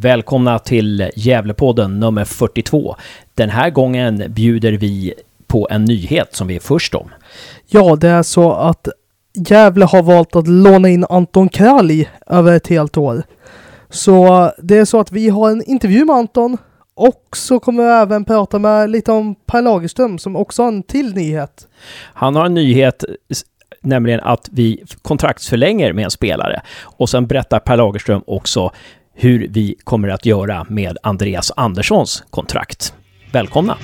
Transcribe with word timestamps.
Välkomna 0.00 0.58
till 0.58 1.10
Gävlepodden 1.16 2.00
nummer 2.00 2.24
42. 2.24 2.96
Den 3.34 3.50
här 3.50 3.70
gången 3.70 4.24
bjuder 4.28 4.72
vi 4.72 5.14
på 5.46 5.68
en 5.70 5.84
nyhet 5.84 6.34
som 6.34 6.46
vi 6.46 6.56
är 6.56 6.60
först 6.60 6.94
om. 6.94 7.10
Ja, 7.66 7.96
det 7.96 8.08
är 8.08 8.22
så 8.22 8.52
att 8.52 8.88
Gävle 9.48 9.84
har 9.84 10.02
valt 10.02 10.36
att 10.36 10.48
låna 10.48 10.88
in 10.88 11.04
Anton 11.10 11.48
Kralj 11.48 12.10
över 12.26 12.52
ett 12.52 12.66
helt 12.66 12.96
år. 12.96 13.22
Så 13.88 14.50
det 14.58 14.78
är 14.78 14.84
så 14.84 15.00
att 15.00 15.12
vi 15.12 15.28
har 15.28 15.50
en 15.50 15.62
intervju 15.62 16.04
med 16.04 16.16
Anton 16.16 16.58
och 16.94 17.22
så 17.36 17.60
kommer 17.60 17.82
vi 17.82 17.90
även 17.90 18.24
prata 18.24 18.58
med 18.58 18.90
lite 18.90 19.12
om 19.12 19.34
Per 19.34 19.62
Lagerström 19.62 20.18
som 20.18 20.36
också 20.36 20.62
har 20.62 20.68
en 20.68 20.82
till 20.82 21.14
nyhet. 21.14 21.68
Han 22.14 22.36
har 22.36 22.46
en 22.46 22.54
nyhet, 22.54 23.04
nämligen 23.80 24.20
att 24.20 24.48
vi 24.52 24.84
kontraktsförlänger 25.02 25.92
med 25.92 26.04
en 26.04 26.10
spelare. 26.10 26.62
Och 26.82 27.08
sen 27.08 27.26
berättar 27.26 27.58
Per 27.58 27.76
Lagerström 27.76 28.22
också 28.26 28.72
hur 29.20 29.48
vi 29.50 29.74
kommer 29.84 30.08
att 30.08 30.26
göra 30.26 30.66
med 30.68 30.98
Andreas 31.02 31.52
Anderssons 31.56 32.24
kontrakt. 32.30 32.94
Välkomna! 33.32 33.76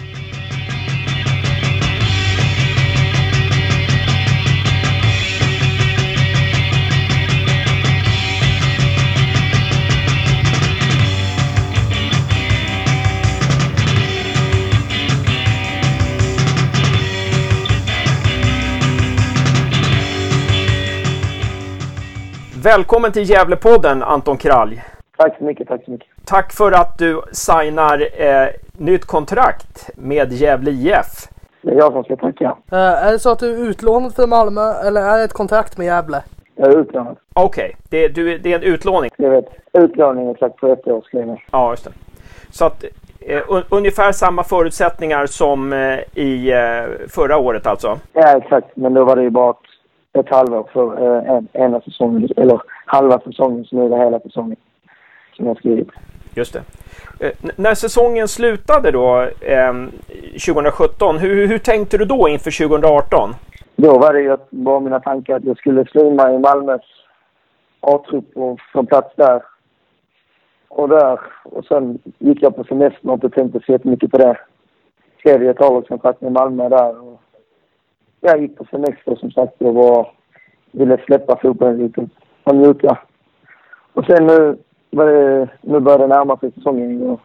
Välkommen 22.63 23.13
till 23.13 23.31
Gävlepodden 23.31 24.03
Anton 24.03 24.37
Kralj. 24.37 24.94
Tack 25.17 25.39
så 25.39 25.45
mycket, 25.45 25.69
tack 25.69 25.85
så 25.85 25.91
mycket. 25.91 26.09
Tack 26.25 26.53
för 26.53 26.73
att 26.73 26.99
du 26.99 27.23
signar 27.33 28.23
eh, 28.23 28.49
nytt 28.73 29.05
kontrakt 29.05 29.91
med 29.97 30.33
Gävle 30.33 30.71
IF. 30.71 31.29
Det 31.63 31.71
är 31.71 31.75
jag 31.75 31.93
som 31.93 32.05
ska 32.05 32.17
tacka. 32.17 32.57
Uh, 32.73 32.79
är 32.79 33.13
det 33.13 33.19
så 33.19 33.31
att 33.31 33.39
du 33.39 33.55
är 33.55 33.69
utlånad 33.69 34.15
för 34.15 34.27
Malmö 34.27 34.73
eller 34.87 35.01
är 35.01 35.19
det 35.19 35.25
ett 35.25 35.33
kontrakt 35.33 35.79
med 35.79 35.87
Gävle? 35.87 36.23
Jag 36.55 36.73
är 36.73 36.79
utlånad. 36.79 37.17
Okej, 37.33 37.77
okay. 37.87 38.09
det, 38.09 38.39
det, 38.39 38.53
är 38.53 38.57
en 38.57 38.63
utlåning? 38.63 39.11
Jag 39.17 39.31
vet. 39.31 39.45
Utlåning 39.73 40.31
exakt 40.31 40.57
på 40.57 40.67
ett 40.67 40.89
år 40.89 41.03
skrev 41.07 41.29
jag. 41.29 41.45
Ja, 41.51 41.71
just 41.71 41.85
det. 41.85 41.91
Så 42.51 42.65
att 42.65 42.85
eh, 43.21 43.43
un, 43.49 43.63
ungefär 43.71 44.13
samma 44.13 44.45
förutsättningar 44.45 45.27
som 45.27 45.73
eh, 45.73 45.99
i 46.15 46.53
eh, 46.53 47.09
förra 47.09 47.39
året 47.39 47.67
alltså? 47.67 47.99
Ja, 48.13 48.37
exakt. 48.37 48.77
Men 48.77 48.95
då 48.95 49.05
var 49.05 49.17
det 49.17 49.23
ju 49.23 49.31
bara 49.31 49.55
ett 50.13 50.29
halvår 50.31 50.69
för 50.73 51.03
eh, 51.03 51.31
en, 51.31 51.49
ena 51.53 51.81
säsongen, 51.81 52.29
eller 52.37 52.61
halva 52.87 53.21
säsongen, 53.21 53.65
så 53.65 53.77
nu 53.77 53.85
är 53.85 53.89
det 53.89 54.05
hela 54.05 54.21
säsongen 54.21 54.57
som 55.37 55.47
jag 55.47 55.57
skrivit. 55.57 55.89
Just 56.35 56.53
det. 56.53 56.63
Eh, 57.21 57.33
när 57.57 57.75
säsongen 57.75 58.29
slutade 58.29 58.91
då, 58.91 59.21
eh, 59.41 59.73
2017, 60.33 61.19
hur, 61.19 61.47
hur 61.47 61.59
tänkte 61.59 61.99
du 61.99 62.05
då 62.05 62.29
inför 62.29 62.51
2018? 62.51 63.35
Då 63.77 63.99
var 63.99 64.13
det 64.13 64.21
ju 64.21 64.37
bara 64.51 64.81
mina 64.81 65.01
tankar 65.01 65.37
att 65.37 65.45
jag 65.45 65.59
skulle 65.59 65.85
slima 65.85 66.33
i 66.33 66.39
Malmös 66.39 66.83
A-trupp 67.81 68.37
och 68.37 68.61
få 68.73 68.85
plats 68.85 69.15
där. 69.17 69.43
Och 70.69 70.89
där. 70.89 71.21
Och 71.45 71.65
sen 71.65 71.99
gick 72.19 72.43
jag 72.43 72.57
på 72.57 72.65
semester 72.65 73.09
och 73.09 73.15
inte 73.15 73.31
tänkte 73.31 73.61
så 73.67 73.73
jättemycket 73.73 74.11
på 74.11 74.19
det. 74.19 74.39
Skrev 75.19 75.43
ett 75.43 75.61
avlagskontrakt 75.61 76.21
med 76.21 76.33
Malmö 76.33 76.69
där. 76.69 77.09
Och 77.09 77.21
jag 78.21 78.41
gick 78.41 78.57
på 78.57 78.65
semester 78.65 79.17
som 79.17 79.31
sagt 79.31 79.63
och 79.63 79.75
var, 79.75 80.13
ville 80.71 80.99
släppa 81.07 81.39
fotbollen 81.43 81.79
lite 81.79 82.09
och 82.45 82.57
njuta. 82.57 82.99
Och 83.93 84.05
sen 84.05 84.27
nu 84.27 84.57
nu 85.61 85.81
börjar 85.81 85.99
det 85.99 86.07
närma 86.07 86.37
sig 86.37 86.53
säsongen. 86.53 87.11
Och 87.11 87.21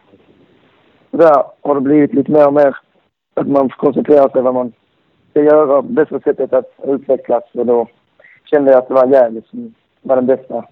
där 1.10 1.44
har 1.62 1.74
det 1.74 1.80
blivit 1.80 2.14
lite 2.14 2.32
mer 2.32 2.46
och 2.46 2.54
mer 2.54 2.76
att 3.34 3.48
man 3.48 3.70
får 3.70 3.76
koncentrera 3.76 4.22
sig 4.22 4.30
på 4.30 4.40
vad 4.40 4.54
man 4.54 4.72
ska 5.30 5.42
göra. 5.42 5.82
Bästa 5.82 6.20
sättet 6.20 6.52
att 6.52 6.72
utvecklas. 6.82 7.44
Och 7.52 7.66
då 7.66 7.88
kände 8.44 8.70
jag 8.70 8.78
att 8.78 8.88
det 8.88 8.94
var 8.94 9.06
Gävle 9.06 9.42
som 9.50 9.74
var 10.02 10.16
det 10.16 10.22
bästa 10.22 10.64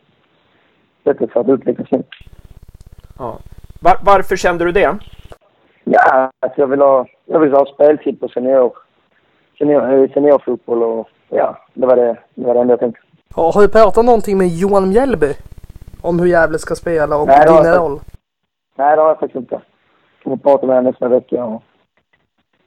sättet 1.05 1.33
för 1.33 1.41
att 1.41 1.49
utvecklas. 1.49 2.03
Ja. 3.19 3.39
Var, 3.81 3.97
varför 4.05 4.37
kände 4.37 4.65
du 4.65 4.73
det? 4.73 4.99
Ja, 5.85 6.31
alltså 6.41 6.61
jag 6.61 6.67
vill 6.67 6.81
ha, 6.81 7.07
jag 7.27 7.41
vill 7.41 7.53
ha 7.53 7.67
speltid 7.67 8.21
på 8.21 8.29
senior, 8.29 8.73
senior, 9.59 10.09
seniorfotboll 10.15 10.83
och 10.83 11.09
ja, 11.29 11.59
det 11.75 11.87
var 11.87 11.97
det, 11.97 12.17
det 12.35 12.47
var 12.47 12.55
det 12.55 12.61
enda 12.61 12.73
jag 12.73 12.81
tänkte. 12.81 13.01
Har 13.35 13.63
du 13.63 13.69
pratat 13.69 14.05
någonting 14.05 14.39
med 14.39 14.49
Johan 14.49 14.89
Mjällby? 14.89 15.35
Om 16.01 16.21
hur 16.21 16.27
Gävle 16.27 16.59
ska 16.59 16.75
spela 16.75 17.17
och 17.17 17.27
Nej, 17.27 17.47
din 17.47 17.75
roll? 17.75 18.01
Nej, 18.77 18.97
det 18.97 19.03
har 19.03 19.09
jag 19.09 19.19
faktiskt 19.19 19.37
inte. 19.37 19.55
Jag 19.55 19.63
kommer 20.23 20.37
prata 20.37 20.67
med 20.67 20.77
honom 20.77 20.91
nästa 20.91 21.09
vecka 21.09 21.45
och, 21.45 21.63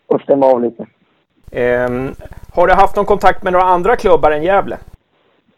och 0.07 0.21
stämma 0.21 0.45
av 0.45 0.61
lite. 0.61 0.85
Um, 1.51 2.15
har 2.53 2.67
du 2.67 2.73
haft 2.73 2.95
någon 2.95 3.05
kontakt 3.05 3.43
med 3.43 3.53
några 3.53 3.65
andra 3.65 3.95
klubbar 3.95 4.31
än 4.31 4.43
Gävle? 4.43 4.77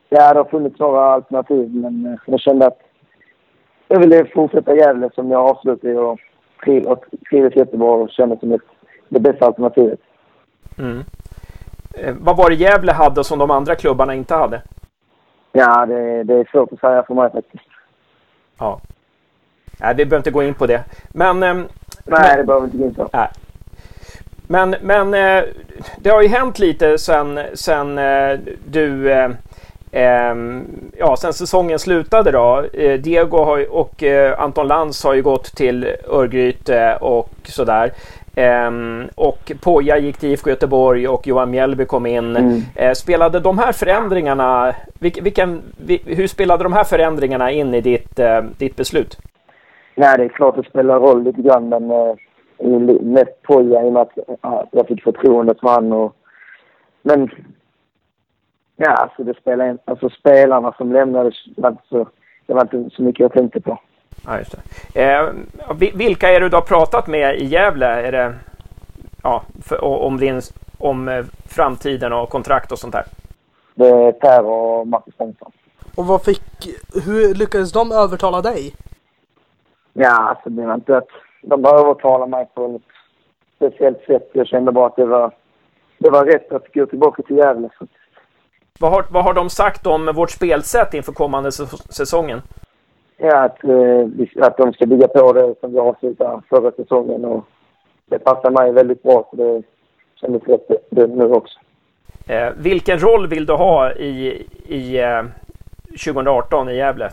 Ja, 0.10 0.34
det 0.34 0.40
har 0.40 0.46
funnits 0.46 0.80
några 0.80 1.02
alternativ, 1.02 1.76
men 1.76 2.06
eh, 2.06 2.20
jag 2.26 2.40
kände 2.40 2.68
att 2.68 2.80
jag 3.88 4.00
ville 4.00 4.26
fortsätta 4.26 4.76
Gävle 4.76 5.10
som 5.16 5.32
jag 5.32 5.50
avslutade 5.50 6.00
och 6.00 6.20
trivdes 7.30 7.56
jättebra 7.56 7.92
och 7.92 8.10
kände 8.10 8.40
som 8.40 8.52
ett, 8.52 8.62
det 9.10 9.20
bästa 9.20 9.46
alternativet. 9.46 10.00
Mm. 10.80 11.04
Eh, 11.94 12.16
vad 12.20 12.38
var 12.38 12.50
det 12.50 12.56
Gävle 12.56 12.92
hade 12.92 13.24
som 13.24 13.40
de 13.40 13.52
andra 13.52 13.76
klubbarna 13.76 14.16
inte 14.16 14.36
hade? 14.36 14.62
Ja, 15.56 15.86
det, 15.86 16.24
det 16.24 16.34
är 16.34 16.50
svårt 16.52 16.74
att 16.74 16.80
säga 16.80 17.04
för 17.04 17.14
mig 17.14 17.32
faktiskt. 17.32 17.64
Ja. 18.60 18.80
Nej, 19.80 19.96
vi 19.96 20.06
behöver 20.06 20.18
inte 20.18 20.32
gå 20.32 20.44
in 20.44 20.54
på 20.54 20.68
det. 20.68 20.84
Men... 21.10 21.44
Eh, 21.44 21.54
Nej, 21.54 21.66
men, 22.06 22.38
det 22.38 22.44
behöver 22.44 22.68
vi 22.68 22.72
inte 22.72 22.78
gå 22.78 22.86
in 22.86 22.94
på. 22.94 23.10
Nej. 23.14 23.28
Men, 24.48 24.76
men 24.82 25.14
eh, 25.14 25.44
det 25.98 26.10
har 26.10 26.22
ju 26.22 26.28
hänt 26.28 26.60
lite 26.60 26.98
sen, 26.98 27.40
sen 27.54 27.98
eh, 27.98 28.40
du... 28.66 29.12
Eh, 29.12 29.30
ehm, 29.92 30.66
ja, 30.98 31.16
sen 31.18 31.34
säsongen 31.34 31.80
slutade 31.80 32.32
då. 32.32 32.66
Diego 33.00 33.38
och 33.70 34.04
Anton 34.38 34.68
Lantz 34.68 35.04
har 35.04 35.14
ju 35.14 35.22
gått 35.22 35.56
till 35.56 35.96
Örgryte 36.08 36.98
och 37.02 37.30
sådär. 37.44 37.92
Um, 38.38 39.10
och 39.16 39.52
Poja 39.64 39.98
gick 39.98 40.18
till 40.18 40.30
IFK 40.30 40.50
Göteborg 40.50 41.08
och 41.08 41.28
Johan 41.28 41.52
Mjällby 41.52 41.86
kom 41.86 42.06
in. 42.06 42.36
Mm. 42.36 42.56
Uh, 42.56 42.94
spelade 42.94 43.40
de 43.40 43.58
här 43.58 43.72
förändringarna, 43.72 44.74
vilk, 45.00 45.20
vilken, 45.22 45.62
vil, 45.78 46.00
hur 46.06 46.28
spelade 46.28 46.64
de 46.64 46.74
här 46.74 46.84
förändringarna 46.84 47.52
in 47.52 47.74
i 47.74 47.82
ditt, 47.82 48.20
uh, 48.20 48.42
ditt 48.58 48.76
beslut? 48.76 49.18
Nej, 49.96 50.18
det 50.18 50.24
är 50.24 50.30
klart 50.30 50.56
det 50.56 50.70
spelar 50.70 51.00
roll 51.00 51.24
lite 51.24 51.42
grann, 51.42 51.70
men 51.70 51.92
uh, 51.92 53.02
mest 53.02 53.42
Poja 53.44 53.86
i 53.86 53.90
och 53.90 53.94
med 53.94 54.02
att 54.02 54.18
uh, 54.18 54.64
jag 54.72 54.88
fick 54.88 55.04
förtroendet 55.04 55.60
för 55.60 55.68
han 55.68 55.92
och... 55.94 56.16
Men... 57.02 57.30
Ja, 58.76 58.90
alltså 58.92 59.24
det 59.24 59.38
spelar 59.38 59.70
in, 59.70 59.78
alltså 59.86 60.10
spelarna 60.10 60.74
som 60.78 60.94
lämnade, 60.94 61.32
alltså, 61.64 62.08
det 62.46 62.54
var 62.54 62.62
inte 62.62 62.96
så 62.96 63.04
mycket 63.04 63.20
jag 63.20 63.34
tänkte 63.34 63.62
på. 63.62 63.80
Ja, 64.26 64.38
just 64.38 64.56
det. 64.94 65.04
Eh, 65.04 65.30
vilka 65.94 66.30
är 66.30 66.40
det 66.40 66.50
du 66.50 66.56
har 66.56 66.62
pratat 66.62 67.08
med 67.08 67.36
i 67.36 67.46
Gävle? 67.46 67.88
Är 67.88 68.12
det, 68.12 68.36
ja, 69.24 69.44
för, 69.64 69.84
om, 69.84 70.18
din, 70.18 70.42
om 70.78 71.08
eh, 71.08 71.26
framtiden 71.46 72.14
och 72.14 72.30
kontrakt 72.30 72.72
och 72.72 72.80
sånt 72.80 72.94
där? 72.94 73.06
Det 73.76 73.88
är 73.88 74.12
Per 74.12 74.46
och 74.46 74.88
Marcus 74.88 75.18
Bengtsson. 75.18 75.52
Och 75.96 76.06
vad 76.06 76.24
fick, 76.24 76.68
hur 77.06 77.36
lyckades 77.36 77.72
de 77.72 77.92
övertala 77.92 78.42
dig? 78.42 78.76
Ja, 79.94 80.10
alltså 80.10 80.50
det 80.50 80.66
var 80.66 80.74
inte 80.74 80.98
att 80.98 81.08
de 81.42 81.66
övertalade 81.66 82.32
mig 82.32 82.48
på 82.54 82.68
något 82.68 82.82
speciellt 83.56 84.04
sätt. 84.06 84.30
Jag 84.34 84.48
kände 84.48 84.72
bara 84.72 84.88
att 84.88 84.96
det 84.96 85.06
var, 85.06 85.32
det 85.98 86.10
var 86.10 86.26
rätt 86.26 86.52
att 86.52 86.74
gå 86.74 86.86
tillbaka 86.86 87.24
till 87.24 87.38
Gävle. 87.38 87.70
Vad 88.80 88.92
har, 88.92 89.06
vad 89.10 89.24
har 89.24 89.34
de 89.34 89.50
sagt 89.50 89.88
om 89.88 90.06
vårt 90.16 90.32
spelsätt 90.32 90.94
inför 90.94 91.12
kommande 91.12 91.52
säsongen? 91.90 92.42
Ja, 93.18 93.44
att, 93.44 93.64
eh, 93.64 94.46
att 94.46 94.58
de 94.58 94.74
ska 94.74 94.86
bygga 94.86 95.08
på 95.08 95.34
det 95.34 95.56
som 95.60 95.74
vi 95.74 95.80
avslutade 95.80 96.42
förra 96.50 96.72
säsongen. 96.72 97.26
Och 97.26 97.46
det 98.06 98.20
passar 98.20 98.52
mig 98.52 98.72
väldigt 98.72 99.04
bra, 99.04 99.28
så 99.30 99.36
det 99.36 99.64
kändes 100.16 100.44
rätt 100.44 100.68
det 100.90 101.08
nu 101.08 101.26
också. 101.26 101.60
Eh, 102.28 102.50
vilken 102.58 103.00
roll 103.00 103.28
vill 103.28 103.46
du 103.46 103.54
ha 103.54 103.92
i, 103.92 104.48
i 104.66 105.00
eh, 105.02 105.24
2018 106.06 106.70
i 106.70 106.76
Gävle? 106.76 107.10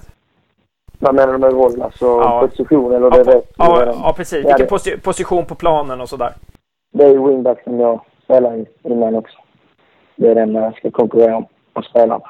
Vad 0.99 1.15
menar 1.15 1.33
du 1.33 1.39
med 1.39 1.53
roll? 1.53 1.83
Alltså 1.83 2.05
ja. 2.05 2.49
position 2.49 2.93
eller 2.93 3.11
ja, 3.17 3.25
det 3.25 3.37
rätt? 3.37 3.53
Ja, 3.57 3.85
ja, 3.87 4.15
precis. 4.17 4.47
Vilken 4.47 4.67
posi 4.67 4.99
position 4.99 5.47
på 5.47 5.55
planen 5.55 6.01
och 6.01 6.09
sådär? 6.09 6.33
Det 6.93 7.05
är 7.05 7.19
wingback 7.19 7.63
som 7.65 7.81
jag 7.81 8.01
spelar 8.25 8.57
i 8.57 8.67
innan 8.83 9.15
också. 9.15 9.39
Det 10.17 10.31
är 10.31 10.35
den 10.35 10.55
jag 10.55 10.77
ska 10.77 10.91
konkurrera 10.91 11.37
om 11.37 11.47
och 11.73 11.85
spela. 11.85 12.21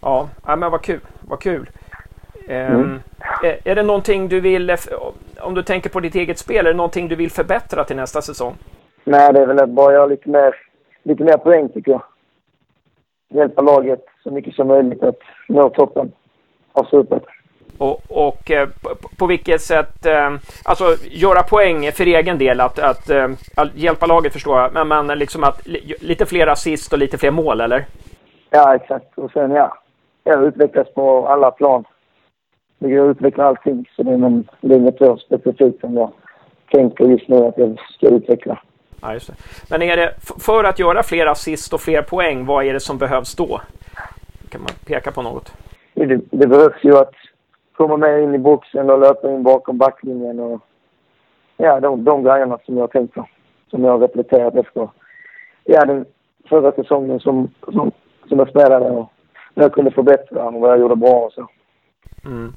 Ja, 0.00 0.28
men 0.46 0.70
vad 0.70 0.82
kul. 0.82 1.00
Vad 1.20 1.40
kul. 1.40 1.70
Mm. 2.48 2.80
Ehm, 2.80 3.00
är 3.64 3.74
det 3.74 3.82
någonting 3.82 4.28
du 4.28 4.40
vill, 4.40 4.76
om 5.40 5.54
du 5.54 5.62
tänker 5.62 5.90
på 5.90 6.00
ditt 6.00 6.14
eget 6.14 6.38
spel, 6.38 6.66
är 6.66 6.70
det 6.70 6.76
någonting 6.76 7.08
du 7.08 7.16
vill 7.16 7.30
förbättra 7.30 7.84
till 7.84 7.96
nästa 7.96 8.22
säsong? 8.22 8.54
Nej, 9.04 9.32
det 9.32 9.40
är 9.40 9.46
väl 9.46 9.60
att 9.60 9.68
bara 9.68 9.92
göra 9.92 10.06
lite 10.06 10.28
mer, 10.28 10.54
lite 11.02 11.24
mer 11.24 11.36
poäng 11.36 11.68
tycker 11.68 11.90
jag. 11.90 12.02
Hjälpa 13.28 13.62
laget 13.62 14.04
så 14.22 14.30
mycket 14.30 14.54
som 14.54 14.68
möjligt 14.68 15.02
att 15.02 15.18
nå 15.48 15.68
toppen 15.70 16.12
av 16.72 16.84
supern. 16.84 17.20
Och, 17.78 18.00
och 18.08 18.50
eh, 18.50 18.68
på, 18.82 19.08
på, 19.18 19.26
vilket 19.26 19.62
sätt, 19.62 20.06
eh, 20.06 20.30
alltså 20.64 20.84
göra 21.10 21.42
poäng 21.42 21.92
för 21.92 22.06
egen 22.06 22.38
del, 22.38 22.60
att, 22.60 22.78
att, 22.78 23.10
eh, 23.10 23.28
att 23.56 23.74
hjälpa 23.74 24.06
laget 24.06 24.32
förstår 24.32 24.60
jag, 24.60 24.86
men, 24.86 25.06
men 25.06 25.18
liksom 25.18 25.44
att 25.44 25.66
lite 26.00 26.26
fler 26.26 26.46
assist 26.46 26.92
och 26.92 26.98
lite 26.98 27.18
fler 27.18 27.30
mål 27.30 27.60
eller? 27.60 27.84
Ja, 28.50 28.74
exakt. 28.74 29.18
Och 29.18 29.30
sen 29.32 29.50
ja, 29.50 29.78
jag 30.24 30.44
utvecklas 30.44 30.94
på 30.94 31.28
alla 31.28 31.50
plan. 31.50 31.84
Det 32.80 32.90
går 32.90 33.10
att 33.10 33.16
utveckla 33.16 33.44
allting, 33.44 33.88
så 33.96 34.02
det 34.02 34.12
är, 34.12 34.16
men, 34.16 34.48
det 34.60 34.74
är 34.74 34.78
inget 34.78 34.98
så 34.98 35.16
specifikt 35.16 35.80
som 35.80 35.96
jag 35.96 36.12
tänker 36.70 37.04
just 37.04 37.28
nu 37.28 37.36
att 37.36 37.58
jag 37.58 37.80
ska 37.94 38.08
utveckla. 38.08 38.62
Ja, 39.00 39.12
just 39.12 39.26
det. 39.26 39.34
Men 39.70 39.82
är 39.82 39.96
det, 39.96 40.14
för 40.20 40.64
att 40.64 40.78
göra 40.78 41.02
fler 41.02 41.26
assist 41.26 41.72
och 41.72 41.80
fler 41.80 42.02
poäng, 42.02 42.46
vad 42.46 42.64
är 42.64 42.72
det 42.72 42.80
som 42.80 42.98
behövs 42.98 43.34
då? 43.34 43.60
Kan 44.48 44.60
man 44.60 44.70
peka 44.86 45.10
på 45.10 45.22
något? 45.22 45.52
Det, 45.94 46.20
det 46.30 46.46
behövs 46.46 46.84
ju 46.84 46.96
att 46.96 47.14
komma 47.76 47.96
med 47.96 48.22
in 48.22 48.34
i 48.34 48.38
boxen 48.38 48.90
och 48.90 49.00
löpa 49.00 49.30
in 49.30 49.42
bakom 49.42 49.78
backlinjen 49.78 50.40
och 50.40 50.60
ja, 51.56 51.80
de, 51.80 52.04
de 52.04 52.22
grejerna 52.22 52.58
som 52.66 52.76
jag 52.76 52.90
tänkt 52.90 53.14
på. 53.14 53.28
Som 53.70 53.84
jag 53.84 53.92
har 53.92 53.98
reflekterat 53.98 54.54
efter 54.54 54.88
ja, 55.64 55.84
den 55.84 56.04
förra 56.48 56.72
säsongen 56.72 57.20
som, 57.20 57.50
som, 57.64 57.92
som 58.28 58.38
jag 58.38 58.48
spelade 58.48 58.90
och 58.90 59.12
jag 59.54 59.72
kunde 59.72 59.90
förbättra 59.90 60.44
och 60.44 60.60
vad 60.60 60.70
jag 60.70 60.80
gjorde 60.80 60.96
bra 60.96 61.26
och 61.26 61.32
så. 61.32 61.48
Mm. 62.24 62.52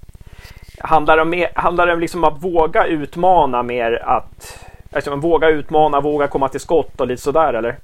Handlar 0.85 1.15
det 1.18 1.21
om, 1.21 1.45
handlar 1.56 1.88
det 1.88 1.95
liksom 1.95 2.24
att 2.24 2.44
våga 2.44 2.85
utmana 2.85 3.63
mer 3.63 4.01
att 4.06 4.68
alltså, 4.91 5.15
våga 5.15 5.50
utmana, 5.50 6.01
våga 6.01 6.27
komma 6.27 6.47
till 6.47 6.59
skott 6.59 7.01
och 7.01 7.07
lite 7.07 7.21
sådär 7.21 7.53
eller? 7.53 7.75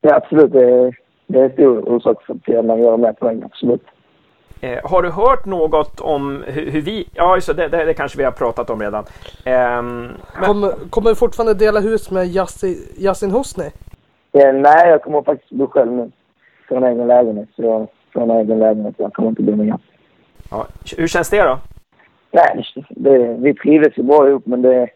Ja 0.00 0.14
absolut, 0.14 0.52
det 0.52 0.70
är, 0.70 0.98
det 1.26 1.38
är 1.38 1.44
en 1.44 1.52
stor 1.52 1.88
orsak 1.88 2.16
till 2.44 2.58
att 2.58 2.64
man 2.64 2.82
gör 2.82 2.96
mer 2.96 3.12
poäng, 3.12 3.42
absolut. 3.44 3.82
Eh, 4.60 4.90
har 4.90 5.02
du 5.02 5.10
hört 5.10 5.46
något 5.46 6.00
om 6.00 6.42
hur, 6.46 6.70
hur 6.70 6.80
vi... 6.80 7.08
Ja, 7.14 7.34
just 7.34 7.56
det, 7.56 7.68
det, 7.68 7.84
det, 7.84 7.94
kanske 7.94 8.18
vi 8.18 8.24
har 8.24 8.32
pratat 8.32 8.70
om 8.70 8.80
redan. 8.80 9.04
Eh, 9.44 9.82
men... 9.82 10.12
kommer, 10.42 10.70
kommer 10.90 11.10
du 11.10 11.16
fortfarande 11.16 11.54
dela 11.54 11.80
hus 11.80 12.10
med 12.10 12.26
Yasin 12.96 13.30
Hosni? 13.30 13.70
Ja, 14.32 14.52
nej, 14.52 14.88
jag 14.88 15.02
kommer 15.02 15.22
faktiskt 15.22 15.52
bo 15.52 15.66
själv 15.66 15.92
nu. 15.92 16.10
Från 16.68 16.84
egen 16.84 17.06
lägenhet. 17.06 17.48
Så 17.56 17.62
jag 17.62 17.86
får 18.12 18.22
en 18.22 18.30
egen 18.30 18.58
lägenhet. 18.58 18.94
Jag 18.98 19.12
kommer 19.12 19.28
inte 19.28 19.42
bo 19.42 19.56
med 19.56 19.66
Yasin. 19.66 19.84
Ja, 20.50 20.66
hur 20.96 21.06
känns 21.06 21.30
det 21.30 21.42
då? 21.42 21.58
Nej, 22.30 22.64
det, 22.88 23.36
vi 23.38 23.54
trivs 23.54 23.98
ju 23.98 24.02
bra 24.02 24.28
ihop 24.28 24.46
men 24.46 24.62
det, 24.62 24.88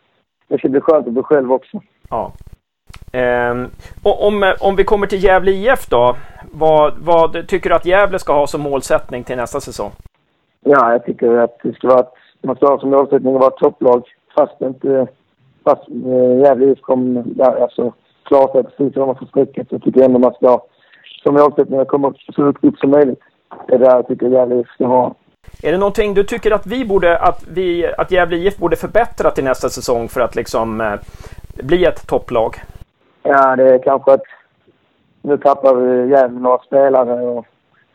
det 0.48 0.58
ska 0.58 0.68
bli 0.68 0.80
skönt 0.80 1.06
att 1.06 1.12
bo 1.12 1.22
själv 1.22 1.52
också. 1.52 1.80
Ja. 2.10 2.32
Um, 3.12 3.70
om, 4.02 4.54
om 4.60 4.76
vi 4.76 4.84
kommer 4.84 5.06
till 5.06 5.24
Gävle 5.24 5.50
IF 5.50 5.88
då. 5.88 6.16
Vad, 6.52 6.94
vad 6.98 7.48
tycker 7.48 7.70
du 7.70 7.76
att 7.76 7.86
Gävle 7.86 8.18
ska 8.18 8.32
ha 8.32 8.46
som 8.46 8.60
målsättning 8.60 9.24
till 9.24 9.36
nästa 9.36 9.60
säsong? 9.60 9.90
Ja, 10.60 10.92
jag 10.92 11.04
tycker 11.04 11.36
att 11.36 11.58
det 11.62 11.72
ska 11.72 11.88
vara 11.88 12.00
att 12.00 12.14
man 12.42 12.56
ska 12.56 12.66
ha 12.66 12.80
som 12.80 12.90
målsättning 12.90 13.34
att 13.34 13.40
vara 13.40 13.50
topplag. 13.50 14.02
Fast 14.34 14.60
inte... 14.60 15.06
Fast 15.64 15.88
äh, 15.88 16.38
Gävle 16.42 16.66
IF 16.66 16.80
kommer... 16.80 17.24
Ja, 17.36 17.62
alltså, 17.62 17.92
klara 18.22 18.52
sig 18.52 18.64
precis 18.64 18.96
ovanför 18.96 19.26
strecket 19.26 19.68
så 19.68 19.78
tycker 19.78 20.00
jag 20.00 20.06
ändå 20.06 20.18
man 20.18 20.34
ska 20.34 20.48
ha 20.48 20.66
som 21.22 21.34
målsättning 21.34 21.80
att 21.80 21.88
komma 21.88 22.14
så 22.34 22.44
högt 22.44 22.64
upp 22.64 22.78
som 22.78 22.90
möjligt. 22.90 23.20
Det 23.68 23.74
är 23.74 23.78
det 23.78 23.84
jag 23.84 24.08
tycker 24.08 24.26
Gävle 24.26 24.60
IF 24.60 24.68
ska 24.68 24.86
ha. 24.86 25.14
Är 25.62 25.72
det 25.72 25.78
någonting 25.78 26.14
du 26.14 26.24
tycker 26.24 26.50
att 26.50 26.66
vi 26.66 26.84
borde, 26.84 27.18
att 27.18 27.44
vi, 27.48 27.86
att 27.98 28.10
Gävle 28.10 28.36
IF 28.36 28.56
borde 28.56 28.76
förbättra 28.76 29.30
till 29.30 29.44
nästa 29.44 29.68
säsong 29.68 30.08
för 30.08 30.20
att 30.20 30.34
liksom 30.34 30.80
eh, 30.80 30.94
bli 31.54 31.84
ett 31.84 32.06
topplag? 32.06 32.56
Ja, 33.22 33.56
det 33.56 33.74
är 33.74 33.82
kanske 33.82 34.12
att 34.12 34.22
nu 35.22 35.38
tappar 35.38 35.74
vi 35.74 36.10
Gävle 36.10 36.40
några 36.40 36.58
spelare 36.58 37.20
och 37.20 37.46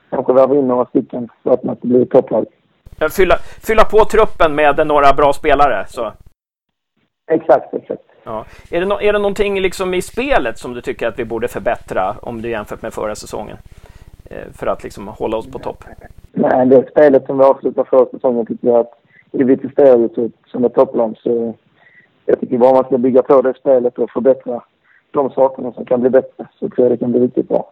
kanske 0.10 0.34
värva 0.34 0.56
in 0.56 0.68
några 0.68 0.86
stycken 0.86 1.30
så 1.44 1.54
att 1.54 1.64
man 1.64 1.76
inte 1.76 1.88
blir 1.88 2.06
topplag. 2.06 2.46
Fylla, 3.12 3.38
fylla 3.62 3.84
på 3.84 4.06
truppen 4.06 4.56
med 4.56 4.88
några 4.88 5.14
bra 5.14 5.34
spelare. 5.34 5.86
Så. 5.88 6.12
Exakt, 7.32 7.74
exakt. 7.74 8.02
Ja. 8.24 8.46
Är, 8.72 8.80
det 8.80 8.86
no 8.86 9.02
är 9.02 9.14
det 9.14 9.20
någonting 9.20 9.62
liksom 9.62 9.94
i 9.94 10.02
spelet 10.02 10.58
som 10.58 10.74
du 10.74 10.82
tycker 10.82 11.08
att 11.08 11.20
vi 11.20 11.26
borde 11.26 11.48
förbättra 11.48 12.16
om 12.22 12.42
du 12.42 12.50
jämfört 12.50 12.82
med 12.82 12.94
förra 12.94 13.16
säsongen? 13.16 13.58
Eh, 14.26 14.44
för 14.54 14.68
att 14.68 14.84
liksom 14.84 15.08
hålla 15.08 15.38
oss 15.38 15.52
på 15.52 15.60
topp? 15.60 15.84
Nej, 16.40 16.66
det 16.66 16.90
spelet 16.92 17.26
som 17.26 17.38
vi 17.38 17.44
avslutade 17.44 17.90
förra 17.90 18.06
säsongen 18.06 18.46
tycker 18.46 18.68
jag 18.68 18.80
att 18.80 18.94
är 19.32 19.44
vi 19.44 19.58
presterar 19.58 20.06
ut 20.06 20.34
som 20.48 20.66
ett 20.66 20.74
topplag 20.74 21.18
så 21.18 21.56
jag 22.26 22.40
tycker 22.40 22.58
bara 22.58 22.74
man 22.74 22.84
ska 22.84 22.98
bygga 22.98 23.22
på 23.22 23.42
det 23.42 23.54
spelet 23.60 23.98
och 23.98 24.12
förbättra 24.12 24.64
de 25.12 25.30
sakerna 25.30 25.74
som 25.74 25.86
kan 25.86 26.02
bli 26.02 26.10
bättre 26.10 26.48
så 26.60 26.70
tror 26.70 26.88
jag 26.88 26.92
det 26.92 26.98
kan 26.98 27.12
bli 27.12 27.22
riktigt 27.22 27.48
bra. 27.48 27.72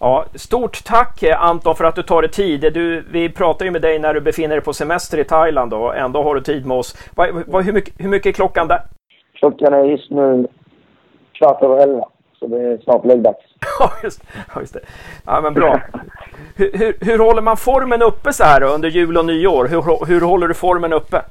Ja, 0.00 0.24
stort 0.34 0.84
tack 0.84 1.22
eh, 1.22 1.44
Anton 1.44 1.74
för 1.76 1.84
att 1.84 1.94
du 1.94 2.02
tar 2.02 2.22
dig 2.22 2.30
tid. 2.30 2.60
Du, 2.60 3.04
vi 3.12 3.28
pratar 3.28 3.64
ju 3.64 3.70
med 3.70 3.82
dig 3.82 3.98
när 3.98 4.14
du 4.14 4.20
befinner 4.20 4.56
dig 4.56 4.64
på 4.64 4.72
semester 4.72 5.18
i 5.18 5.24
Thailand 5.24 5.74
och 5.74 5.96
ändå 5.96 6.22
har 6.22 6.34
du 6.34 6.40
tid 6.40 6.66
med 6.66 6.76
oss. 6.76 7.10
Va, 7.16 7.26
va, 7.46 7.60
hur, 7.60 7.72
mycket, 7.72 7.94
hur 7.98 8.08
mycket 8.08 8.26
är 8.26 8.32
klockan 8.32 8.68
där? 8.68 8.80
Klockan 9.32 9.74
är 9.74 9.84
just 9.84 10.10
nu 10.10 10.46
kvart 11.32 11.62
över 11.62 11.76
elva, 11.76 12.08
så 12.42 12.48
det 12.48 12.62
är 12.62 12.78
snart 12.78 13.04
läggdags. 13.04 13.44
ja, 13.78 13.90
just, 14.02 14.22
ja, 14.54 14.60
just 14.60 14.74
det. 14.74 14.80
Ja, 15.26 15.40
men 15.40 15.54
bra. 15.54 15.80
hur, 16.56 16.70
hur, 16.72 16.94
hur, 17.00 17.18
håller 17.18 17.42
man 17.42 17.56
formen 17.56 18.02
uppe 18.02 18.32
så 18.32 18.44
här 18.44 18.62
under 18.62 18.88
jul 18.88 19.16
och 19.16 19.24
nyår? 19.24 19.66
Hur, 19.68 20.06
hur 20.06 20.20
håller 20.20 20.48
du 20.48 20.54
formen 20.54 20.92
uppe? 20.92 21.22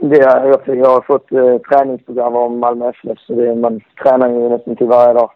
Det, 0.00 0.16
jag, 0.16 0.60
jag 0.66 0.90
har 0.90 1.00
fått 1.00 1.32
eh, 1.32 1.58
träningsprogram 1.58 2.36
om 2.36 2.58
Malmö 2.58 2.88
FF 2.88 3.18
så 3.18 3.34
det, 3.34 3.54
man 3.54 3.80
tränar 4.02 4.28
ju 4.28 4.48
nästan 4.48 4.76
till 4.76 4.86
varje 4.86 5.14
dag 5.14 5.30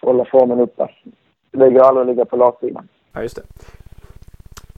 för 0.00 0.06
att 0.06 0.12
hålla 0.12 0.24
formen 0.24 0.60
uppe. 0.60 0.88
Det 1.52 1.70
går 1.70 1.80
aldrig 1.80 2.02
att 2.02 2.06
ligga 2.06 2.24
på 2.24 2.36
latsidan. 2.36 2.88
Ja, 3.12 3.22
just 3.22 3.36
det. 3.36 3.42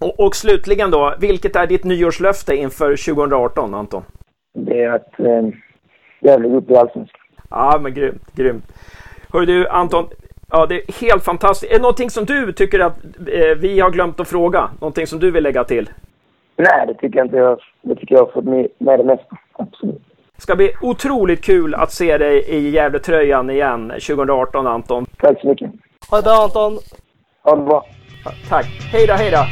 Och, 0.01 0.21
och, 0.21 0.37
slutligen 0.37 0.91
då, 0.91 1.15
vilket 1.21 1.57
är 1.57 1.67
ditt 1.67 1.85
nyårslöfte 1.85 2.57
inför 2.57 3.15
2018, 3.15 3.75
Anton? 3.75 4.03
Det 4.55 4.83
är 4.83 4.91
att 4.91 5.21
eh, 5.21 5.49
Gävle 6.21 6.49
upp 6.49 6.71
i 6.71 6.77
Allsvenskan. 6.77 7.21
Ja, 7.51 7.79
men 7.83 7.95
grymt, 7.95 8.35
grymt. 8.35 8.73
Hör 9.33 9.47
du 9.47 9.69
Anton, 9.69 10.09
ja, 10.51 10.67
det 10.67 10.75
är 10.75 11.01
helt 11.01 11.25
fantastiskt. 11.25 11.73
Är 11.73 11.77
det 11.77 11.83
någonting 11.83 12.11
som 12.11 12.25
du 12.25 12.53
tycker 12.53 12.81
att 12.81 12.97
eh, 13.33 13.59
vi 13.61 13.81
har 13.81 13.91
glömt 13.91 14.21
att 14.21 14.29
fråga? 14.29 14.71
Någonting 14.81 15.07
som 15.07 15.19
du 15.19 15.31
vill 15.31 15.43
lägga 15.43 15.65
till? 15.65 15.91
Nej, 16.57 16.87
det 16.87 16.95
tycker 16.95 17.19
jag 17.19 17.27
inte. 17.27 17.37
Jag, 17.37 17.61
det 17.83 17.95
tycker 17.95 18.15
jag 18.15 18.25
har 18.25 18.33
fått 18.33 18.45
med, 18.45 18.69
med 18.79 18.99
det 18.99 19.05
mesta. 19.05 19.37
Absolut. 19.53 20.03
Det 20.37 20.43
ska 20.43 20.57
bli 20.57 20.73
otroligt 20.83 21.45
kul 21.45 21.75
att 21.75 21.93
se 21.93 22.19
dig 22.19 22.45
i 22.49 22.71
Gävletröjan 22.71 23.51
igen 23.51 23.89
2018 23.89 24.67
Anton. 24.67 25.07
Tack 25.19 25.41
så 25.41 25.49
mycket. 25.49 25.71
Ha 26.11 26.17
det 26.17 26.23
bra 26.23 26.45
Anton. 26.45 26.79
Ha 27.43 27.57
det 27.57 27.63
bra. 27.63 27.87
Tack. 28.49 28.67
Hej 28.93 29.07
då, 29.07 29.13
hej 29.13 29.31
då. 29.31 29.45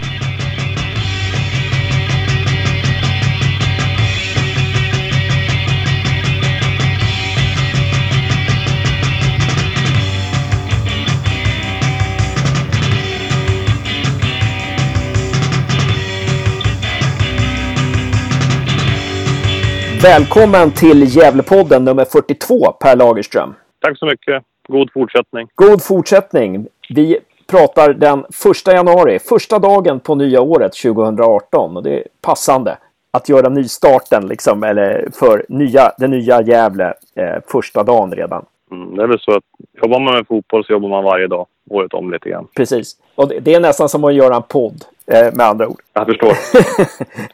Välkommen 20.07 20.71
till 20.71 21.17
Gävlepodden 21.17 21.85
nummer 21.85 22.05
42, 22.05 22.73
Per 22.73 22.97
Lagerström. 22.97 23.55
Tack 23.81 23.99
så 23.99 24.07
mycket. 24.07 24.43
God 24.69 24.93
fortsättning. 24.93 25.49
God 25.55 25.83
fortsättning. 25.83 26.67
Vi 26.89 27.19
pratar 27.47 27.93
den 27.93 28.25
första 28.33 28.73
januari, 28.73 29.19
första 29.19 29.59
dagen 29.59 30.01
på 30.01 30.15
nya 30.15 30.41
året 30.41 30.73
2018. 30.73 31.77
Och 31.77 31.83
det 31.83 31.91
är 31.91 32.05
passande 32.21 32.79
att 33.11 33.29
göra 33.29 33.49
nystarten 33.49 34.27
liksom, 34.27 34.63
eller 34.63 35.09
för 35.13 35.47
nya, 35.49 35.93
det 35.99 36.09
nya 36.09 36.43
Gävle 36.43 36.95
eh, 37.15 37.43
första 37.47 37.83
dagen 37.83 38.13
redan. 38.13 38.45
Mm, 38.71 38.97
det 38.97 39.03
är 39.03 39.07
väl 39.07 39.21
så 39.21 39.37
att 39.37 39.45
jobbar 39.83 40.01
man 40.01 40.15
med 40.15 40.27
fotboll 40.27 40.65
så 40.65 40.73
jobbar 40.73 40.89
man 40.89 41.05
varje 41.05 41.27
dag, 41.27 41.47
året 41.71 41.95
om 41.95 42.13
lite 42.13 42.29
grann. 42.29 42.47
Precis. 42.57 42.97
Och 43.15 43.29
det, 43.29 43.41
det 43.41 43.55
är 43.55 43.61
nästan 43.61 43.89
som 43.89 44.05
att 44.05 44.15
göra 44.15 44.37
en 44.37 44.43
podd, 44.43 44.85
med 45.07 45.41
andra 45.41 45.69
ord. 45.69 45.81
Jag 45.93 46.07
förstår. 46.07 46.33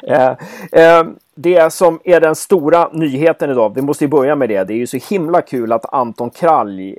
eh, 0.09 0.31
eh, 0.73 1.05
det 1.35 1.73
som 1.73 2.00
är 2.05 2.21
den 2.21 2.35
stora 2.35 2.88
nyheten 2.93 3.50
idag, 3.50 3.73
vi 3.75 3.83
måste 3.83 4.05
ju 4.05 4.09
börja 4.09 4.37
med 4.37 4.49
det. 4.49 4.64
Det 4.64 4.73
är 4.73 4.79
ju 4.79 4.87
så 4.87 4.99
himla 5.11 5.43
kul 5.43 5.73
att 5.73 5.95
Anton 5.95 6.31
Kralj 6.31 6.97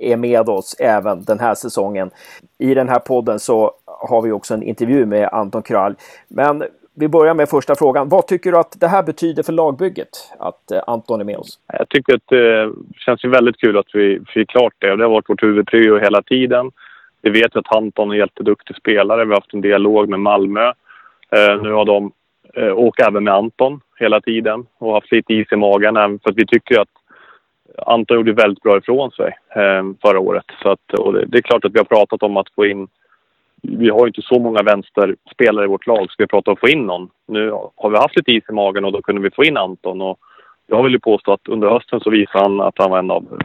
är 0.00 0.16
med 0.16 0.48
oss 0.48 0.76
även 0.78 1.24
den 1.24 1.40
här 1.40 1.54
säsongen. 1.54 2.10
I 2.58 2.74
den 2.74 2.88
här 2.88 2.98
podden 2.98 3.38
så 3.38 3.72
har 3.84 4.22
vi 4.22 4.32
också 4.32 4.54
en 4.54 4.62
intervju 4.62 5.06
med 5.06 5.28
Anton 5.32 5.62
Kralj. 5.62 5.94
Men 6.28 6.64
vi 6.98 7.08
börjar 7.08 7.34
med 7.34 7.48
första 7.48 7.74
frågan. 7.74 8.08
Vad 8.08 8.26
tycker 8.26 8.52
du 8.52 8.58
att 8.58 8.80
det 8.80 8.88
här 8.88 9.02
betyder 9.02 9.42
för 9.42 9.52
lagbygget? 9.52 10.08
Att 10.38 10.70
eh, 10.70 10.80
Anton 10.86 11.20
är 11.20 11.24
med 11.24 11.36
oss? 11.36 11.58
Jag 11.72 11.88
tycker 11.88 12.14
att 12.14 12.26
det 12.28 12.72
känns 12.96 13.24
väldigt 13.24 13.60
kul 13.60 13.78
att 13.78 13.94
vi 13.94 14.20
fick 14.34 14.50
klart 14.50 14.74
det. 14.78 14.96
Det 14.96 15.04
har 15.04 15.10
varit 15.10 15.30
vårt 15.30 15.42
huvudprio 15.42 15.98
hela 15.98 16.22
tiden. 16.22 16.70
Vi 17.30 17.40
vet 17.40 17.56
att 17.56 17.76
Anton 17.76 18.10
är 18.10 18.14
en 18.14 18.20
jätteduktig 18.20 18.76
spelare. 18.76 19.24
Vi 19.24 19.30
har 19.30 19.40
haft 19.40 19.54
en 19.54 19.60
dialog 19.60 20.08
med 20.08 20.20
Malmö. 20.20 20.66
Eh, 21.30 21.62
nu 21.62 21.72
har 21.72 21.84
de 21.84 22.12
Eh, 22.56 22.68
och 22.68 23.00
även 23.00 23.24
med 23.24 23.34
Anton 23.34 23.80
hela 23.98 24.20
tiden 24.20 24.66
och 24.78 24.94
haft 24.94 25.12
lite 25.12 25.34
is 25.34 25.52
i 25.52 25.56
magen 25.56 25.94
för 25.94 26.30
att 26.30 26.36
vi 26.36 26.46
tycker 26.46 26.80
att 26.80 26.88
Anton 27.86 28.16
gjorde 28.16 28.32
väldigt 28.32 28.62
bra 28.62 28.78
ifrån 28.78 29.10
sig 29.10 29.38
eh, 29.56 29.84
förra 30.02 30.20
året. 30.20 30.44
Så 30.62 30.68
att, 30.68 30.92
och 30.98 31.12
det, 31.12 31.24
det, 31.26 31.38
är 31.38 31.42
klart 31.42 31.64
att 31.64 31.74
vi 31.74 31.78
har 31.78 31.84
pratat 31.84 32.22
om 32.22 32.36
att 32.36 32.54
få 32.54 32.66
in 32.66 32.88
vi 33.62 33.88
har 33.90 34.00
ju 34.00 34.06
inte 34.06 34.22
så 34.22 34.38
många 34.38 34.62
vänsterspelare 34.62 35.64
i 35.64 35.68
vårt 35.68 35.86
lag 35.86 36.06
så 36.08 36.14
vi 36.18 36.26
pratar 36.26 36.52
om 36.52 36.54
att 36.54 36.60
få 36.60 36.68
in 36.68 36.86
någon. 36.86 37.08
Nu 37.28 37.50
har 37.76 37.90
vi 37.90 37.96
haft 37.96 38.16
lite 38.16 38.32
is 38.32 38.44
i 38.48 38.52
magen 38.52 38.84
och 38.84 38.92
då 38.92 39.02
kunde 39.02 39.22
vi 39.22 39.30
få 39.30 39.44
in 39.44 39.56
Anton 39.56 40.00
och 40.00 40.18
jag 40.66 40.82
vill 40.82 40.92
ju 40.92 41.00
påstå 41.00 41.32
att 41.32 41.48
under 41.48 41.68
hösten 41.68 42.00
så 42.00 42.10
visade 42.10 42.44
han 42.44 42.60
att 42.60 42.78
han 42.78 42.90
var 42.90 42.98
en 42.98 43.10
av 43.10 43.42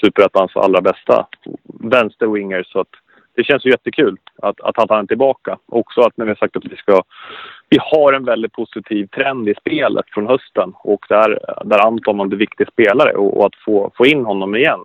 superettans 0.00 0.56
allra 0.56 0.80
bästa 0.80 1.26
vänsterwingers. 1.64 2.72
Så 2.72 2.80
att 2.80 2.88
det 3.36 3.44
känns 3.44 3.66
ju 3.66 3.70
jättekul 3.70 4.16
att, 4.42 4.60
att 4.60 4.76
han 4.76 4.88
tar 4.88 4.96
den 4.96 5.06
tillbaka. 5.06 5.58
Också 5.66 6.00
att 6.00 6.16
när 6.16 6.24
vi 6.24 6.30
har 6.30 6.36
sagt 6.36 6.56
att 6.56 6.64
vi 6.64 6.76
ska... 6.76 7.02
Vi 7.68 7.78
har 7.80 8.12
en 8.12 8.24
väldigt 8.24 8.52
positiv 8.52 9.06
trend 9.06 9.48
i 9.48 9.54
spelet 9.60 10.04
från 10.08 10.26
hösten 10.26 10.72
och 10.76 11.06
där, 11.08 11.38
där 11.64 11.86
Anton 11.86 12.20
är 12.20 12.24
en 12.24 12.38
viktig 12.38 12.68
spelare 12.68 13.12
och, 13.12 13.36
och, 13.36 13.46
att 13.46 13.56
få, 13.64 13.90
få 13.96 14.06
in 14.06 14.24
honom 14.24 14.56
igen 14.56 14.80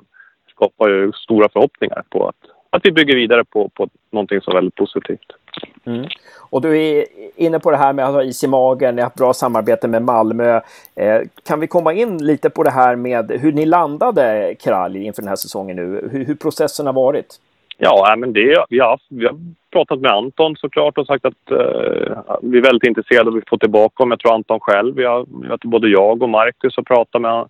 skapar 0.62 0.90
ju 0.90 1.12
stora 1.12 1.50
förhoppningar 1.50 2.04
på 2.10 2.28
att, 2.28 2.36
att 2.70 2.82
vi 2.86 2.92
bygger 2.92 3.16
vidare 3.16 3.44
på, 3.44 3.70
på 3.70 3.88
någonting 4.12 4.42
som 4.42 4.52
är 4.52 4.56
väldigt 4.56 4.76
positivt. 4.76 5.32
Mm. 5.86 6.06
Och 6.50 6.62
du 6.62 6.82
är 6.82 7.06
inne 7.36 7.60
på 7.60 7.72
det 7.72 7.78
här 7.78 7.94
med 7.94 8.06
att 8.06 8.14
ha 8.14 8.24
is 8.24 8.44
i 8.44 8.48
magen, 8.48 8.96
ni 8.96 9.02
har 9.02 9.06
haft 9.06 9.18
bra 9.18 9.34
samarbete 9.34 9.88
med 9.88 10.02
Malmö. 10.02 10.62
Eh, 10.96 11.22
kan 11.44 11.60
vi 11.60 11.68
komma 11.68 11.94
in 11.94 12.18
lite 12.18 12.50
på 12.50 12.64
det 12.64 12.72
här 12.72 12.96
med 12.96 13.32
hur 13.32 13.52
ni 13.52 13.66
landade 13.66 14.56
Kralj 14.60 15.06
inför 15.06 15.22
den 15.22 15.30
här 15.30 15.36
säsongen 15.36 15.76
nu? 15.76 16.10
Hur, 16.12 16.26
hur 16.26 16.36
processen 16.36 16.86
har 16.86 16.94
varit? 16.94 17.40
Ja, 17.84 18.16
men 18.18 18.34
det, 18.34 18.66
vi, 18.70 18.80
har, 18.80 19.00
vi 19.10 19.26
har 19.26 19.36
pratat 19.72 20.00
med 20.00 20.12
Anton 20.12 20.56
såklart 20.56 20.98
och 20.98 21.08
sagt 21.08 21.26
att 21.26 21.52
eh, 21.52 22.38
vi 22.42 22.58
är 22.58 22.62
väldigt 22.62 22.88
intresserade 22.88 23.30
av 23.30 23.38
att 23.38 23.50
få 23.50 23.58
tillbaka 23.58 23.94
honom. 23.98 24.12
Jag 24.12 24.20
tror 24.20 24.34
Anton 24.34 24.60
själv. 24.60 24.96
Vi 24.96 25.06
har, 25.06 25.26
både 25.68 25.88
jag 25.88 26.24
och 26.24 26.30
Marcus 26.30 26.76
har 26.76 26.84
pratat 26.84 27.22
med, 27.22 27.50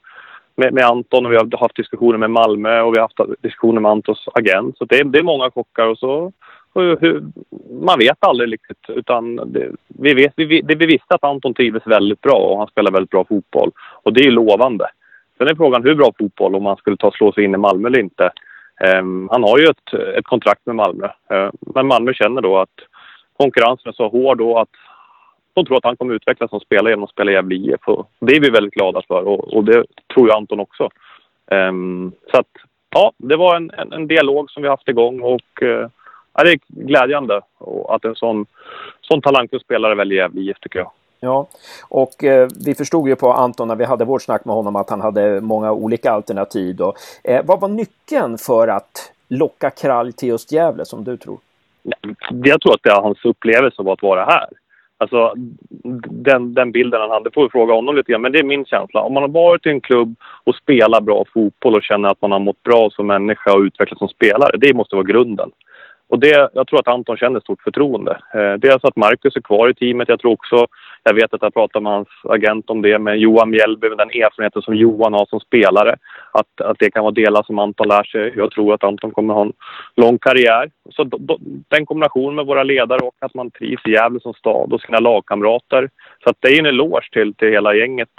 med, 0.55 0.73
med, 0.73 0.83
Anton 0.83 1.25
och 1.25 1.31
vi 1.31 1.35
har 1.35 1.57
haft 1.57 1.75
diskussioner 1.75 2.17
med 2.17 2.31
Malmö 2.31 2.81
och 2.81 2.93
vi 2.93 2.99
har 2.99 3.07
haft 3.07 3.41
diskussioner 3.41 3.81
med 3.81 3.91
Antons 3.91 4.27
agent. 4.33 4.77
Så 4.77 4.85
det, 4.85 5.03
det 5.03 5.19
är 5.19 5.23
många 5.23 5.49
kockar 5.49 5.87
och 5.87 5.97
så 5.97 6.31
hur, 6.75 7.23
man 7.85 7.99
vet 7.99 8.17
aldrig 8.19 8.53
riktigt. 8.53 8.89
Utan 8.89 9.35
det, 9.35 9.71
vi, 9.87 10.13
vet, 10.13 10.33
vi, 10.35 10.61
det, 10.61 10.75
vi 10.75 10.85
visste 10.85 11.15
att 11.15 11.23
Anton 11.23 11.53
trivdes 11.53 11.87
väldigt 11.87 12.21
bra 12.21 12.35
och 12.35 12.57
han 12.57 12.67
spelar 12.67 12.91
väldigt 12.91 13.09
bra 13.09 13.25
fotboll. 13.25 13.71
Och 14.03 14.13
det 14.13 14.21
är 14.21 14.31
lovande. 14.31 14.85
Sen 15.37 15.47
är 15.47 15.55
frågan 15.55 15.83
hur 15.83 15.95
bra 15.95 16.11
fotboll, 16.19 16.55
om 16.55 16.65
han 16.65 16.77
skulle 16.77 16.97
ta 16.97 17.11
slå 17.11 17.31
sig 17.31 17.43
in 17.43 17.53
i 17.53 17.57
Malmö 17.57 17.87
eller 17.87 17.99
inte. 17.99 18.31
Ehm, 18.83 19.29
han 19.31 19.43
har 19.43 19.57
ju 19.59 19.65
ett, 19.65 19.93
ett 20.17 20.25
kontrakt 20.25 20.65
med 20.65 20.75
Malmö. 20.75 21.07
Ehm, 21.29 21.51
men 21.61 21.87
Malmö 21.87 22.13
känner 22.13 22.41
då 22.41 22.57
att 22.57 22.75
konkurrensen 23.37 23.89
är 23.89 23.93
så 23.93 24.07
hård 24.07 24.37
då 24.37 24.57
att 24.57 24.69
de 25.53 25.65
tror 25.65 25.77
att 25.77 25.83
han 25.83 25.97
kommer 25.97 26.13
utvecklas 26.13 26.49
som 26.49 26.59
spelare 26.59 26.91
genom 26.91 27.03
att 27.03 27.09
spela 27.09 27.31
i 27.31 27.33
Gävle 27.33 27.55
IF. 27.55 27.81
Det 28.19 28.35
är 28.35 28.41
vi 28.41 28.49
väldigt 28.49 28.73
glada 28.73 29.01
för 29.07 29.27
och, 29.27 29.53
och 29.53 29.63
det 29.63 29.85
tror 30.13 30.27
ju 30.27 30.33
Anton 30.33 30.59
också. 30.59 30.89
Um, 31.51 32.11
så 32.31 32.39
att, 32.39 32.47
ja, 32.89 33.11
det 33.17 33.35
var 33.35 33.55
en, 33.55 33.71
en, 33.71 33.93
en, 33.93 34.07
dialog 34.07 34.51
som 34.51 34.63
vi 34.63 34.69
haft 34.69 34.87
igång 34.87 35.21
och 35.21 35.61
uh, 35.61 35.87
ja, 36.33 36.43
det 36.43 36.51
är 36.51 36.59
glädjande 36.67 37.41
att 37.87 38.05
en 38.05 38.15
sån, 38.15 38.45
sån 39.01 39.21
talangfull 39.21 39.59
spelare 39.59 39.95
väljer 39.95 40.17
Gävle 40.17 40.41
IF 40.41 40.59
tycker 40.59 40.79
jag. 40.79 40.91
Ja, 41.23 41.47
och 41.89 42.23
eh, 42.23 42.49
vi 42.65 42.75
förstod 42.75 43.07
ju 43.07 43.15
på 43.15 43.33
Anton 43.33 43.67
när 43.67 43.75
vi 43.75 43.85
hade 43.85 44.05
vårt 44.05 44.21
snack 44.21 44.45
med 44.45 44.55
honom 44.55 44.75
att 44.75 44.89
han 44.89 45.01
hade 45.01 45.41
många 45.41 45.71
olika 45.71 46.11
alternativ. 46.11 46.75
Då. 46.75 46.93
Eh, 47.23 47.45
vad 47.45 47.59
var 47.59 47.69
nyckeln 47.69 48.37
för 48.37 48.67
att 48.67 49.11
locka 49.27 49.69
Krall 49.69 50.13
till 50.13 50.29
just 50.29 50.51
Gävle 50.51 50.85
som 50.85 51.03
du 51.03 51.17
tror? 51.17 51.39
Jag 52.29 52.61
tror 52.61 52.73
att 52.73 52.83
det 52.83 52.89
är 52.89 53.01
hans 53.01 53.25
upplevelse 53.25 53.81
av 53.81 53.89
att 53.89 54.01
vara 54.01 54.25
här. 54.25 54.47
Alltså 54.97 55.33
den, 56.09 56.53
den 56.53 56.71
bilden 56.71 57.01
han 57.01 57.11
hade, 57.11 57.31
får 57.31 57.43
vi 57.43 57.49
fråga 57.49 57.73
honom 57.73 57.95
lite 57.95 58.11
grann, 58.11 58.21
men 58.21 58.31
det 58.31 58.39
är 58.39 58.43
min 58.43 58.65
känsla. 58.65 59.01
Om 59.01 59.13
man 59.13 59.23
har 59.23 59.29
varit 59.29 59.65
i 59.65 59.69
en 59.69 59.81
klubb 59.81 60.15
och 60.43 60.55
spelat 60.55 61.03
bra 61.03 61.25
fotboll 61.33 61.75
och 61.75 61.83
känner 61.83 62.09
att 62.09 62.21
man 62.21 62.31
har 62.31 62.39
mått 62.39 62.63
bra 62.63 62.89
som 62.89 63.07
människa 63.07 63.53
och 63.53 63.61
utvecklats 63.61 63.99
som 63.99 64.07
spelare, 64.07 64.57
det 64.57 64.73
måste 64.73 64.95
vara 64.95 65.05
grunden. 65.05 65.51
Och 66.11 66.19
det, 66.19 66.49
jag 66.53 66.67
tror 66.67 66.79
att 66.79 66.87
Anton 66.87 67.17
känner 67.17 67.39
stort 67.39 67.61
förtroende. 67.61 68.17
Eh, 68.33 68.53
dels 68.53 68.83
att 68.83 68.95
Marcus 68.95 69.35
är 69.35 69.41
kvar 69.41 69.69
i 69.69 69.73
teamet. 69.73 70.09
Jag 70.09 70.19
tror 70.19 70.31
också, 70.31 70.67
jag 71.03 71.13
vet 71.13 71.33
att 71.33 71.41
jag 71.41 71.53
pratade 71.53 71.83
med 71.83 71.91
hans 71.91 72.07
agent 72.23 72.69
om 72.69 72.81
det, 72.81 72.99
med 72.99 73.17
Johan 73.17 73.49
Mjällby, 73.49 73.89
med 73.89 73.97
den 73.97 74.09
erfarenheten 74.09 74.61
som 74.61 74.75
Johan 74.75 75.13
har 75.13 75.25
som 75.25 75.39
spelare. 75.39 75.95
Att, 76.31 76.61
att 76.61 76.79
det 76.79 76.91
kan 76.91 77.03
vara 77.03 77.13
delar 77.13 77.43
som 77.43 77.59
Anton 77.59 77.87
lär 77.87 78.03
sig. 78.03 78.33
Jag 78.35 78.51
tror 78.51 78.73
att 78.73 78.83
Anton 78.83 79.11
kommer 79.11 79.33
ha 79.33 79.41
en 79.41 79.53
lång 79.95 80.17
karriär. 80.17 80.71
Så 80.89 81.03
do, 81.03 81.17
do, 81.17 81.37
den 81.67 81.85
kombinationen 81.85 82.35
med 82.35 82.45
våra 82.45 82.63
ledare 82.63 82.99
och 82.99 83.15
att 83.19 83.33
man 83.33 83.51
trivs 83.51 83.85
i 83.85 83.91
Gävle 83.91 84.19
som 84.19 84.33
stad 84.33 84.73
och 84.73 84.81
sina 84.81 84.99
lagkamrater. 84.99 85.89
Så 86.23 86.29
att 86.29 86.37
det 86.39 86.47
är 86.47 86.59
en 86.59 86.65
eloge 86.65 87.09
till, 87.11 87.33
till 87.33 87.49
hela 87.49 87.75
gänget 87.75 88.09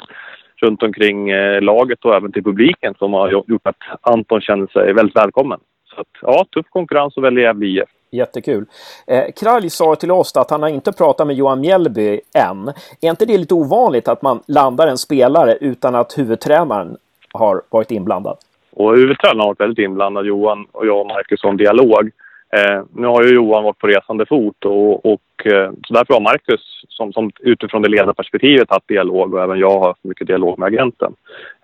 runt 0.63 0.83
omkring 0.83 1.31
eh, 1.31 1.61
laget 1.61 2.05
och 2.05 2.15
även 2.15 2.33
till 2.33 2.45
publiken 2.45 2.95
som 2.99 3.13
har 3.13 3.31
gjort 3.31 3.67
att 3.67 3.77
Anton 4.01 4.41
känner 4.41 4.67
sig 4.67 4.93
väldigt 4.93 5.17
välkommen. 5.17 5.61
Så 5.95 6.01
att, 6.01 6.07
ja, 6.23 6.45
tuff 6.55 6.67
konkurrens 6.71 7.17
och 7.17 7.25
väljer 7.25 7.45
Gävle 7.45 7.67
IF. 7.67 7.89
Jättekul. 8.11 8.67
Eh, 9.07 9.25
Kralj 9.37 9.71
sa 9.71 9.95
till 9.95 10.11
oss 10.11 10.37
att 10.37 10.51
han 10.51 10.63
har 10.63 10.69
inte 10.69 10.93
pratat 10.93 11.27
med 11.27 11.37
Johan 11.37 11.61
Mjällby 11.61 12.21
än. 12.35 12.69
Är 13.01 13.11
inte 13.11 13.27
det 13.27 13.39
lite 13.39 13.55
ovanligt 13.55 14.09
att 14.09 14.23
man 14.23 14.43
landar 14.47 14.87
en 14.87 14.99
spelare 14.99 15.59
utan 15.61 15.95
att 15.95 16.19
huvudtränaren 16.19 16.97
har 17.33 17.63
varit 17.71 17.91
inblandad? 17.91 18.37
Och 18.73 18.97
huvudtränaren 18.97 19.41
har 19.41 19.47
varit 19.47 19.61
väldigt 19.61 19.85
inblandad, 19.85 20.27
Johan 20.27 20.67
och 20.73 20.87
jag 20.87 21.01
och 21.01 21.07
Marcus, 21.07 21.45
om 21.45 21.57
dialog. 21.57 22.11
Eh, 22.57 22.83
nu 22.95 23.07
har 23.07 23.23
ju 23.23 23.35
Johan 23.35 23.65
varit 23.65 23.79
på 23.79 23.87
resande 23.87 24.27
fot 24.27 24.65
och, 24.65 25.07
och 25.07 25.47
eh, 25.47 25.71
så 25.85 25.95
därför 25.95 26.15
har 26.15 26.21
Marcus 26.21 26.85
som, 26.89 27.13
som 27.13 27.31
utifrån 27.41 27.83
det 27.83 27.89
ledarperspektivet 27.89 28.71
haft 28.71 28.89
dialog 28.89 29.35
och 29.35 29.43
även 29.43 29.59
jag 29.59 29.71
har 29.71 29.87
haft 29.87 30.05
mycket 30.05 30.27
dialog 30.27 30.59
med 30.59 30.67
agenten. 30.67 31.15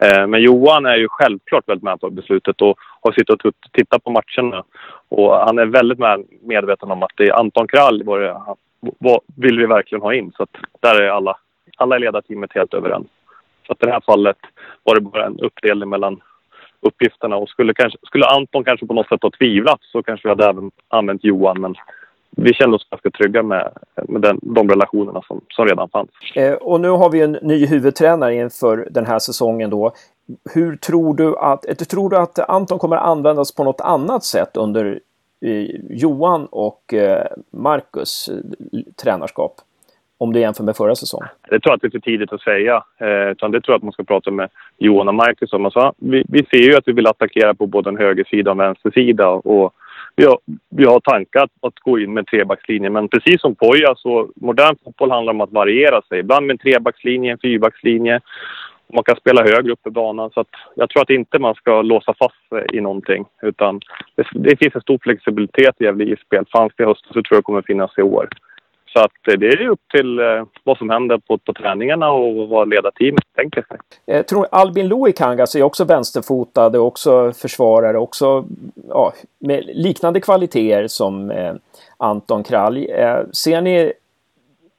Eh, 0.02 0.26
men 0.26 0.42
Johan 0.42 0.86
är 0.86 0.96
ju 0.96 1.08
självklart 1.10 1.68
väldigt 1.68 1.82
med 1.82 2.00
på 2.00 2.10
beslutet 2.10 2.62
och 2.62 2.78
har 3.00 3.12
suttit 3.12 3.44
och 3.44 3.54
tittat 3.72 4.04
på 4.04 4.10
matcherna. 4.10 4.64
Och 5.08 5.36
han 5.36 5.58
är 5.58 5.66
väldigt 5.66 5.98
med, 5.98 6.24
medveten 6.42 6.90
om 6.90 7.02
att 7.02 7.12
det 7.16 7.28
är 7.28 7.40
Anton 7.40 7.68
Krall 7.68 8.02
vad, 8.04 8.20
det, 8.20 8.40
vad 8.80 9.20
vill 9.36 9.58
vi 9.58 9.66
verkligen 9.66 10.02
ha 10.02 10.14
in. 10.14 10.32
Så 10.36 10.42
att 10.42 10.56
där 10.80 11.02
är 11.02 11.08
alla, 11.08 11.36
alla 11.76 11.96
i 11.96 12.00
ledarteamet 12.00 12.54
helt 12.54 12.74
överens. 12.74 13.06
Så 13.66 13.72
att 13.72 13.82
i 13.82 13.86
det 13.86 13.92
här 13.92 14.02
fallet 14.06 14.38
var 14.82 14.94
det 14.94 15.00
bara 15.00 15.26
en 15.26 15.40
uppdelning 15.40 15.88
mellan 15.88 16.20
uppgifterna. 16.80 17.36
Och 17.36 17.48
skulle, 17.48 17.74
kanske, 17.74 17.98
skulle 18.02 18.26
Anton 18.26 18.64
kanske 18.64 18.86
på 18.86 18.94
något 18.94 19.08
sätt 19.08 19.22
ha 19.22 19.30
tvivlat 19.30 19.80
så 19.82 20.02
kanske 20.02 20.28
vi 20.28 20.30
hade 20.30 20.46
även 20.46 20.70
använt 20.88 21.24
Johan. 21.24 21.60
Men 21.60 21.74
vi 22.30 22.54
kände 22.54 22.76
oss 22.76 22.88
ganska 22.90 23.10
trygga 23.10 23.42
med, 23.42 23.72
med 24.08 24.22
den, 24.22 24.38
de 24.42 24.68
relationerna 24.68 25.22
som, 25.22 25.40
som 25.50 25.66
redan 25.66 25.88
fanns. 25.88 26.10
Eh, 26.34 26.52
och 26.52 26.80
nu 26.80 26.88
har 26.88 27.10
vi 27.10 27.20
en 27.20 27.32
ny 27.32 27.66
huvudtränare 27.66 28.34
inför 28.34 28.88
den 28.90 29.06
här 29.06 29.18
säsongen 29.18 29.70
då. 29.70 29.92
Hur 30.54 30.76
tror 30.76 31.14
du 31.14 31.36
att, 31.36 31.68
eh, 31.68 31.74
tror 31.74 32.10
du 32.10 32.16
att 32.16 32.38
Anton 32.38 32.78
kommer 32.78 32.96
användas 32.96 33.54
på 33.54 33.64
något 33.64 33.80
annat 33.80 34.24
sätt 34.24 34.56
under 34.56 35.00
eh, 35.44 35.66
Johan 35.90 36.46
och 36.46 36.94
eh, 36.94 37.26
Marcus 37.50 38.28
eh, 38.28 38.80
tränarskap? 39.02 39.60
Om 40.20 40.32
du 40.32 40.40
jämför 40.40 40.64
med 40.64 40.76
förra 40.76 40.94
säsongen? 40.94 41.28
Det 41.50 41.60
tror 41.60 41.70
jag 41.70 41.74
att 41.74 41.80
det 41.80 41.86
är 41.86 41.90
för 41.90 41.98
tidigt 41.98 42.32
att 42.32 42.40
säga. 42.40 42.84
Eh, 42.98 43.30
utan 43.30 43.50
det 43.50 43.60
tror 43.60 43.72
jag 43.72 43.76
att 43.76 43.82
man 43.82 43.92
ska 43.92 44.04
prata 44.04 44.30
med 44.30 44.48
Johan 44.78 45.08
och 45.08 45.14
Marcus 45.14 45.52
om. 45.52 45.64
Alltså, 45.64 45.92
vi, 45.96 46.24
vi 46.28 46.44
ser 46.44 46.70
ju 46.70 46.76
att 46.76 46.88
vi 46.88 46.92
vill 46.92 47.06
attackera 47.06 47.54
på 47.54 47.66
både 47.66 47.90
en 47.90 47.96
högersida 47.96 48.50
och 48.50 48.54
en 48.54 48.58
vänstersida. 48.58 49.28
Och 49.28 49.74
vi 50.16 50.24
har, 50.24 50.38
vi 50.68 50.84
har 50.84 51.00
tankar 51.00 51.42
att, 51.42 51.50
att 51.60 51.78
gå 51.78 51.98
in 51.98 52.14
med 52.14 52.26
trebackslinjen. 52.26 52.92
Men 52.92 53.08
precis 53.08 53.40
som 53.40 53.54
Poja 53.54 53.94
så 53.96 54.28
modern 54.36 54.76
fotboll 54.84 55.10
handlar 55.10 55.32
om 55.32 55.40
att 55.40 55.52
variera 55.52 56.02
sig. 56.02 56.18
Ibland 56.18 56.46
med 56.46 56.54
en 56.54 56.58
trebackslinje, 56.58 57.32
en 57.32 57.38
fyrbackslinje. 57.38 58.20
Man 58.94 59.04
kan 59.04 59.16
spela 59.16 59.42
högre 59.42 59.72
upp 59.72 59.86
i 59.86 59.90
banan. 59.90 60.30
Så 60.30 60.40
att 60.40 60.48
jag 60.74 60.90
tror 60.90 61.02
att 61.02 61.10
inte 61.10 61.38
man 61.38 61.54
ska 61.54 61.82
låsa 61.82 62.14
fast 62.18 62.48
sig 62.48 62.66
i 62.72 62.80
någonting. 62.80 63.24
Utan 63.42 63.80
det, 64.14 64.26
det 64.32 64.56
finns 64.56 64.74
en 64.74 64.80
stor 64.80 64.98
flexibilitet 65.02 65.74
i 65.78 65.84
Gävle 65.84 66.04
IF-spel. 66.04 66.44
Fanns 66.52 66.72
det 66.76 66.82
i 66.82 66.86
höstas 66.86 67.12
så 67.12 67.12
tror 67.12 67.26
jag 67.30 67.38
det 67.38 67.42
kommer 67.42 67.62
finnas 67.62 67.98
i 67.98 68.02
år. 68.02 68.28
Så 68.98 69.04
att 69.04 69.28
eh, 69.28 69.38
det 69.38 69.46
är 69.46 69.68
upp 69.68 69.80
till 69.90 70.18
eh, 70.18 70.44
vad 70.64 70.78
som 70.78 70.90
händer 70.90 71.18
på, 71.18 71.38
på 71.38 71.52
träningarna 71.52 72.10
och 72.10 72.48
vad 72.48 72.68
ledarteamet 72.68 73.24
tänker 73.36 73.62
sig. 73.62 73.78
Jag 74.04 74.26
tror 74.26 74.46
Albin 74.52 74.88
Loikangas 74.88 75.54
är 75.54 75.62
också 75.62 75.84
vänsterfotad 75.84 76.66
och 76.66 76.86
också 76.86 77.32
försvarare, 77.32 77.98
också 77.98 78.44
ja, 78.88 79.12
med 79.38 79.64
liknande 79.74 80.20
kvaliteter 80.20 80.86
som 80.88 81.30
eh, 81.30 81.54
Anton 81.96 82.44
Kralj. 82.44 82.84
Eh, 82.90 83.20
ser 83.32 83.60
ni 83.60 83.92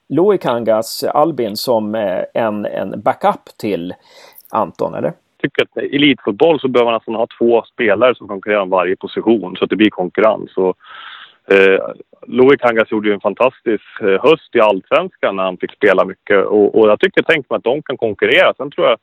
Loikangas, 0.10 1.04
Albin, 1.04 1.58
som 1.58 1.96
eh, 1.96 2.24
en, 2.34 2.66
en 2.66 3.02
backup 3.02 3.58
till 3.60 3.94
Anton, 4.52 4.94
eller? 4.94 5.14
Tycker 5.42 5.64
att 5.64 5.84
i 5.84 5.96
elitfotboll 5.96 6.60
så 6.60 6.68
behöver 6.68 6.92
man 6.92 6.98
nästan 6.98 7.16
ha 7.16 7.28
två 7.40 7.64
spelare 7.74 8.16
som 8.16 8.28
konkurrerar 8.28 8.62
om 8.62 8.70
varje 8.70 8.96
position 8.96 9.56
så 9.56 9.64
att 9.64 9.70
det 9.70 9.76
blir 9.76 9.90
konkurrens. 9.90 10.58
Och 10.58 10.78
Eh, 11.52 11.80
Loic 12.28 12.62
Kangas 12.62 12.92
gjorde 12.92 13.08
ju 13.08 13.14
en 13.14 13.20
fantastisk 13.20 13.84
eh, 14.02 14.24
höst 14.24 14.56
i 14.56 14.60
allsvenskan 14.60 15.36
när 15.36 15.44
han 15.44 15.58
fick 15.58 15.72
spela 15.72 16.06
mycket 16.06 16.46
och, 16.46 16.80
och 16.80 16.90
jag 16.90 17.00
tycker, 17.00 17.24
tänk 17.28 17.50
mig 17.50 17.58
att 17.58 17.64
de 17.64 17.82
kan 17.82 17.98
konkurrera. 17.98 18.54
Sen 18.58 18.72
tror 18.72 18.88
jag 18.88 18.98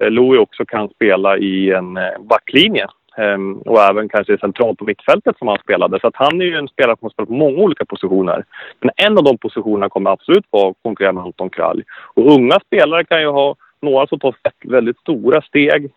eh, 0.00 0.10
Louis 0.10 0.40
också 0.40 0.64
kan 0.64 0.88
spela 0.88 1.38
i 1.38 1.70
en 1.70 1.96
eh, 1.96 2.18
backlinje 2.20 2.86
ehm, 3.16 3.58
och 3.58 3.80
även 3.80 4.08
kanske 4.08 4.38
centralt 4.38 4.78
på 4.78 4.84
mittfältet 4.84 5.38
som 5.38 5.48
han 5.48 5.58
spelade. 5.58 6.00
Så 6.00 6.06
att 6.06 6.16
han 6.16 6.40
är 6.40 6.44
ju 6.44 6.56
en 6.56 6.68
spelare 6.68 6.96
som 6.98 7.06
har 7.06 7.10
spelat 7.10 7.28
på 7.28 7.34
många 7.34 7.58
olika 7.58 7.84
positioner. 7.84 8.44
Men 8.80 8.90
en 8.96 9.18
av 9.18 9.24
de 9.24 9.38
positionerna 9.38 9.88
kommer 9.88 10.10
absolut 10.10 10.46
vara 10.50 10.70
att 10.70 10.76
konkurrera 10.82 11.12
med 11.12 11.24
Anton 11.24 11.50
Kralj. 11.50 11.82
Och 12.14 12.32
unga 12.32 12.60
spelare 12.60 13.04
kan 13.04 13.20
ju 13.20 13.28
ha 13.28 13.56
några 13.82 14.06
som 14.06 14.18
tar 14.18 14.34
väldigt 14.64 14.98
stora 14.98 15.42
steg 15.42 15.90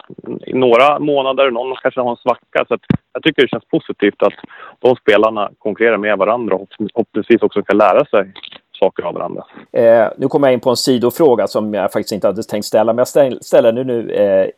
i 0.45 0.53
några 0.53 0.99
månader. 0.99 1.51
Någon 1.51 1.75
kanske 1.75 2.01
har 2.01 2.11
en 2.11 2.17
svacka. 2.17 2.65
Så 2.67 2.77
jag 3.13 3.23
tycker 3.23 3.41
det 3.41 3.47
känns 3.47 3.65
positivt 3.65 4.23
att 4.23 4.33
de 4.79 4.95
spelarna 4.95 5.51
konkurrerar 5.57 5.97
med 5.97 6.17
varandra 6.17 6.55
och 6.55 6.67
förhoppningsvis 6.77 7.41
också 7.41 7.61
kan 7.61 7.77
lära 7.77 8.05
sig 8.05 8.33
saker 8.79 9.03
av 9.03 9.13
varandra. 9.13 9.43
Eh, 9.71 10.07
nu 10.17 10.27
kommer 10.27 10.47
jag 10.47 10.53
in 10.53 10.59
på 10.59 10.69
en 10.69 10.77
sidofråga 10.77 11.47
som 11.47 11.73
jag 11.73 11.91
faktiskt 11.91 12.11
inte 12.11 12.27
hade 12.27 12.43
tänkt 12.43 12.65
ställa, 12.65 12.93
men 12.93 13.05
jag 13.13 13.43
ställer 13.43 13.71
den 13.71 13.87
nu 13.87 14.11
eh, 14.11 14.49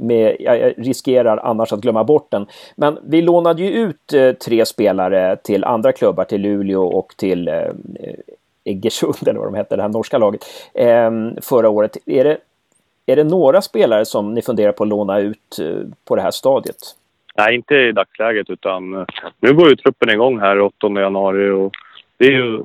med, 0.00 0.36
jag 0.40 0.74
riskerar 0.76 1.36
annars 1.36 1.72
att 1.72 1.80
glömma 1.80 2.04
bort 2.04 2.30
den. 2.30 2.46
Men 2.76 2.98
vi 3.02 3.22
lånade 3.22 3.62
ju 3.62 3.70
ut 3.70 4.12
eh, 4.12 4.32
tre 4.32 4.66
spelare 4.66 5.36
till 5.36 5.64
andra 5.64 5.92
klubbar, 5.92 6.24
till 6.24 6.40
Luleå 6.40 6.82
och 6.82 7.14
till 7.16 7.48
eh, 7.48 7.72
Egersund, 8.64 9.14
eller 9.28 9.38
vad 9.38 9.48
de 9.48 9.54
hette, 9.54 9.76
det 9.76 9.82
här 9.82 9.88
norska 9.88 10.18
laget, 10.18 10.44
eh, 10.74 11.10
förra 11.42 11.68
året. 11.68 11.96
Är 12.06 12.24
det, 12.24 12.38
är 13.06 13.16
det 13.16 13.24
några 13.24 13.62
spelare 13.62 14.04
som 14.04 14.34
ni 14.34 14.42
funderar 14.42 14.72
på 14.72 14.82
att 14.82 14.88
låna 14.88 15.18
ut 15.18 15.58
eh, 15.60 15.88
på 16.04 16.16
det 16.16 16.22
här 16.22 16.30
stadiet? 16.30 16.94
Nej, 17.38 17.54
inte 17.54 17.74
i 17.74 17.92
dagsläget 17.92 18.50
utan 18.50 18.94
eh, 18.94 19.04
nu 19.40 19.54
går 19.54 19.68
ju 19.68 19.76
truppen 19.76 20.10
igång 20.10 20.40
här 20.40 20.60
8 20.60 20.88
januari 20.88 21.50
och 21.50 21.72
det 22.16 22.26
är 22.26 22.30
ju 22.30 22.64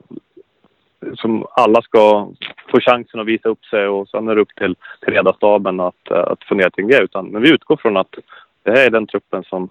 som 1.16 1.46
alla 1.52 1.82
ska 1.82 2.28
få 2.72 2.80
chansen 2.80 3.20
att 3.20 3.28
visa 3.28 3.50
upp 3.50 3.66
sig 3.66 3.88
och 3.88 4.10
sen 4.10 4.28
är 4.28 4.36
det 4.36 4.42
upp 4.42 4.56
till, 4.56 4.76
till 5.04 5.14
ledarstaben 5.14 5.80
att, 5.80 6.12
att 6.12 6.44
fundera 6.44 6.70
kring 6.70 6.88
det. 6.88 7.02
Utan, 7.02 7.28
men 7.28 7.42
vi 7.42 7.50
utgår 7.50 7.78
från 7.78 7.98
att 7.98 8.16
det 8.64 8.72
här 8.72 8.86
är 8.86 8.90
den 8.90 9.08
truppen 9.08 9.44
som, 9.44 9.70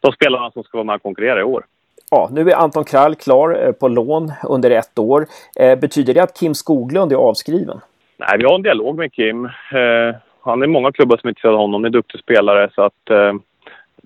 de 0.00 0.12
spelarna 0.12 0.50
som 0.50 0.62
ska 0.62 0.78
vara 0.78 0.84
med 0.84 0.94
och 0.94 1.02
konkurrera 1.02 1.40
i 1.40 1.42
år. 1.42 1.64
Ja, 2.10 2.28
nu 2.32 2.50
är 2.50 2.56
Anton 2.56 2.84
Krall 2.84 3.14
klar 3.14 3.66
eh, 3.66 3.72
på 3.72 3.88
lån 3.88 4.32
under 4.48 4.70
ett 4.70 4.98
år. 4.98 5.26
Eh, 5.60 5.78
betyder 5.78 6.14
det 6.14 6.22
att 6.22 6.38
Kim 6.40 6.54
Skoglund 6.54 7.12
är 7.12 7.16
avskriven? 7.16 7.80
Nej, 8.16 8.38
vi 8.38 8.44
har 8.44 8.54
en 8.54 8.62
dialog 8.62 8.98
med 8.98 9.12
Kim. 9.12 9.44
Eh, 9.44 10.16
han 10.40 10.62
är 10.62 10.66
många 10.66 10.92
klubbar 10.92 11.16
som 11.16 11.26
är 11.26 11.30
intresserade 11.30 11.56
av 11.56 11.60
honom. 11.60 11.74
Han 11.74 11.84
är 11.84 11.88
en 11.88 11.92
duktig 11.92 12.20
spelare. 12.20 12.70
Så 12.74 12.82
att, 12.82 13.10
eh, 13.10 13.32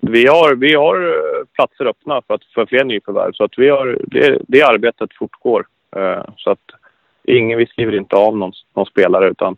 vi, 0.09 0.27
har, 0.27 0.55
vi 0.55 0.75
har 0.75 0.95
eh, 0.95 1.45
platser 1.53 1.85
öppna 1.85 2.21
för, 2.27 2.33
att, 2.33 2.43
för 2.43 2.65
fler 2.65 2.83
nyförvärv. 2.83 3.31
Så 3.33 3.43
att 3.43 3.57
vi 3.57 3.69
har, 3.69 3.99
det, 4.01 4.39
det 4.47 4.61
arbetet 4.61 5.09
fortgår. 5.19 5.65
Eh, 5.95 6.23
så 6.37 6.49
att 6.49 6.59
ingen, 7.23 7.57
vi 7.57 7.65
skriver 7.65 7.95
inte 7.95 8.15
av 8.15 8.37
någon, 8.37 8.51
någon 8.75 8.85
spelare 8.85 9.29
utan 9.29 9.57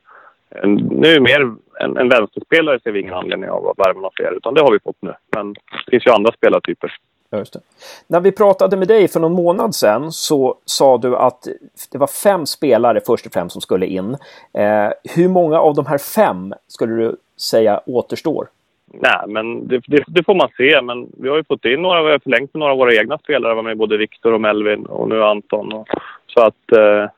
nu 0.92 1.20
mer 1.20 1.56
en, 1.80 1.98
en 1.98 2.10
vänsterspelare 2.10 2.80
ser 2.80 2.92
vi 2.92 3.00
ingen 3.00 3.14
anledning 3.14 3.50
av 3.50 3.68
att 3.68 3.80
värva 3.80 4.00
några 4.00 4.12
fler 4.16 4.38
utan 4.38 4.54
det 4.54 4.62
har 4.62 4.72
vi 4.72 4.80
fått 4.80 5.02
nu. 5.02 5.14
Men 5.36 5.54
det 5.54 5.92
finns 5.92 6.06
ju 6.06 6.12
andra 6.12 6.32
spelartyper. 6.32 6.94
Just 7.32 7.54
det. 7.54 7.60
När 8.08 8.20
vi 8.20 8.32
pratade 8.32 8.78
med 8.78 8.88
dig 8.88 9.08
för 9.08 9.20
någon 9.20 9.34
månad 9.34 9.76
sedan 9.76 10.12
så 10.12 10.58
sa 10.66 10.98
du 10.98 11.16
att 11.16 11.48
det 11.92 11.98
var 11.98 12.08
fem 12.08 12.46
spelare 12.46 13.02
först 13.06 13.26
och 13.26 13.34
främst 13.34 13.54
som 13.54 13.62
skulle 13.62 13.86
in. 13.86 14.18
Eh, 14.54 14.90
hur 15.16 15.30
många 15.30 15.60
av 15.60 15.76
de 15.76 15.86
här 15.86 15.98
fem 15.98 16.54
skulle 16.68 16.96
du 16.96 17.16
säga 17.38 17.82
återstår? 17.86 18.48
Nej, 18.94 19.22
men 19.28 19.68
det, 19.68 19.82
det, 19.88 20.04
det, 20.08 20.24
får 20.24 20.36
man 20.36 20.50
se. 20.58 20.82
Men 20.82 21.08
vi 21.18 21.30
har 21.30 21.38
ju 21.38 21.44
fått 21.44 21.66
in 21.66 21.82
några, 21.82 22.04
vi 22.04 22.12
har 22.12 22.20
förlängt 22.20 22.54
med 22.54 22.60
några 22.60 22.72
av 22.72 22.78
våra 22.78 22.96
egna 22.96 23.18
spelare. 23.18 23.54
var 23.54 23.64
med 23.64 23.78
både 23.78 23.98
Viktor 23.98 24.34
och 24.34 24.42
Melvin 24.42 24.86
och 24.86 25.10
nu 25.10 25.24
Anton. 25.24 25.74
Och, 25.74 25.88
så 26.28 26.42
att 26.42 26.72
eh, 26.72 27.10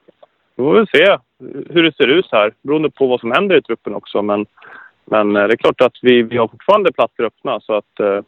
vi 0.56 0.64
får 0.64 0.74
väl 0.74 0.88
se 0.88 1.18
hur 1.70 1.84
det 1.84 1.96
ser 1.96 2.08
ut 2.08 2.28
här 2.32 2.54
beroende 2.62 2.90
på 2.90 3.08
vad 3.08 3.20
som 3.20 3.32
händer 3.32 3.58
i 3.58 3.62
truppen 3.62 3.96
också. 3.96 4.22
Men, 4.22 4.46
men 5.06 5.36
eh, 5.36 5.48
det 5.48 5.54
är 5.54 5.58
klart 5.58 5.82
att 5.82 5.98
vi, 6.02 6.22
vi 6.22 6.38
har 6.38 6.48
fortfarande 6.48 6.92
platser 6.92 7.24
öppna 7.24 7.60
så 7.60 7.74
att 7.74 8.00
eh, 8.00 8.22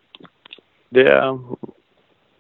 det... 0.90 1.40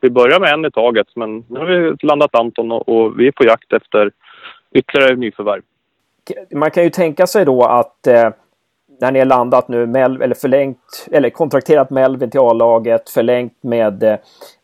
Vi 0.04 0.10
börjar 0.10 0.40
med 0.40 0.54
en 0.54 0.66
i 0.66 0.72
taget 0.72 1.08
men 1.16 1.44
nu 1.48 1.60
har 1.60 1.66
vi 1.66 1.96
landat 2.02 2.36
Anton 2.36 2.72
och, 2.72 2.90
och 2.90 3.20
vi 3.20 3.28
är 3.28 3.32
på 3.32 3.46
jakt 3.46 3.74
efter 3.74 4.12
ytterligare 4.72 5.16
nyförvärv. 5.16 5.62
Man 6.52 6.72
kan 6.72 6.84
ju 6.84 6.90
tänka 6.90 7.28
sig 7.28 7.46
då 7.46 7.64
att 7.64 8.08
eh, 8.08 8.30
när 9.02 9.12
ni 9.12 9.20
har 9.20 9.26
landat 9.26 9.68
nu, 9.68 9.86
Mel 9.88 10.22
eller 10.22 10.36
förlängt, 10.36 11.08
eller 11.12 11.30
kontrakterat 11.30 11.90
Melvin 11.90 12.30
till 12.30 12.40
A-laget, 12.40 13.10
förlängt 13.10 13.64
med 13.64 14.04
eh, 14.04 14.16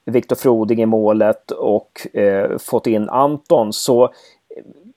Viktor 0.06 0.36
Froding 0.36 0.82
i 0.82 0.86
målet 0.86 1.51
och 1.51 2.17
eh, 2.17 2.58
fått 2.58 2.88
in 2.88 3.10
Anton 3.10 3.74
så 3.74 4.03
eh, 4.03 4.10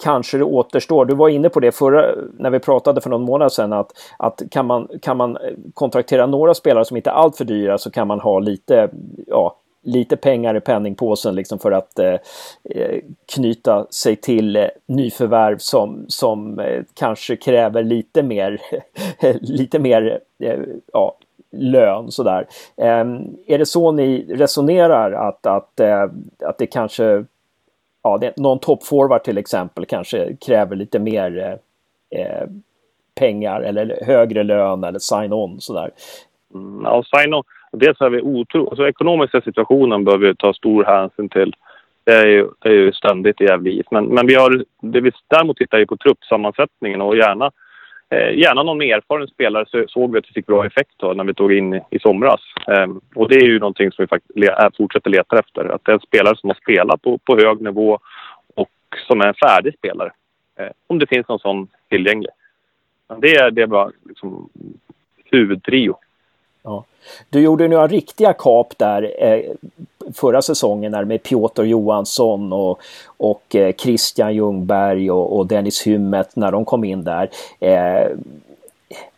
kanske 0.02 0.38
det 0.38 0.44
återstår. 0.44 1.04
Du 1.04 1.14
var 1.14 1.28
inne 1.28 1.48
på 1.48 1.60
det 1.60 1.72
förra 1.72 2.14
när 2.38 2.50
vi 2.50 2.58
pratade 2.58 3.00
för 3.00 3.10
någon 3.10 3.22
månad 3.22 3.52
sedan 3.52 3.72
att, 3.72 3.92
att 4.18 4.42
kan, 4.50 4.66
man, 4.66 4.88
kan 5.02 5.16
man 5.16 5.36
eh, 5.36 5.42
kontraktera 5.74 6.26
några 6.26 6.54
spelare 6.54 6.84
som 6.84 6.96
inte 6.96 7.10
är 7.10 7.14
alltför 7.14 7.44
dyra 7.44 7.78
så 7.78 7.90
kan 7.90 8.06
man 8.08 8.20
ha 8.20 8.38
lite, 8.38 8.90
ja, 9.26 9.56
lite 9.82 10.16
pengar 10.16 10.56
i 10.56 10.60
penningpåsen 10.60 11.34
liksom 11.34 11.58
för 11.58 11.72
att 11.72 11.98
eh, 11.98 12.16
eh, 12.64 13.00
knyta 13.34 13.86
sig 13.90 14.16
till 14.16 14.56
eh, 14.56 14.68
nyförvärv 14.86 15.58
som, 15.58 16.04
som 16.08 16.58
eh, 16.58 16.82
kanske 16.94 17.36
kräver 17.36 17.82
lite 17.82 18.22
mer, 18.22 18.60
lite 19.40 19.78
mer 19.78 20.20
eh, 20.38 20.60
ja, 20.92 21.16
lön 21.52 22.10
sådär. 22.10 22.46
Eh, 22.76 23.04
är 23.46 23.58
det 23.58 23.66
så 23.66 23.92
ni 23.92 24.26
resonerar 24.28 25.12
att, 25.12 25.46
att, 25.46 25.80
eh, 25.80 26.02
att 26.44 26.58
det 26.58 26.66
kanske 26.66 27.24
ja, 28.02 28.18
det, 28.18 28.36
någon 28.36 28.58
toppforward 28.58 29.24
till 29.24 29.38
exempel 29.38 29.86
kanske 29.86 30.36
kräver 30.36 30.76
lite 30.76 30.98
mer 30.98 31.38
eh, 32.10 32.20
eh 32.20 32.46
pengar 33.14 33.60
eller 33.60 33.98
högre 34.06 34.42
lön 34.42 34.84
eller 34.84 34.98
sign-on 34.98 35.60
sådär. 35.60 35.90
Mm, 36.54 36.84
ja, 36.84 37.02
sign-on. 37.02 37.42
Dels 37.72 38.00
har 38.00 38.10
vi 38.10 38.20
otro... 38.20 38.68
Alltså, 38.68 38.88
ekonomiska 38.88 39.40
situationen 39.40 40.04
behöver 40.04 40.26
vi 40.26 40.36
ta 40.36 40.54
stor 40.54 40.84
hänsyn 40.84 41.28
till. 41.28 41.54
Det 42.04 42.12
är 42.12 42.26
ju, 42.26 42.48
det 42.58 42.68
är 42.68 42.72
ju 42.72 42.92
ständigt 42.92 43.40
jävligt. 43.40 43.90
Men, 43.90 44.04
men 44.04 44.26
vi 44.26 44.34
har, 44.34 44.64
det 44.80 45.00
vi 45.00 45.12
däremot 45.28 45.56
tittar 45.56 45.78
ju 45.78 45.86
på 45.86 45.96
truppsammansättningen 45.96 47.00
och 47.00 47.16
gärna 47.16 47.50
Eh, 48.12 48.38
gärna 48.38 48.62
någon 48.62 48.78
mer 48.78 48.96
erfaren 48.96 49.28
spelare 49.28 49.66
så 49.68 49.84
såg 49.88 50.12
vi 50.12 50.18
att 50.18 50.28
vi 50.28 50.32
fick 50.32 50.46
bra 50.46 50.66
effekt 50.66 50.92
då, 50.96 51.12
när 51.12 51.24
vi 51.24 51.34
tog 51.34 51.52
in 51.52 51.74
i, 51.74 51.80
i 51.90 51.98
somras. 51.98 52.40
Eh, 52.68 52.86
och 53.14 53.28
det 53.28 53.34
är 53.34 53.46
ju 53.46 53.58
någonting 53.58 53.92
som 53.92 54.02
vi 54.02 54.06
faktiskt 54.06 54.38
le, 54.38 54.70
fortsätter 54.76 55.10
leta 55.10 55.38
efter. 55.38 55.64
Att 55.64 55.84
det 55.84 55.92
är 55.92 55.94
en 55.94 56.00
spelare 56.00 56.36
som 56.36 56.50
har 56.50 56.54
spelat 56.54 57.02
på, 57.02 57.18
på 57.18 57.36
hög 57.36 57.60
nivå 57.60 57.98
och 58.54 58.70
som 59.06 59.20
är 59.20 59.26
en 59.26 59.34
färdig 59.34 59.74
spelare. 59.78 60.12
Eh, 60.58 60.68
om 60.86 60.98
det 60.98 61.06
finns 61.06 61.28
någon 61.28 61.38
sån 61.38 61.68
tillgänglig. 61.88 62.30
Men 63.08 63.20
det 63.20 63.36
är, 63.36 63.50
det 63.50 63.62
är 63.62 63.66
bara 63.66 63.90
liksom 64.08 64.48
huvudtrio. 65.24 65.96
Ja. 66.62 66.84
Du 67.30 67.40
gjorde 67.40 67.68
några 67.68 67.86
riktiga 67.86 68.32
kap 68.32 68.78
där 68.78 69.14
eh, 69.18 69.40
förra 70.14 70.42
säsongen 70.42 70.92
där 70.92 71.04
med 71.04 71.22
Piotr 71.22 71.62
Johansson 71.62 72.52
och, 72.52 72.80
och 73.06 73.56
eh, 73.56 73.74
Christian 73.74 74.34
Ljungberg 74.34 75.10
och, 75.10 75.38
och, 75.38 75.46
Dennis 75.46 75.82
Hymmet 75.82 76.36
när 76.36 76.52
de 76.52 76.64
kom 76.64 76.84
in 76.84 77.04
där. 77.04 77.30
Eh, 77.60 78.08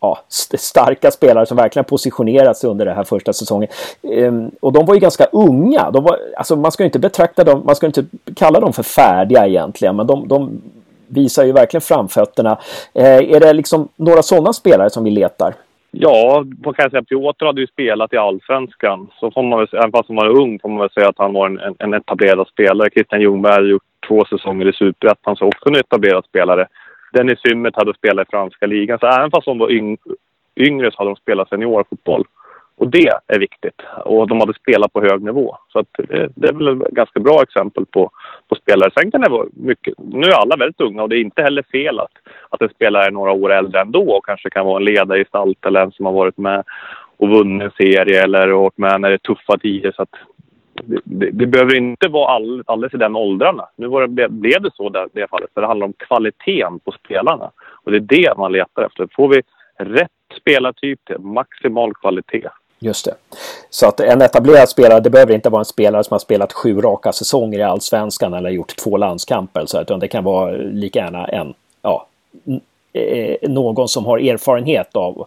ja, 0.01 0.19
st 0.29 0.59
starka 0.59 1.11
spelare 1.11 1.47
som 1.47 1.57
verkligen 1.57 1.85
positionerat 1.85 2.57
sig 2.57 2.71
under 2.71 2.87
den 2.87 2.97
här 2.97 3.05
första 3.05 3.33
säsongen. 3.33 3.69
Ehm, 4.03 4.51
och 4.61 4.73
de 4.73 4.87
var 4.87 4.95
ju 4.95 5.01
ganska 5.01 5.25
unga. 5.25 5.91
De 5.91 6.05
var, 6.05 6.19
alltså 6.37 6.57
man 6.57 6.73
ska 6.73 6.85
inte 6.85 6.99
betrakta 6.99 7.45
dem, 7.45 7.63
man 7.67 7.77
ska 7.77 7.87
inte 7.87 8.05
kalla 8.37 8.61
dem 8.61 8.73
för 8.73 8.83
färdiga 8.83 9.47
egentligen, 9.47 9.97
men 9.97 10.07
de, 10.07 10.29
de 10.29 10.63
visar 11.07 11.45
ju 11.45 11.53
verkligen 11.53 11.83
framfötterna. 11.83 12.59
Eh, 12.95 13.35
är 13.35 13.41
det 13.41 13.53
liksom 13.53 13.89
några 13.97 14.23
sådana 14.23 14.53
spelare 14.53 14.91
som 14.91 15.05
vi 15.05 15.11
letar? 15.11 15.55
Ja, 15.95 16.45
vad 16.59 16.77
kan 16.77 16.83
jag 16.83 16.91
säga? 16.91 17.03
Piotr 17.03 17.45
hade 17.45 17.61
ju 17.61 17.67
spelat 17.67 18.13
i 18.13 18.17
Allsvenskan. 18.17 19.11
Så 19.21 19.31
får 19.31 19.43
man 19.43 19.59
väl, 19.59 19.69
även 19.73 19.93
fast 19.93 20.09
han 20.09 20.17
var 20.17 20.41
ung 20.41 20.59
får 20.59 20.69
man 20.69 20.79
väl 20.79 20.91
säga 20.91 21.09
att 21.09 21.19
han 21.19 21.33
var 21.33 21.47
en, 21.47 21.75
en 21.79 21.95
etablerad 21.95 22.49
spelare. 22.49 22.91
Christian 22.91 23.21
Ljungberg 23.21 23.53
har 23.53 23.63
gjort 23.63 23.83
två 24.09 24.25
säsonger 24.25 24.69
i 24.69 24.73
Superettan, 24.73 25.37
så 25.37 25.47
också 25.47 25.69
en 25.69 25.77
etablerad 25.77 26.25
spelare. 26.25 26.67
Dennis 27.13 27.41
Symmet 27.41 27.77
hade 27.77 27.95
spelat 27.95 28.29
i 28.29 28.31
franska 28.31 28.67
ligan. 28.67 28.99
Så 28.99 29.07
även 29.07 29.31
fast 29.31 29.45
de 29.45 29.59
var 29.59 29.71
yng, 29.71 29.99
yngre 30.57 30.91
så 30.91 30.99
hade 30.99 31.11
de 31.11 31.17
spelat 31.17 31.49
seniorfotboll. 31.49 32.25
Och 32.77 32.89
det 32.89 33.13
är 33.27 33.39
viktigt. 33.39 33.83
Och 34.05 34.29
de 34.29 34.41
hade 34.41 34.55
spelat 34.55 34.93
på 34.93 35.01
hög 35.01 35.23
nivå. 35.23 35.57
Så 35.73 35.79
att 35.79 35.99
eh, 35.99 36.29
det, 36.35 36.49
är 36.49 36.53
väl 36.53 36.83
ett 36.83 36.89
ganska 36.89 37.21
bra 37.21 37.43
exempel 37.43 37.87
på, 37.87 38.11
på 38.49 38.55
spelare. 38.55 38.91
Sen 38.95 39.11
kan 39.11 39.21
det 39.21 39.31
vara 39.31 39.47
mycket... 39.53 39.95
Nu 39.99 40.27
är 40.27 40.33
alla 40.33 40.57
väldigt 40.57 40.81
unga 40.81 41.03
och 41.03 41.09
det 41.09 41.17
är 41.17 41.21
inte 41.21 41.43
heller 41.43 41.63
fel 41.63 42.01
att, 42.01 42.13
att 42.49 42.63
en 42.63 42.69
spelare 42.69 43.07
är 43.07 43.11
några 43.11 43.33
år 43.33 43.53
äldre 43.53 43.81
ändå 43.81 44.17
och 44.17 44.27
kanske 44.27 44.51
kan 44.51 44.67
vara 44.67 44.77
en 44.77 44.85
ledargestalt 44.85 45.67
eller 45.67 45.81
en 45.81 45.93
som 45.93 46.07
har 46.07 46.13
varit 46.13 46.39
med 46.39 46.65
och 47.17 47.29
vunnit 47.29 47.63
en 47.63 47.87
serie 47.87 48.23
eller 48.23 48.49
varit 48.49 48.79
med 48.79 49.01
när 49.01 49.09
det 49.09 49.15
är 49.15 49.19
tuffa 49.19 49.59
tider. 49.59 49.93
Så 49.93 50.03
att 50.03 50.15
det, 50.75 51.01
det, 51.05 51.31
det, 51.31 51.47
behöver 51.47 51.77
inte 51.77 52.09
vara 52.09 52.35
all, 52.35 52.63
alldeles 52.67 52.95
i 52.95 52.97
den 52.97 53.17
åldrarna. 53.17 53.69
Nu 53.77 53.87
var 53.87 54.07
det, 54.07 54.29
blev 54.29 54.63
det 54.63 54.71
så 54.75 54.87
i 54.87 55.19
det 55.21 55.29
fallet, 55.29 55.51
för 55.55 55.61
det 55.61 55.67
handlar 55.67 55.87
om 55.87 55.93
kvaliteten 55.93 56.79
på 56.79 56.93
spelarna. 56.93 57.51
Och 57.85 57.91
det 57.91 57.97
är 57.97 58.01
det 58.01 58.39
man 58.39 58.53
letar 58.53 58.83
efter. 58.83 59.09
Får 59.17 59.29
vi 59.29 59.43
rätt 59.79 60.11
spelartyp 60.41 61.05
till 61.05 61.19
maximal 61.19 61.95
kvalitet, 61.95 62.49
Just 62.83 63.05
det. 63.05 63.15
Så 63.71 63.87
att 63.87 64.01
en 64.01 64.23
etablerad 64.23 64.69
spelare, 64.69 65.01
det 65.01 65.11
behöver 65.11 65.35
inte 65.35 65.49
vara 65.49 65.61
en 65.61 65.65
spelare 65.65 66.05
som 66.05 66.15
har 66.15 66.19
spelat 66.19 66.53
sju 66.53 66.81
raka 66.81 67.13
säsonger 67.13 67.59
i 67.59 67.63
Allsvenskan 67.63 68.35
eller 68.35 68.51
gjort 68.51 68.77
två 68.77 68.97
landskamper. 68.97 69.67
Så, 69.67 69.81
utan 69.81 70.01
det 70.01 70.09
kan 70.09 70.25
vara 70.25 70.51
lika 70.57 70.99
gärna 70.99 71.27
en, 71.27 71.55
ja, 71.83 72.07
eh, 72.93 73.51
någon 73.51 73.89
som 73.89 74.07
har 74.07 74.19
erfarenhet 74.19 74.97
av 74.97 75.27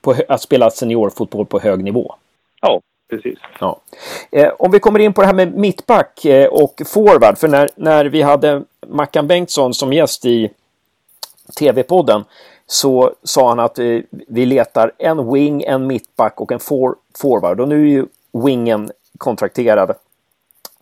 på, 0.00 0.14
att 0.28 0.42
spela 0.42 0.70
seniorfotboll 0.70 1.46
på 1.46 1.58
hög 1.58 1.84
nivå. 1.84 2.14
Ja, 2.60 2.80
precis. 3.10 3.38
Ja. 3.60 3.80
Eh, 4.30 4.52
om 4.58 4.70
vi 4.70 4.80
kommer 4.80 4.98
in 4.98 5.12
på 5.12 5.20
det 5.20 5.26
här 5.26 5.34
med 5.34 5.54
mittback 5.54 6.24
eh, 6.24 6.46
och 6.46 6.82
forward. 6.86 7.38
För 7.38 7.48
när, 7.48 7.68
när 7.74 8.04
vi 8.04 8.22
hade 8.22 8.62
Mackan 8.86 9.26
Bengtsson 9.26 9.74
som 9.74 9.92
gäst 9.92 10.24
i 10.24 10.50
TV-podden 11.60 12.24
så 12.70 13.12
sa 13.22 13.48
han 13.48 13.60
att 13.60 13.78
vi, 13.78 14.06
vi 14.10 14.46
letar 14.46 14.92
en 14.98 15.32
wing, 15.32 15.62
en 15.62 15.86
mittback 15.86 16.40
och 16.40 16.52
en 16.52 16.60
for, 16.60 16.94
forward. 17.18 17.60
Och 17.60 17.68
nu 17.68 17.82
är 17.82 17.90
ju 17.90 18.06
wingen 18.44 18.90
kontrakterad. 19.18 19.94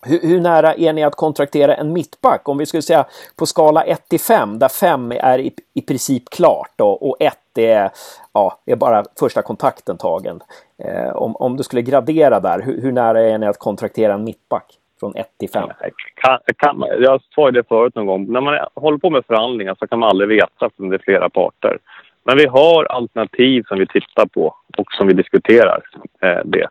Hur, 0.03 0.21
hur, 0.21 0.41
nära 0.41 0.75
är 0.75 0.93
ni 0.93 1.05
att 1.05 1.15
kontraktera 1.15 1.75
en 1.75 1.93
mittback? 1.93 2.49
Om 2.49 2.59
vi 2.59 2.67
skulle 2.67 2.83
säga 2.83 3.07
på 3.37 3.47
skala 3.47 3.83
1 3.83 4.09
till 4.09 4.21
5, 4.21 4.59
där 4.59 4.69
5 4.69 5.13
är 5.13 5.39
i, 5.39 5.55
i 5.75 5.83
princip 5.83 6.31
klart 6.31 6.71
då, 6.77 6.89
och 6.89 7.17
1 7.21 7.35
är, 7.55 7.91
ja, 8.33 8.59
är 8.67 8.77
bara 8.77 9.05
första 9.19 9.43
kontakten 9.43 9.97
tagen. 9.97 10.43
Eh, 10.79 11.17
om, 11.17 11.37
om 11.37 11.57
du 11.57 11.63
skulle 11.63 11.83
gradera 11.83 12.41
där, 12.41 12.63
hur, 12.63 12.81
hur, 12.83 12.93
nära 12.93 13.21
är 13.21 13.39
ni 13.39 13.47
att 13.47 13.59
kontraktera 13.59 14.15
en 14.15 14.25
mittback? 14.25 14.79
Från 15.01 15.17
1 15.17 15.27
till 15.39 15.51
5? 15.51 15.69
Kan, 16.15 16.39
kan, 16.57 16.85
jag 17.01 17.21
sa 17.35 17.49
ju 17.49 17.53
det 17.53 17.69
förut 17.69 17.95
någon 17.95 18.07
gång. 18.07 18.33
När 18.33 18.41
man 18.41 18.59
håller 18.75 18.99
på 18.99 19.11
med 19.11 19.25
förhandlingar 19.27 19.77
så 19.79 19.87
kan 19.87 19.99
man 19.99 20.09
aldrig 20.09 20.29
veta 20.29 20.71
för 20.77 20.91
det 20.91 20.97
är 20.97 21.03
flera 21.05 21.31
parter. 21.31 21.79
Men 22.25 22.39
vi 22.39 22.47
har 22.47 22.85
alternativ 22.85 23.63
som 23.69 23.79
vi 23.79 23.87
tittar 23.87 24.27
på 24.27 24.55
och 24.79 24.93
som 24.93 25.07
vi 25.07 25.13
diskuterar. 25.13 25.83
Eh, 26.23 26.41
det. 26.45 26.69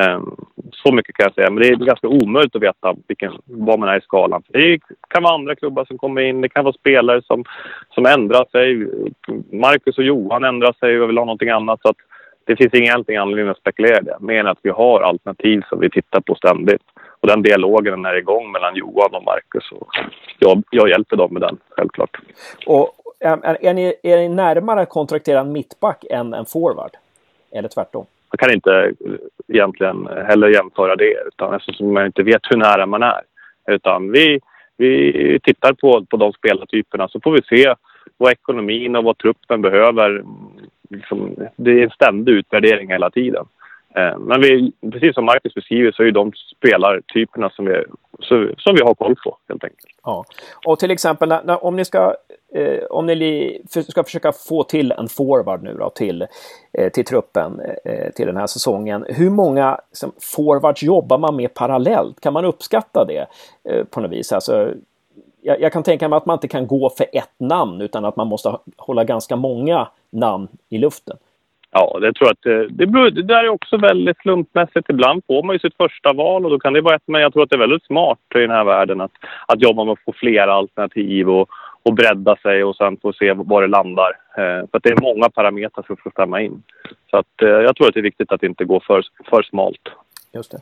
Ehm, 0.00 0.36
så 0.72 0.92
mycket 0.92 1.14
kan 1.14 1.24
jag 1.24 1.34
säga. 1.34 1.50
Men 1.50 1.62
det 1.62 1.68
är 1.68 1.76
ganska 1.76 2.08
omöjligt 2.08 2.56
att 2.56 2.62
veta 2.62 2.94
vilken, 3.08 3.32
var 3.44 3.78
man 3.78 3.88
är 3.88 3.98
i 3.98 4.00
skalan. 4.00 4.42
Det 4.48 4.78
kan 5.08 5.22
vara 5.22 5.34
andra 5.34 5.54
klubbar 5.54 5.84
som 5.84 5.98
kommer 5.98 6.22
in. 6.22 6.40
Det 6.40 6.48
kan 6.48 6.64
vara 6.64 6.74
spelare 6.74 7.22
som, 7.22 7.44
som 7.94 8.06
ändrar 8.06 8.46
sig. 8.52 8.88
Marcus 9.60 9.98
och 9.98 10.04
Johan 10.04 10.44
ändrar 10.44 10.72
sig 10.72 11.00
och 11.00 11.08
vill 11.08 11.18
ha 11.18 11.24
någonting 11.24 11.50
annat. 11.50 11.80
Så 11.82 11.88
att 11.88 11.96
det 12.44 12.56
finns 12.56 12.74
ingen 12.74 13.04
anledning 13.18 13.48
att 13.48 13.58
spekulera 13.58 13.98
i 13.98 14.04
det. 14.04 14.16
Mer 14.20 14.40
än 14.40 14.46
att 14.46 14.58
vi 14.62 14.70
har 14.70 15.00
alternativ 15.00 15.62
som 15.68 15.80
vi 15.80 15.90
tittar 15.90 16.20
på 16.20 16.34
ständigt. 16.34 16.82
Och 17.20 17.28
den 17.28 17.42
dialogen 17.42 18.04
är 18.04 18.14
igång 18.14 18.52
mellan 18.52 18.76
Johan 18.76 19.14
och 19.14 19.24
Marcus. 19.24 19.72
Och 19.72 19.88
jag, 20.38 20.62
jag 20.70 20.88
hjälper 20.88 21.16
dem 21.16 21.32
med 21.32 21.42
den, 21.42 21.56
självklart. 21.70 22.16
Och 22.66 22.92
är, 23.20 23.56
är, 23.66 23.74
ni, 23.74 23.94
är 24.02 24.16
ni 24.16 24.28
närmare 24.28 24.80
att 24.80 24.88
kontraktera 24.88 25.40
en 25.40 25.52
mittback 25.52 26.04
än 26.10 26.34
en 26.34 26.46
forward? 26.46 26.90
Eller 27.52 27.68
tvärtom? 27.68 28.06
Man 28.30 28.38
kan 28.38 28.54
inte 28.54 28.92
egentligen 29.48 30.06
heller 30.06 30.48
jämföra 30.48 30.96
det 30.96 31.14
utan 31.26 31.54
eftersom 31.54 31.94
man 31.94 32.06
inte 32.06 32.22
vet 32.22 32.42
hur 32.50 32.56
nära 32.56 32.86
man 32.86 33.02
är. 33.02 33.20
Utan 33.66 34.12
vi, 34.12 34.40
vi 34.76 35.40
tittar 35.42 35.72
på, 35.72 36.06
på 36.10 36.16
de 36.16 36.32
spelartyperna 36.32 37.08
så 37.08 37.20
får 37.20 37.32
vi 37.32 37.42
se 37.42 37.74
vad 38.16 38.32
ekonomin 38.32 38.96
och 38.96 39.04
vad 39.04 39.18
truppen 39.18 39.62
behöver. 39.62 40.24
Liksom, 40.90 41.34
det 41.56 41.70
är 41.70 41.82
en 41.82 41.90
ständig 41.90 42.32
utvärdering 42.32 42.90
hela 42.90 43.10
tiden. 43.10 43.44
Eh, 43.96 44.18
men 44.18 44.40
vi, 44.40 44.72
precis 44.92 45.14
som 45.14 45.24
Marcus 45.24 45.54
beskriver 45.54 45.92
så 45.92 46.02
är 46.02 46.10
de 46.10 46.32
spelartyperna 46.56 47.50
som 47.50 47.64
vi, 47.64 47.84
som 48.58 48.74
vi 48.74 48.82
har 48.82 48.94
koll 48.94 49.14
på 49.24 49.38
helt 49.48 49.64
enkelt. 49.64 49.86
Ja. 50.02 50.24
Och 50.66 50.78
till 50.78 50.90
exempel 50.90 51.28
när, 51.28 51.64
om 51.64 51.76
ni 51.76 51.84
ska 51.84 52.14
eh, 52.54 52.84
om 52.90 53.06
ni 53.06 53.62
ska 53.88 54.04
försöka 54.04 54.32
få 54.32 54.62
till 54.62 54.92
en 54.92 55.08
forward 55.08 55.62
nu 55.62 55.74
då 55.74 55.90
till, 55.90 56.26
eh, 56.72 56.92
till 56.92 57.04
truppen 57.04 57.60
eh, 57.84 58.12
till 58.12 58.26
den 58.26 58.36
här 58.36 58.46
säsongen. 58.46 59.06
Hur 59.08 59.30
många 59.30 59.80
som, 59.92 60.12
forwards 60.36 60.82
jobbar 60.82 61.18
man 61.18 61.36
med 61.36 61.54
parallellt? 61.54 62.20
Kan 62.20 62.32
man 62.32 62.44
uppskatta 62.44 63.04
det 63.04 63.26
eh, 63.64 63.84
på 63.84 64.00
något 64.00 64.12
vis? 64.12 64.32
Alltså, 64.32 64.72
jag, 65.40 65.60
jag, 65.60 65.72
kan 65.72 65.82
tänka 65.82 66.08
mig 66.08 66.16
att 66.16 66.26
man 66.26 66.36
inte 66.36 66.48
kan 66.48 66.66
gå 66.66 66.90
för 66.90 67.06
ett 67.12 67.34
namn 67.38 67.80
utan 67.80 68.04
att 68.04 68.16
man 68.16 68.26
måste 68.26 68.58
hålla 68.76 69.04
ganska 69.04 69.36
många 69.36 69.88
namn 70.10 70.48
i 70.68 70.78
luften. 70.78 71.16
Ja, 71.70 71.98
det 72.00 72.12
tror 72.12 72.28
jag 72.28 72.32
att 72.32 72.46
eh, 72.46 72.76
det, 72.76 72.86
det, 72.86 73.10
det 73.10 73.22
där 73.22 73.44
är 73.44 73.48
också 73.48 73.76
väldigt 73.76 74.18
slumpmässigt. 74.18 74.90
Ibland 74.90 75.22
får 75.26 75.42
man 75.42 75.54
ju 75.54 75.58
sitt 75.58 75.76
första 75.76 76.12
val 76.12 76.44
och 76.44 76.50
då 76.50 76.58
kan 76.58 76.72
det 76.72 76.80
vara 76.80 76.94
ett, 76.94 77.02
men 77.06 77.20
jag 77.20 77.32
tror 77.32 77.42
att 77.42 77.50
det 77.50 77.56
är 77.56 77.66
väldigt 77.66 77.84
smart 77.84 78.18
i 78.34 78.38
den 78.38 78.50
här 78.50 78.64
världen 78.64 79.00
att, 79.00 79.12
att 79.46 79.62
jobba 79.62 79.84
med 79.84 79.92
att 79.92 80.04
få 80.04 80.12
flera 80.12 80.52
alternativ 80.52 81.30
och, 81.30 81.48
och 81.82 81.94
bredda 81.94 82.36
sig 82.36 82.64
och 82.64 82.76
sen 82.76 82.96
få 82.96 83.12
se 83.12 83.32
var 83.32 83.62
det 83.62 83.68
landar. 83.68 84.10
Eh, 84.36 84.68
för 84.70 84.76
att 84.76 84.82
det 84.82 84.90
är 84.90 85.00
många 85.00 85.30
parametrar 85.30 85.84
som 85.86 85.96
ska 85.96 86.10
stämma 86.10 86.40
in. 86.40 86.62
Så 87.10 87.16
att, 87.16 87.42
eh, 87.42 87.48
jag 87.48 87.76
tror 87.76 87.88
att 87.88 87.94
det 87.94 88.00
är 88.00 88.10
viktigt 88.10 88.32
att 88.32 88.42
inte 88.42 88.64
gå 88.64 88.80
för, 88.80 89.02
för 89.30 89.42
smalt. 89.42 89.88
Just 90.32 90.50
det. 90.50 90.58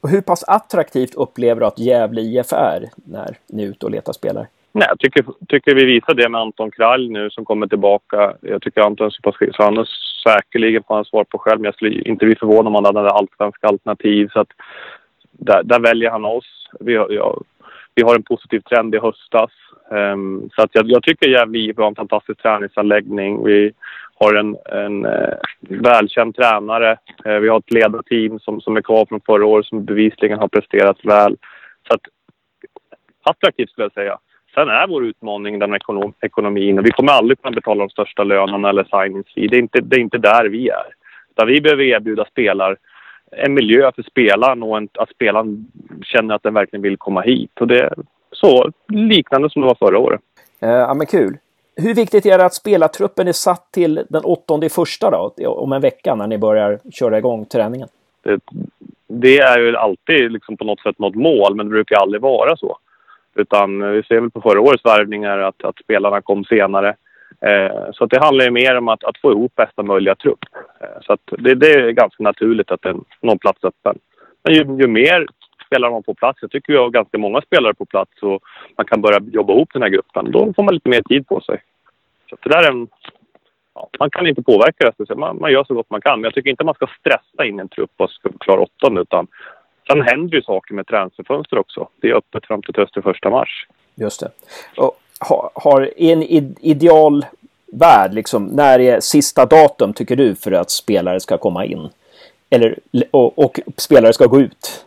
Och 0.00 0.08
hur 0.08 0.20
pass 0.20 0.44
attraktivt 0.44 1.14
upplever 1.14 1.60
du 1.60 1.66
att 1.66 1.78
Gävle 1.78 2.20
IF 2.20 2.52
är 2.52 2.88
när 2.94 3.36
ni 3.48 3.62
är 3.64 3.68
ute 3.68 3.86
och 3.86 3.92
letar 3.92 4.12
spelare? 4.12 4.46
Nej, 4.78 4.86
jag 4.88 4.98
tycker, 4.98 5.24
tycker 5.48 5.74
vi 5.74 5.84
visar 5.84 6.14
det 6.14 6.28
med 6.28 6.40
Anton 6.40 6.70
Krall 6.70 7.10
nu 7.10 7.30
som 7.30 7.44
kommer 7.44 7.66
tillbaka. 7.66 8.34
Jag 8.40 8.62
tycker 8.62 8.80
Anton 8.80 9.06
är 9.06 9.10
så 9.10 9.22
pass 9.22 9.36
så 9.52 9.62
han 9.62 9.78
är 9.78 9.88
säkerligen 10.24 10.82
på 10.82 11.04
svar 11.04 11.24
på 11.24 11.38
själv. 11.38 11.60
Men 11.60 11.64
jag 11.64 11.74
skulle 11.74 12.02
inte 12.02 12.26
bli 12.26 12.36
förvånad 12.36 12.66
om 12.66 12.74
han 12.74 12.96
hade 12.96 13.10
allsvenska 13.10 13.66
alternativ. 13.66 14.28
Så 14.32 14.40
att 14.40 14.48
där, 15.32 15.62
där, 15.62 15.80
väljer 15.80 16.10
han 16.10 16.24
oss. 16.24 16.68
Vi 16.80 16.96
har, 16.96 17.10
ja, 17.10 17.40
vi 17.94 18.02
har 18.02 18.14
en 18.14 18.22
positiv 18.22 18.60
trend 18.60 18.94
i 18.94 18.98
höstas. 18.98 19.50
Um, 19.90 20.50
så 20.54 20.62
att 20.62 20.70
jag, 20.72 20.90
jag 20.90 21.02
tycker 21.02 21.28
Gävle 21.28 21.58
IF 21.58 21.76
har 21.76 21.86
en 21.86 21.94
fantastisk 21.94 22.42
träningsanläggning. 22.42 23.44
Vi 23.44 23.72
har 24.14 24.34
en, 24.34 24.56
en 24.64 25.06
uh, 25.06 25.34
välkänd 25.68 26.36
tränare. 26.36 26.98
Uh, 27.26 27.38
vi 27.38 27.48
har 27.48 27.58
ett 27.58 27.72
ledarteam 27.72 28.38
som, 28.38 28.60
som 28.60 28.76
är 28.76 28.82
kvar 28.82 29.06
från 29.06 29.20
förra 29.26 29.46
året 29.46 29.66
som 29.66 29.84
bevisligen 29.84 30.38
har 30.38 30.48
presterat 30.48 31.04
väl. 31.04 31.36
Så 31.88 31.94
att, 31.94 32.02
attraktivt 33.22 33.70
skulle 33.70 33.84
jag 33.84 33.92
säga. 33.92 34.18
Sen 34.58 34.68
är 34.68 34.86
vår 34.86 35.04
utmaning 35.06 35.58
den 35.58 35.74
ekonom 35.74 36.12
ekonomin. 36.20 36.82
Vi 36.82 36.90
kommer 36.90 37.12
aldrig 37.12 37.42
kunna 37.42 37.54
betala 37.54 37.78
de 37.84 37.90
största 37.90 38.24
lönerna 38.24 38.68
eller 38.68 38.84
signings 38.84 39.26
det, 39.34 39.56
är 39.56 39.60
inte, 39.60 39.80
det 39.80 39.96
är 39.96 40.00
inte 40.00 40.18
där 40.18 40.44
vi 40.44 40.68
är. 40.68 40.86
Utan 41.30 41.46
vi 41.46 41.60
behöver 41.60 41.84
erbjuda 41.84 42.24
spelare 42.24 42.76
en 43.30 43.54
miljö 43.54 43.92
för 43.92 44.02
spelaren 44.02 44.62
och 44.62 44.76
en, 44.76 44.88
att 44.98 45.10
spelaren 45.10 45.66
känner 46.02 46.34
att 46.34 46.42
den 46.42 46.54
verkligen 46.54 46.82
vill 46.82 46.96
komma 46.96 47.20
hit. 47.20 47.60
Och 47.60 47.66
det 47.66 47.80
är 47.80 47.94
så 48.32 48.70
liknande 48.88 49.50
som 49.50 49.62
det 49.62 49.68
var 49.68 49.74
förra 49.74 49.98
året. 49.98 50.20
Eh, 50.60 50.68
ja, 50.68 50.94
men 50.94 51.06
kul. 51.06 51.38
Hur 51.76 51.94
viktigt 51.94 52.26
är 52.26 52.38
det 52.38 52.44
att 52.44 52.54
spelartruppen 52.54 53.28
är 53.28 53.32
satt 53.32 53.72
till 53.72 54.04
den 54.08 54.24
åttonde 54.24 54.68
första 54.68 55.10
då, 55.10 55.48
om 55.48 55.72
en 55.72 55.80
vecka 55.80 56.14
när 56.14 56.26
ni 56.26 56.38
börjar 56.38 56.78
köra 56.92 57.18
igång 57.18 57.44
träningen? 57.44 57.88
Det, 58.22 58.40
det 59.08 59.38
är 59.38 59.58
ju 59.58 59.76
alltid 59.76 60.32
liksom 60.32 60.56
på 60.56 60.64
något 60.64 60.80
sätt 60.80 60.98
något 60.98 61.14
mål, 61.14 61.54
men 61.54 61.66
det 61.66 61.70
brukar 61.70 61.96
aldrig 61.96 62.22
vara 62.22 62.56
så. 62.56 62.78
Utan 63.36 63.82
eh, 63.82 63.88
vi 63.88 64.02
ser 64.02 64.20
väl 64.20 64.30
på 64.30 64.40
förra 64.40 64.60
årets 64.60 64.84
värvningar 64.84 65.38
att, 65.38 65.64
att 65.64 65.78
spelarna 65.78 66.20
kom 66.20 66.44
senare. 66.44 66.96
Eh, 67.40 67.90
så 67.92 68.06
det 68.06 68.20
handlar 68.20 68.44
ju 68.44 68.50
mer 68.50 68.76
om 68.76 68.88
att, 68.88 69.04
att, 69.04 69.18
få 69.18 69.32
ihop 69.32 69.54
bästa 69.54 69.82
möjliga 69.82 70.14
trupp. 70.14 70.44
Eh, 70.80 71.00
så 71.02 71.16
det, 71.38 71.54
det, 71.54 71.72
är 71.72 71.90
ganska 71.90 72.22
naturligt 72.22 72.70
att 72.70 72.82
det 72.82 72.88
är 72.88 72.96
någon 73.20 73.38
plats 73.38 73.64
öppen. 73.64 73.98
Men 74.42 74.54
ju, 74.54 74.60
ju 74.60 74.86
mer 74.86 75.26
spelare 75.66 75.90
man 75.90 76.02
på 76.02 76.14
plats, 76.14 76.38
jag 76.42 76.50
tycker 76.50 76.72
vi 76.72 76.78
har 76.78 76.90
ganska 76.90 77.18
många 77.18 77.40
spelare 77.40 77.74
på 77.74 77.84
plats 77.84 78.22
och 78.22 78.42
man 78.76 78.86
kan 78.86 79.00
börja 79.00 79.20
jobba 79.32 79.52
ihop 79.52 79.70
den 79.72 79.82
här 79.82 79.88
gruppen, 79.88 80.30
då 80.30 80.52
får 80.56 80.62
man 80.62 80.74
lite 80.74 80.88
mer 80.88 81.02
tid 81.02 81.26
på 81.26 81.40
sig. 81.40 81.62
Så 82.30 82.36
det 82.42 82.48
där 82.48 82.62
är 82.62 82.70
en, 82.70 82.88
ja, 83.74 83.88
man 83.98 84.10
kan 84.10 84.26
inte 84.26 84.42
påverka 84.42 84.92
det, 84.98 85.16
man, 85.16 85.38
man 85.40 85.52
gör 85.52 85.64
så 85.64 85.74
gott 85.74 85.90
man 85.90 86.00
kan. 86.00 86.20
Men 86.20 86.24
jag 86.24 86.34
tycker 86.34 86.50
inte 86.50 86.64
man 86.64 86.74
ska 86.74 86.86
stressa 87.00 87.44
in 87.44 87.60
en 87.60 87.68
trupp 87.68 87.90
och 87.96 88.10
klara 88.40 88.60
åttan. 88.60 88.98
utan 88.98 89.26
Sen 89.86 90.02
händer 90.02 90.36
ju 90.36 90.42
saker 90.42 90.74
med 90.74 90.86
transferfönster 90.86 91.58
också. 91.58 91.88
Det 92.00 92.08
är 92.08 92.14
öppet 92.14 92.46
fram 92.46 92.62
till 92.62 92.74
31 92.74 93.04
mars. 93.24 93.66
Just 93.94 94.20
det. 94.20 94.30
Och 94.76 95.00
har, 95.20 95.50
har 95.54 95.90
en 95.96 96.22
ideal 96.22 97.26
värld, 97.72 98.14
liksom, 98.14 98.46
när 98.46 98.78
är 98.78 99.00
sista 99.00 99.46
datum 99.46 99.92
tycker 99.92 100.16
du 100.16 100.34
för 100.34 100.52
att 100.52 100.70
spelare 100.70 101.20
ska 101.20 101.38
komma 101.38 101.64
in? 101.64 101.88
Eller, 102.50 102.78
och, 103.10 103.38
och 103.38 103.60
spelare 103.76 104.12
ska 104.12 104.26
gå 104.26 104.40
ut? 104.40 104.84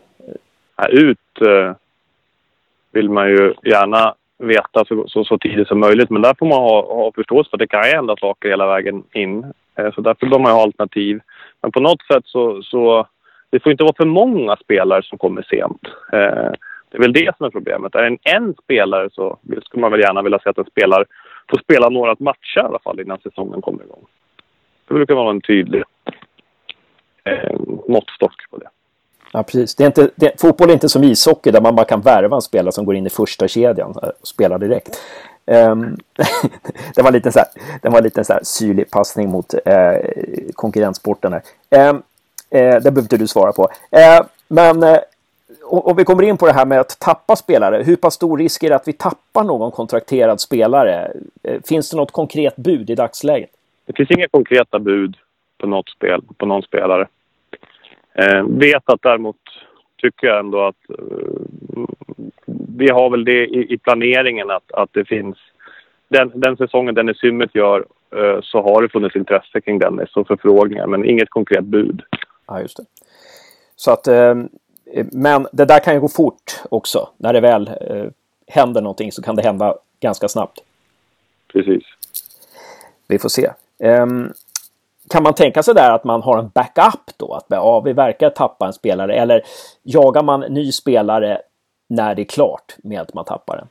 Ja, 0.75 0.87
ut 0.87 1.41
eh, 1.41 1.75
vill 2.91 3.09
man 3.09 3.29
ju 3.29 3.53
gärna 3.63 4.15
veta 4.37 4.85
så, 4.85 5.07
så, 5.07 5.23
så, 5.23 5.37
tidigt 5.37 5.67
som 5.67 5.79
möjligt. 5.79 6.09
Men 6.09 6.21
där 6.21 6.35
får 6.39 6.45
man 6.45 6.59
ha, 6.59 6.95
ha 6.95 7.11
förståelse 7.11 7.49
för 7.49 7.57
att 7.57 7.59
det 7.59 7.67
kan 7.67 7.83
hända 7.83 8.15
saker 8.19 8.49
hela 8.49 8.67
vägen 8.67 9.03
in. 9.13 9.53
Eh, 9.75 9.93
så 9.93 10.01
därför 10.01 10.27
bör 10.27 10.39
man 10.39 10.51
ha 10.51 10.61
alternativ. 10.61 11.19
Men 11.61 11.71
på 11.71 11.79
något 11.79 12.01
sätt 12.01 12.23
så, 12.25 12.63
så 12.63 13.07
det 13.49 13.59
får 13.63 13.71
inte 13.71 13.83
vara 13.83 13.95
för 13.97 14.05
många 14.05 14.55
spelare 14.55 15.03
som 15.03 15.17
kommer 15.17 15.41
sent. 15.41 15.81
Eh, 16.13 16.51
det 16.89 16.97
är 16.97 17.01
väl 17.01 17.13
det 17.13 17.37
som 17.37 17.45
är 17.45 17.49
problemet. 17.49 17.95
Är 17.95 18.01
det 18.01 18.07
en, 18.07 18.19
en 18.23 18.53
spelare 18.63 19.09
så 19.11 19.37
skulle 19.65 19.81
man 19.81 19.91
väl 19.91 20.01
gärna 20.01 20.21
vilja 20.21 20.39
se 20.39 20.49
att 20.49 20.57
en 20.57 20.65
spelare 20.65 21.05
får 21.49 21.57
spela 21.57 21.89
några 21.89 22.15
matcher 22.19 22.57
i 22.57 22.59
alla 22.59 22.79
fall 22.79 22.99
innan 22.99 23.17
säsongen 23.17 23.61
kommer 23.61 23.83
igång. 23.83 24.05
Det 24.87 24.93
brukar 24.93 25.15
vara 25.15 25.29
en 25.29 25.41
tydlig 25.41 25.83
eh, 27.23 27.59
måttstock 27.87 28.49
på 28.51 28.57
det. 28.57 28.69
Ja, 29.33 29.43
precis. 29.43 29.75
Det 29.75 29.83
är 29.83 29.87
inte, 29.87 30.09
det, 30.15 30.41
fotboll 30.41 30.69
är 30.69 30.73
inte 30.73 30.89
som 30.89 31.03
ishockey 31.03 31.51
där 31.51 31.61
man 31.61 31.75
bara 31.75 31.85
kan 31.85 32.01
värva 32.01 32.35
en 32.35 32.41
spelare 32.41 32.71
som 32.71 32.85
går 32.85 32.95
in 32.95 33.05
i 33.05 33.09
första 33.09 33.47
kedjan 33.47 33.93
eh, 34.03 34.09
och 34.21 34.27
spelar 34.27 34.59
direkt. 34.59 35.01
Um, 35.45 35.97
det 36.95 37.01
var 37.01 37.11
lite 37.11 37.31
så 37.31 37.39
här, 37.39 37.47
det 37.81 37.89
var 37.89 38.01
lite 38.01 38.23
så 38.23 38.33
här 38.33 38.43
syrlig 38.43 38.91
passning 38.91 39.29
mot 39.29 39.53
eh, 39.65 39.97
konkurrenssporten. 40.53 41.33
Här. 41.33 41.89
Um, 41.89 42.01
Eh, 42.49 42.59
det 42.59 42.81
behöver 42.81 43.01
inte 43.01 43.17
du 43.17 43.27
svara 43.27 43.51
på. 43.51 43.69
Eh, 43.91 44.25
men 44.47 44.83
eh, 44.83 44.97
om 45.69 45.95
vi 45.95 46.03
kommer 46.03 46.23
in 46.23 46.37
på 46.37 46.45
det 46.45 46.53
här 46.53 46.65
med 46.65 46.79
att 46.79 46.99
tappa 46.99 47.35
spelare. 47.35 47.83
Hur 47.83 47.95
pass 47.95 48.13
stor 48.13 48.37
risk 48.37 48.63
är 48.63 48.69
det 48.69 48.75
att 48.75 48.87
vi 48.87 48.93
tappar 48.93 49.43
någon 49.43 49.71
kontrakterad 49.71 50.41
spelare? 50.41 51.11
Eh, 51.43 51.61
finns 51.69 51.89
det 51.89 51.97
något 51.97 52.11
konkret 52.11 52.55
bud 52.55 52.89
i 52.89 52.95
dagsläget? 52.95 53.49
Det 53.85 53.93
finns 53.93 54.11
inga 54.11 54.27
konkreta 54.27 54.79
bud 54.79 55.17
på 55.57 55.67
något 55.67 55.89
spel, 55.89 56.21
på 56.37 56.45
någon 56.45 56.61
spelare. 56.61 57.07
Eh, 58.13 58.43
vet 58.43 58.89
att 58.89 59.01
däremot 59.01 59.37
tycker 59.97 60.27
jag 60.27 60.39
ändå 60.39 60.67
att 60.67 60.89
eh, 60.89 61.85
vi 62.77 62.89
har 62.89 63.09
väl 63.09 63.25
det 63.25 63.45
i, 63.45 63.73
i, 63.73 63.77
planeringen 63.77 64.49
att, 64.49 64.71
att 64.71 64.89
det 64.93 65.05
finns 65.05 65.37
den, 66.07 66.31
den 66.33 66.57
säsongen 66.57 66.95
Dennis 66.95 67.23
Hymmet 67.23 67.55
gör 67.55 67.85
eh, 68.15 68.41
så 68.41 68.61
har 68.61 68.81
det 68.81 68.89
funnits 68.89 69.15
intresse 69.15 69.61
kring 69.61 69.79
Dennis 69.79 70.15
och 70.15 70.27
förfrågningar 70.27 70.87
men 70.87 71.05
inget 71.05 71.29
konkret 71.29 71.63
bud. 71.63 72.01
Ja, 72.49 72.61
just 72.61 72.77
det. 72.77 72.83
Så 73.75 73.91
att, 73.91 74.07
eh, 74.07 74.35
men 75.11 75.47
det 75.51 75.65
där 75.65 75.79
kan 75.79 75.93
ju 75.93 75.99
gå 75.99 76.07
fort 76.07 76.61
också. 76.71 77.09
När 77.17 77.33
det 77.33 77.39
väl 77.39 77.67
eh, 77.67 78.05
händer 78.47 78.81
någonting 78.81 79.11
så 79.11 79.21
kan 79.21 79.35
det 79.35 79.41
hända 79.41 79.75
ganska 79.99 80.27
snabbt. 80.27 80.59
Precis. 81.53 81.83
Vi 83.07 83.19
får 83.19 83.29
se. 83.29 83.51
Um, 83.77 84.33
kan 85.09 85.23
man 85.23 85.33
tänka 85.33 85.63
sig 85.63 85.73
där 85.73 85.91
att 85.91 86.03
man 86.03 86.21
har 86.21 86.39
en 86.39 86.49
backup 86.49 87.17
då? 87.17 87.33
Att 87.33 87.45
ja, 87.47 87.79
vi 87.79 87.93
verkar 87.93 88.29
tappa 88.29 88.67
en 88.67 88.73
spelare 88.73 89.15
eller 89.15 89.41
jagar 89.83 90.23
man 90.23 90.39
ny 90.39 90.71
spelare 90.71 91.41
när 91.87 92.15
det 92.15 92.21
är 92.21 92.25
klart 92.25 92.75
med 92.77 93.01
att 93.01 93.13
man 93.13 93.25
tappar 93.25 93.57
den? 93.57 93.67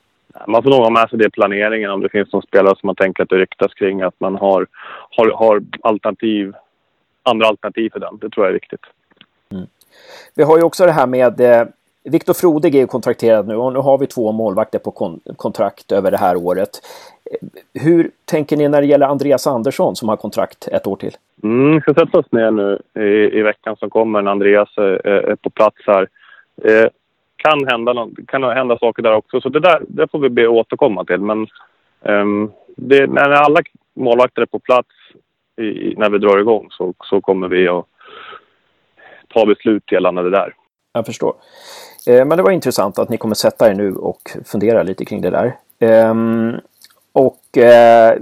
Man 0.46 0.62
får 0.62 0.70
nog 0.70 0.80
ha 0.80 0.90
med 0.90 1.08
sig 1.10 1.18
det 1.18 1.26
i 1.26 1.30
planeringen 1.30 1.90
om 1.90 2.00
det 2.00 2.08
finns 2.08 2.32
någon 2.32 2.42
spelare 2.42 2.76
som 2.78 2.86
man 2.86 2.96
tänker 2.96 3.22
att 3.22 3.28
det 3.28 3.36
ryktas 3.36 3.74
kring. 3.74 4.02
Att 4.02 4.20
man 4.20 4.36
har, 4.36 4.66
har, 5.10 5.30
har 5.30 5.62
alternativ, 5.82 6.54
andra 7.28 7.46
alternativ 7.46 7.90
för 7.90 8.00
den. 8.00 8.18
Det 8.20 8.30
tror 8.30 8.46
jag 8.46 8.50
är 8.50 8.54
viktigt. 8.54 8.80
Mm. 9.52 9.66
Vi 10.34 10.42
har 10.42 10.58
ju 10.58 10.62
också 10.62 10.86
det 10.86 10.92
här 10.92 11.06
med 11.06 11.40
eh, 11.40 11.66
Viktor 12.04 12.34
Frodig 12.34 12.74
är 12.74 12.78
ju 12.78 12.86
kontrakterad 12.86 13.48
nu 13.48 13.56
och 13.56 13.72
nu 13.72 13.78
har 13.78 13.98
vi 13.98 14.06
två 14.06 14.32
målvakter 14.32 14.78
på 14.78 14.90
kon 14.90 15.20
kontrakt 15.36 15.92
över 15.92 16.10
det 16.10 16.16
här 16.16 16.36
året. 16.36 16.70
Hur 17.74 18.10
tänker 18.24 18.56
ni 18.56 18.68
när 18.68 18.80
det 18.80 18.86
gäller 18.86 19.06
Andreas 19.06 19.46
Andersson 19.46 19.96
som 19.96 20.08
har 20.08 20.16
kontrakt 20.16 20.68
ett 20.68 20.86
år 20.86 20.96
till? 20.96 21.16
Mm, 21.42 21.74
vi 21.74 21.80
ska 21.80 21.94
sätta 21.94 22.18
oss 22.18 22.32
ner 22.32 22.50
nu 22.50 22.78
i, 22.94 23.38
i 23.38 23.42
veckan 23.42 23.76
som 23.76 23.90
kommer 23.90 24.22
när 24.22 24.30
Andreas 24.30 24.68
är, 24.76 25.06
är 25.06 25.36
på 25.36 25.50
plats 25.50 25.76
här. 25.86 26.08
Eh, 26.64 26.88
kan, 27.36 27.66
hända 27.66 27.92
någon, 27.92 28.14
kan 28.26 28.42
hända 28.42 28.78
saker 28.78 29.02
där 29.02 29.14
också, 29.14 29.40
så 29.40 29.48
det 29.48 29.60
där 29.60 29.82
det 29.88 30.10
får 30.10 30.18
vi 30.18 30.28
be 30.28 30.48
återkomma 30.48 31.04
till. 31.04 31.20
Men 31.20 31.46
um, 32.02 32.52
det, 32.76 33.06
när 33.06 33.30
alla 33.30 33.60
målvakter 33.94 34.42
är 34.42 34.46
på 34.46 34.58
plats 34.58 34.88
i, 35.58 35.94
när 35.96 36.10
vi 36.10 36.18
drar 36.18 36.38
igång 36.38 36.68
så, 36.70 36.94
så 37.04 37.20
kommer 37.20 37.48
vi 37.48 37.68
att 37.68 37.86
ta 39.28 39.46
beslut 39.46 39.92
gällande 39.92 40.22
det 40.22 40.30
där. 40.30 40.54
Jag 40.92 41.06
förstår. 41.06 41.34
Eh, 42.06 42.24
men 42.24 42.36
det 42.36 42.42
var 42.42 42.50
intressant 42.50 42.98
att 42.98 43.08
ni 43.08 43.16
kommer 43.16 43.34
sätta 43.34 43.70
er 43.70 43.74
nu 43.74 43.94
och 43.94 44.20
fundera 44.44 44.82
lite 44.82 45.04
kring 45.04 45.20
det 45.20 45.30
där. 45.30 45.56
Eh, 45.78 46.14
och 47.12 47.58
eh, 47.58 48.18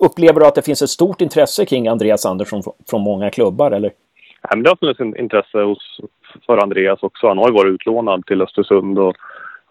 upplever 0.00 0.40
du 0.40 0.46
att 0.46 0.54
det 0.54 0.62
finns 0.62 0.82
ett 0.82 0.90
stort 0.90 1.20
intresse 1.20 1.66
kring 1.66 1.88
Andreas 1.88 2.26
Andersson 2.26 2.62
från 2.90 3.00
många 3.00 3.30
klubbar 3.30 3.70
eller? 3.70 3.92
Ja, 4.42 4.48
men 4.50 4.62
det 4.62 4.70
har 4.70 4.76
funnits 4.76 5.20
intresse 5.20 5.58
hos, 5.58 6.00
för 6.46 6.58
Andreas 6.58 7.02
också. 7.02 7.28
Han 7.28 7.38
har 7.38 7.48
ju 7.48 7.54
varit 7.54 7.74
utlånad 7.74 8.26
till 8.26 8.42
Östersund 8.42 8.98
och 8.98 9.16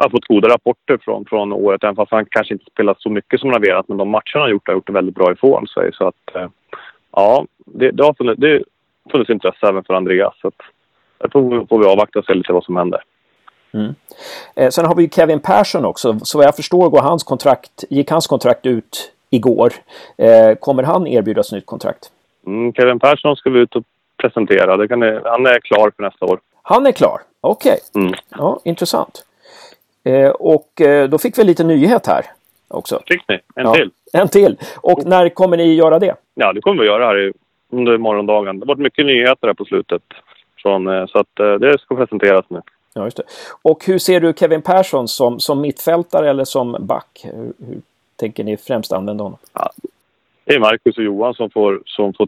har 0.04 0.10
fått 0.10 0.28
goda 0.28 0.48
rapporter 0.48 0.98
från, 1.02 1.26
från 1.26 1.54
året. 1.54 1.84
Även 1.84 1.96
fast 1.96 2.12
han 2.12 2.26
kanske 2.26 2.54
inte 2.54 2.72
spelat 2.72 3.02
så 3.02 3.10
mycket 3.10 3.40
som 3.40 3.50
han 3.50 3.62
har 3.62 3.68
velat. 3.68 3.88
Men 3.88 3.98
de 3.98 4.10
matcherna 4.10 4.24
han 4.34 4.42
har 4.42 4.50
gjort 4.50 4.68
har 4.68 4.74
gjort 4.74 4.88
det 4.88 4.94
väldigt 4.94 5.16
bra 5.16 5.32
ifrån 5.32 5.68
sig. 5.68 5.94
Så 5.94 6.08
att 6.08 6.36
eh, 6.36 6.48
ja, 7.12 7.46
det, 7.66 7.92
det 7.92 8.04
har 8.04 8.14
funnits, 8.14 8.40
det 8.42 8.64
funnits 9.12 9.30
intresse 9.30 9.68
även 9.68 9.84
för 9.84 9.94
Andreas. 9.94 10.34
Så 10.42 10.48
att, 10.48 10.62
jag 11.20 11.32
tror 11.32 11.66
får 11.66 11.80
vi 11.80 11.86
avvakta 11.86 12.20
och 12.20 12.26
se 12.26 12.34
lite 12.34 12.54
vad 12.54 12.64
som 12.64 12.76
händer. 12.76 13.04
Mm. 13.72 13.96
Eh, 14.56 14.70
sen 14.70 14.86
har 14.86 14.96
vi 14.96 15.10
Kevin 15.10 15.40
Persson 15.40 15.86
också. 15.86 16.20
Så 16.20 16.38
vad 16.38 16.48
jag 16.48 16.56
förstår 16.56 16.90
går 16.90 17.02
hans 17.02 17.24
kontrakt, 17.24 17.84
gick 17.90 18.12
hans 18.12 18.28
kontrakt 18.28 18.66
ut 18.66 19.12
igår. 19.30 19.74
Eh, 20.18 20.56
kommer 20.56 20.84
han 20.84 21.08
erbjudas 21.08 21.52
nytt 21.52 21.66
kontrakt? 21.66 22.12
Mm, 22.48 22.74
Kevin 22.74 23.00
Persson 23.00 23.36
ska 23.36 23.50
vi 23.50 23.60
ut 23.60 23.76
och 23.76 23.84
presentera. 24.18 24.78
Det 24.78 24.88
kan, 24.88 25.02
han 25.02 25.46
är 25.46 25.60
klar 25.60 25.92
för 25.96 26.04
nästa 26.04 26.26
år. 26.26 26.40
Han 26.62 26.86
är 26.86 26.92
klar? 26.92 27.22
Okej. 27.42 27.80
Okay. 27.92 28.04
Mm. 28.04 28.14
Ja, 28.30 28.60
intressant. 28.64 29.26
Eh, 30.04 30.30
och 30.30 30.82
eh, 30.82 31.10
då 31.10 31.18
fick 31.18 31.38
vi 31.38 31.44
lite 31.44 31.64
nyhet 31.64 32.08
här 32.08 32.26
också. 32.68 33.02
Fick 33.08 33.28
ni? 33.28 33.36
En 33.36 33.66
ja, 33.66 33.74
till? 33.74 33.92
En 34.14 34.28
till. 34.28 34.58
Och 34.82 35.06
när 35.06 35.30
kommer 35.30 35.58
ni 35.58 35.74
göra 35.74 36.00
det? 36.00 36.16
Ja, 36.36 36.54
det 36.54 36.62
kommer 36.62 36.82
vi 36.82 36.88
göra 36.88 37.06
här 37.06 37.34
under 37.72 37.98
morgondagen. 37.98 38.60
Det 38.60 38.64
har 38.64 38.68
varit 38.68 38.80
mycket 38.80 39.06
nyheter 39.06 39.48
här 39.48 39.54
på 39.54 39.66
slutet. 39.66 40.02
Från, 40.58 40.88
eh, 40.88 41.06
så 41.06 41.20
att 41.20 41.60
det 41.60 41.80
ska 41.80 41.96
presenteras 41.96 42.46
nu. 42.48 42.62
Ja, 42.94 43.04
just 43.04 43.18
det. 43.18 43.24
Och 43.62 43.86
hur 43.86 43.98
ser 43.98 44.20
du 44.20 44.34
Kevin 44.34 44.62
Persson 44.62 45.08
som, 45.08 45.40
som 45.40 45.62
mittfältare 45.62 46.30
eller 46.30 46.44
som 46.44 46.78
back? 46.80 47.22
Hur, 47.24 47.54
hur 47.68 47.82
tänker 48.16 48.44
ni 48.44 48.58
främst 48.58 48.94
använda 48.94 49.24
honom? 49.24 49.40
Ja, 49.54 49.72
det 50.50 50.56
är 50.56 50.60
Marcus 50.60 50.98
och 50.98 51.04
Johan 51.04 51.34
som 51.34 51.50
får, 51.50 51.82
som 51.86 52.14
får 52.14 52.28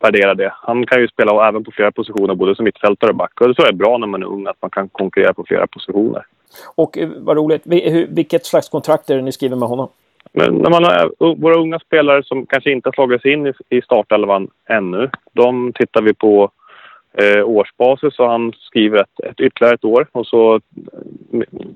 värdera 0.00 0.34
det. 0.34 0.52
Han 0.56 0.86
kan 0.86 1.00
ju 1.00 1.08
spela 1.08 1.48
även 1.48 1.64
på 1.64 1.70
flera 1.70 1.92
positioner, 1.92 2.34
både 2.34 2.56
som 2.56 2.64
mittfältare 2.64 3.10
och 3.10 3.16
back. 3.16 3.40
Och 3.40 3.48
det 3.48 3.54
tror 3.54 3.66
jag 3.66 3.74
är 3.74 3.78
bra 3.78 3.98
när 3.98 4.06
man 4.06 4.22
är 4.22 4.26
ung, 4.26 4.46
att 4.46 4.62
man 4.62 4.70
kan 4.70 4.88
konkurrera 4.88 5.34
på 5.34 5.44
flera 5.44 5.66
positioner. 5.66 6.26
Och 6.74 6.98
eh, 6.98 7.08
vad 7.16 7.36
roligt, 7.36 7.62
vilket 8.08 8.46
slags 8.46 8.68
kontrakt 8.68 9.10
är 9.10 9.16
det 9.16 9.22
ni 9.22 9.32
skriver 9.32 9.56
med 9.56 9.68
honom? 9.68 9.88
Men 10.32 10.54
när 10.54 10.70
man 10.70 10.84
har 10.84 11.34
våra 11.34 11.54
unga 11.54 11.78
spelare 11.78 12.22
som 12.22 12.46
kanske 12.46 12.72
inte 12.72 12.88
har 12.88 12.92
slagit 12.92 13.22
sig 13.22 13.32
in 13.32 13.54
i 13.68 13.82
startelvan 13.82 14.48
ännu, 14.68 15.10
de 15.32 15.72
tittar 15.72 16.02
vi 16.02 16.14
på 16.14 16.50
eh, 17.12 17.48
årsbasis 17.48 18.18
och 18.18 18.30
han 18.30 18.52
skriver 18.58 19.00
ett, 19.00 19.20
ett 19.24 19.40
ytterligare 19.40 19.74
ett 19.74 19.84
år 19.84 20.06
och 20.12 20.26
så 20.26 20.54
eh, 20.54 20.60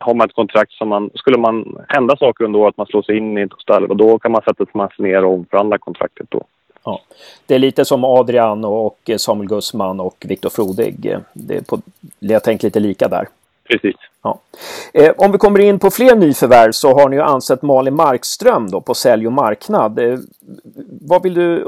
har 0.01 0.15
man 0.15 0.29
ett 0.29 0.35
kontrakt 0.35 0.73
som 0.73 0.89
man, 0.89 1.11
skulle 1.15 1.39
man 1.39 1.79
hända 1.89 2.17
saker 2.17 2.45
under 2.45 2.59
året, 2.59 2.73
att 2.73 2.77
man 2.77 2.87
slår 2.87 3.03
sig 3.03 3.17
in 3.17 3.39
i 3.39 3.49
ställe 3.59 3.87
och 3.87 3.97
då 3.97 4.19
kan 4.19 4.33
man 4.33 4.43
sätta 4.43 4.67
sig 4.67 4.91
ner 4.99 5.25
och 5.25 5.33
omförhandla 5.33 5.79
kontraktet 5.79 6.27
då. 6.31 6.43
Ja. 6.85 7.01
Det 7.47 7.55
är 7.55 7.59
lite 7.59 7.85
som 7.85 8.05
Adrian 8.05 8.65
och 8.65 9.11
Samuel 9.17 9.49
Gussman 9.49 10.01
och 10.01 10.25
Viktor 10.29 10.51
Frodig. 10.51 11.17
Det 11.33 11.57
är 11.57 11.63
på, 11.63 11.79
jag 12.19 12.45
tänker 12.45 12.67
lite 12.67 12.81
lika 12.81 13.09
där. 13.09 13.29
Precis. 13.69 13.97
Ja. 14.23 14.41
Eh, 14.95 15.13
om 15.17 15.33
vi 15.33 15.39
kommer 15.39 15.61
in 15.61 15.79
på 15.79 15.91
fler 15.91 16.17
nyförvärv 16.17 16.73
så 16.73 16.95
har 16.95 17.09
ni 17.09 17.17
ju 17.17 17.23
ansett 17.23 17.63
Malin 17.63 17.95
Markström 17.95 18.71
då 18.71 18.81
på 18.81 18.95
sälj 18.95 19.27
och 19.27 19.33
marknad. 19.33 19.99
Eh, 19.99 20.19
vad 21.09 21.23
vill 21.23 21.35
du, 21.35 21.65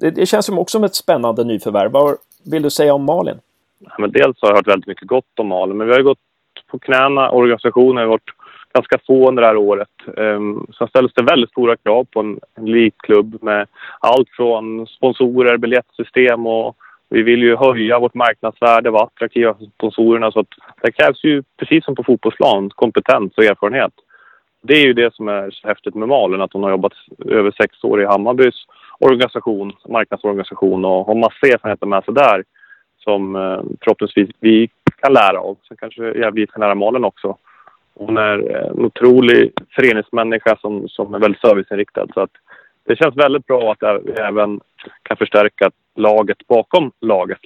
det, 0.00 0.10
det 0.10 0.26
känns 0.26 0.46
som 0.46 0.58
också 0.58 0.78
som 0.78 0.84
ett 0.84 0.94
spännande 0.94 1.44
nyförvärv. 1.44 1.92
Vad 1.92 2.16
vill 2.52 2.62
du 2.62 2.70
säga 2.70 2.94
om 2.94 3.04
Malin? 3.04 3.38
Ja, 3.78 3.94
men 3.98 4.12
dels 4.12 4.36
har 4.40 4.48
jag 4.48 4.56
hört 4.56 4.68
väldigt 4.68 4.86
mycket 4.86 5.08
gott 5.08 5.38
om 5.38 5.46
Malin, 5.46 5.76
men 5.76 5.86
vi 5.86 5.92
har 5.92 6.02
gått 6.02 6.18
på 6.70 6.78
knäna. 6.78 7.30
Organisationen 7.30 7.96
har 7.96 8.06
varit 8.06 8.30
ganska 8.74 8.98
få 9.06 9.28
under 9.28 9.42
det 9.42 9.48
här 9.48 9.56
året. 9.56 9.88
Um, 10.16 10.66
sen 10.78 10.88
ställs 10.88 11.12
det 11.14 11.22
väldigt 11.22 11.50
stora 11.50 11.76
krav 11.76 12.04
på 12.04 12.20
en 12.20 12.40
elitklubb 12.56 13.42
med 13.42 13.66
allt 14.00 14.28
från 14.28 14.86
sponsorer, 14.86 15.56
biljettsystem 15.56 16.46
och 16.46 16.76
vi 17.10 17.22
vill 17.22 17.42
ju 17.42 17.56
höja 17.56 17.98
vårt 17.98 18.14
marknadsvärde 18.14 18.88
och 18.88 18.92
vara 18.92 19.04
attraktiva 19.04 19.54
för 19.54 19.64
sponsorerna. 19.64 20.32
Så 20.32 20.40
att 20.40 20.48
det 20.82 20.92
krävs 20.92 21.24
ju, 21.24 21.42
precis 21.56 21.84
som 21.84 21.94
på 21.94 22.04
fotbollsplan, 22.04 22.70
kompetens 22.70 23.32
och 23.36 23.44
erfarenhet. 23.44 23.92
Det 24.62 24.74
är 24.74 24.86
ju 24.86 24.92
det 24.92 25.14
som 25.14 25.28
är 25.28 25.50
så 25.50 25.68
häftigt 25.68 25.94
med 25.94 26.08
Malin, 26.08 26.40
att 26.40 26.52
hon 26.52 26.62
har 26.62 26.70
jobbat 26.70 26.92
över 27.26 27.50
sex 27.50 27.84
år 27.84 28.02
i 28.02 28.06
Hammarbys 28.06 28.54
organisation, 28.98 29.72
marknadsorganisation 29.88 30.84
och 30.84 31.06
har 31.06 31.14
massa 31.14 31.46
erfarenheter 31.46 31.86
med 31.86 32.04
sig 32.04 32.14
där 32.14 32.44
som 32.98 33.36
eh, 33.36 33.62
förhoppningsvis 33.80 34.30
vi 34.40 34.70
kan 35.02 35.12
lära 35.12 35.40
av. 35.40 35.56
Sen 35.68 35.76
kanske 35.76 36.30
vi 36.30 36.46
kan 36.46 36.60
lära 36.60 36.74
Malin 36.74 37.04
också. 37.04 37.36
Hon 37.94 38.16
är 38.16 38.56
eh, 38.56 38.68
en 38.68 38.84
otrolig 38.84 39.52
föreningsmänniska 39.70 40.56
som, 40.56 40.88
som 40.88 41.14
är 41.14 41.18
väldigt 41.18 41.40
serviceinriktad. 41.40 42.06
Så 42.14 42.20
att 42.20 42.30
det 42.86 42.96
känns 42.96 43.16
väldigt 43.16 43.46
bra 43.46 43.72
att 43.72 44.00
vi 44.04 44.12
även 44.12 44.60
kan 45.02 45.16
förstärka 45.16 45.70
laget 46.00 46.46
bakom 46.48 46.92
laget. 47.00 47.40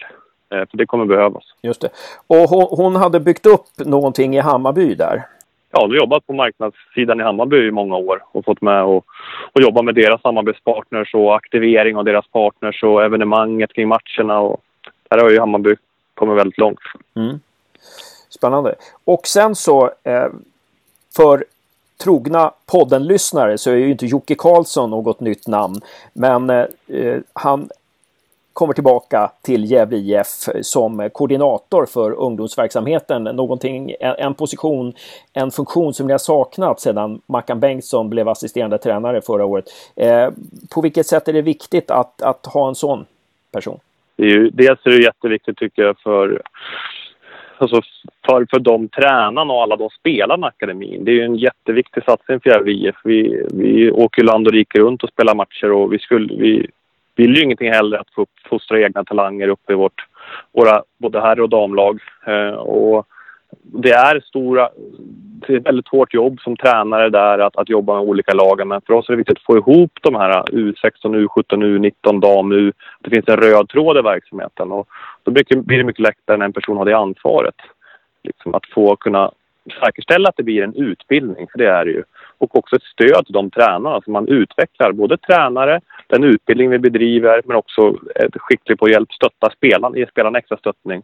Eh, 0.50 0.68
för 0.70 0.76
det 0.76 0.86
kommer 0.86 1.04
behövas. 1.04 1.44
Just 1.62 1.80
det. 1.80 1.88
Och 2.26 2.36
hon, 2.36 2.66
hon 2.70 2.96
hade 2.96 3.20
byggt 3.20 3.46
upp 3.46 3.66
någonting 3.78 4.36
i 4.36 4.40
Hammarby 4.40 4.94
där? 4.94 5.26
Ja, 5.70 5.80
hon 5.80 5.90
har 5.90 5.96
jobbat 5.96 6.26
på 6.26 6.32
marknadssidan 6.32 7.20
i 7.20 7.22
Hammarby 7.22 7.68
i 7.68 7.70
många 7.70 7.96
år 7.96 8.24
och 8.32 8.44
fått 8.44 8.60
med 8.60 8.84
och, 8.84 9.04
och 9.52 9.62
jobba 9.62 9.82
med 9.82 9.94
deras 9.94 10.20
samarbetspartners 10.20 11.14
och 11.14 11.36
aktivering 11.36 11.96
av 11.96 12.04
deras 12.04 12.26
partners 12.26 12.82
och 12.82 13.04
evenemanget 13.04 13.72
kring 13.72 13.88
matcherna. 13.88 14.40
Och 14.40 14.60
där 15.08 15.18
har 15.18 15.30
ju 15.30 15.40
Hammarby 15.40 15.76
kommit 16.14 16.36
väldigt 16.36 16.58
långt. 16.58 16.78
Mm. 17.16 17.40
Spännande. 18.28 18.74
Och 19.04 19.26
sen 19.26 19.54
så 19.54 19.90
eh, 20.02 20.28
för 21.16 21.44
trogna 22.04 22.52
podden-lyssnare 22.66 23.58
så 23.58 23.70
är 23.70 23.74
ju 23.74 23.90
inte 23.90 24.06
Jocke 24.06 24.34
Karlsson 24.34 24.90
något 24.90 25.20
nytt 25.20 25.46
namn. 25.46 25.80
Men 26.12 26.50
eh, 26.50 26.66
han 27.32 27.68
kommer 28.54 28.74
tillbaka 28.74 29.30
till 29.42 29.70
Gävle 29.70 29.96
IF 29.96 30.26
som 30.62 31.10
koordinator 31.12 31.86
för 31.86 32.12
ungdomsverksamheten. 32.12 33.22
Någonting, 33.24 33.94
en 34.00 34.34
position, 34.34 34.92
en 35.32 35.50
funktion 35.50 35.94
som 35.94 36.06
ni 36.06 36.12
har 36.12 36.18
saknat 36.18 36.80
sedan 36.80 37.20
Mackan 37.26 37.60
Bengtsson 37.60 38.10
blev 38.10 38.28
assisterande 38.28 38.78
tränare 38.78 39.20
förra 39.20 39.44
året. 39.44 39.64
Eh, 39.96 40.28
på 40.74 40.80
vilket 40.80 41.06
sätt 41.06 41.28
är 41.28 41.32
det 41.32 41.42
viktigt 41.42 41.90
att, 41.90 42.22
att 42.22 42.46
ha 42.46 42.68
en 42.68 42.74
sån 42.74 43.04
person? 43.52 43.78
Det 44.16 44.22
är 44.22 44.28
ju, 44.28 44.50
dels 44.50 44.86
är 44.86 44.90
det 44.90 45.02
jätteviktigt 45.02 45.58
tycker 45.58 45.82
jag 45.82 45.98
för 45.98 46.42
alltså 47.58 47.80
för, 48.26 48.46
för 48.50 48.58
de 48.58 48.88
tränarna 48.88 49.52
och 49.52 49.62
alla 49.62 49.76
de 49.76 49.90
spelarna 49.90 50.46
i 50.46 50.48
akademin. 50.48 51.04
Det 51.04 51.10
är 51.10 51.14
ju 51.14 51.24
en 51.24 51.36
jätteviktig 51.36 52.04
satsning 52.04 52.40
för 52.40 52.50
Gävle 52.50 52.72
IF. 52.72 52.96
Vi, 53.04 53.46
vi 53.54 53.90
åker 53.90 54.22
land 54.22 54.46
och 54.46 54.52
rike 54.52 54.78
runt 54.78 55.02
och 55.02 55.08
spelar 55.08 55.34
matcher 55.34 55.72
och 55.72 55.92
vi, 55.92 55.98
skulle, 55.98 56.34
vi 56.34 56.66
vill 57.16 57.36
ju 57.36 57.42
ingenting 57.42 57.72
hellre 57.72 58.00
att 58.00 58.10
få 58.14 58.26
fostra 58.48 58.80
egna 58.80 59.04
talanger 59.04 59.48
upp 59.48 59.70
i 59.70 59.74
vårt, 59.74 60.06
våra 60.52 60.82
både 60.98 61.20
herr 61.20 61.40
och 61.40 61.48
damlag. 61.48 62.00
Eh, 62.26 62.54
och 62.54 63.06
det 63.62 63.90
är 63.90 64.20
stora, 64.20 64.68
det 65.46 65.52
är 65.52 65.56
ett 65.56 65.66
väldigt 65.66 65.88
hårt 65.88 66.14
jobb 66.14 66.40
som 66.40 66.56
tränare 66.56 67.10
där 67.10 67.38
att, 67.38 67.56
att 67.56 67.68
jobba 67.68 67.94
med 67.94 68.02
olika 68.02 68.34
lagen. 68.34 68.68
Men 68.68 68.80
för 68.80 68.94
oss 68.94 69.08
är 69.08 69.12
det 69.12 69.16
viktigt 69.16 69.38
att 69.38 69.44
få 69.44 69.56
ihop 69.56 69.92
de 70.02 70.14
här 70.14 70.42
U16, 70.42 71.26
U17, 71.26 71.44
U19, 71.46 72.20
dam 72.20 72.52
U. 72.52 72.72
Det 73.00 73.10
finns 73.10 73.28
en 73.28 73.36
röd 73.36 73.68
tråd 73.68 73.98
i 73.98 74.02
verksamheten 74.02 74.72
och 74.72 74.88
då 75.22 75.30
blir 75.30 75.78
det 75.78 75.84
mycket 75.84 76.02
lättare 76.02 76.36
när 76.36 76.44
en 76.44 76.52
person 76.52 76.76
har 76.76 76.84
det 76.84 76.96
ansvaret. 76.96 77.54
Liksom 78.22 78.54
att 78.54 78.66
få 78.66 78.96
kunna 78.96 79.30
säkerställa 79.84 80.28
att 80.28 80.36
det 80.36 80.42
blir 80.42 80.62
en 80.62 80.74
utbildning, 80.74 81.46
för 81.52 81.58
det 81.58 81.68
är 81.68 81.84
det 81.84 81.90
ju. 81.90 82.02
Och 82.44 82.56
också 82.58 82.76
ett 82.76 82.82
stöd 82.82 83.26
till 83.26 83.32
de 83.32 83.50
tränarna 83.50 84.00
så 84.04 84.10
man 84.10 84.28
utvecklar 84.28 84.92
både 84.92 85.16
tränare, 85.16 85.80
den 86.06 86.24
utbildning 86.24 86.70
vi 86.70 86.78
bedriver 86.78 87.42
men 87.44 87.56
också 87.56 87.80
är 88.14 88.38
skicklig 88.38 88.78
på 88.78 88.84
att 88.84 88.90
hjälpa 88.90 89.12
stötta 89.14 89.50
spelarna, 89.50 89.98
ge 89.98 90.06
spelarna 90.06 90.38
extra 90.38 90.56
stöttning. 90.56 91.02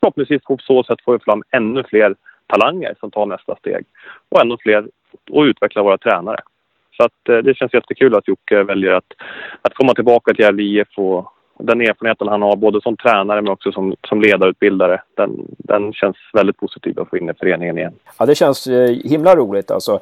Förhoppningsvis 0.00 0.42
på 0.42 0.58
så 0.60 0.84
sätt 0.84 0.98
får 1.04 1.12
vi 1.12 1.18
fram 1.18 1.42
ännu 1.50 1.84
fler 1.88 2.14
talanger 2.46 2.94
som 3.00 3.10
tar 3.10 3.26
nästa 3.26 3.56
steg 3.56 3.84
och 4.28 4.40
ännu 4.40 4.56
fler 4.60 4.88
och 5.30 5.42
utveckla 5.42 5.82
våra 5.82 5.98
tränare. 5.98 6.40
Så 6.96 7.04
att, 7.04 7.28
eh, 7.28 7.36
det 7.38 7.56
känns 7.56 7.74
jättekul 7.74 8.14
att 8.14 8.28
Jocke 8.28 8.62
väljer 8.62 8.92
att, 8.92 9.12
att 9.62 9.74
komma 9.74 9.94
tillbaka 9.94 10.34
till 10.34 10.44
Gävle 10.44 10.62
IF 10.62 10.88
och 10.96 11.30
den 11.58 11.80
erfarenheten 11.80 12.28
han 12.28 12.42
har 12.42 12.56
både 12.56 12.80
som 12.80 12.96
tränare 12.96 13.42
men 13.42 13.52
också 13.52 13.72
som, 13.72 13.96
som 14.08 14.20
ledarutbildare, 14.20 15.02
den, 15.14 15.46
den 15.58 15.92
känns 15.92 16.16
väldigt 16.32 16.56
positiv 16.56 17.00
att 17.00 17.10
få 17.10 17.18
in 17.18 17.30
i 17.30 17.34
föreningen 17.34 17.78
igen. 17.78 17.94
Ja, 18.18 18.26
det 18.26 18.34
känns 18.34 18.66
eh, 18.66 18.96
himla 19.04 19.36
roligt 19.36 19.70
alltså. 19.70 20.00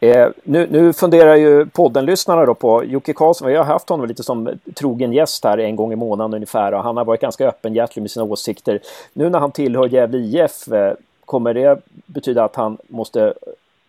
Eh, 0.00 0.28
nu, 0.42 0.66
nu 0.70 0.92
funderar 0.92 1.36
ju 1.36 1.66
poddenlyssnarna 1.66 2.46
då 2.46 2.54
på 2.54 2.84
Jocke 2.84 3.12
Karlsson. 3.12 3.48
Vi 3.48 3.56
har 3.56 3.64
haft 3.64 3.88
honom 3.88 4.06
lite 4.06 4.22
som 4.22 4.58
trogen 4.74 5.12
gäst 5.12 5.44
här 5.44 5.58
en 5.58 5.76
gång 5.76 5.92
i 5.92 5.96
månaden 5.96 6.34
ungefär 6.34 6.74
och 6.74 6.82
han 6.82 6.96
har 6.96 7.04
varit 7.04 7.20
ganska 7.20 7.48
öppenhjärtig 7.48 8.00
med 8.00 8.10
sina 8.10 8.24
åsikter. 8.24 8.80
Nu 9.12 9.30
när 9.30 9.38
han 9.38 9.52
tillhör 9.52 9.88
Gävle 9.88 10.18
IF, 10.18 10.68
eh, 10.68 10.92
kommer 11.24 11.54
det 11.54 11.80
betyda 12.06 12.44
att 12.44 12.56
han 12.56 12.78
måste 12.88 13.34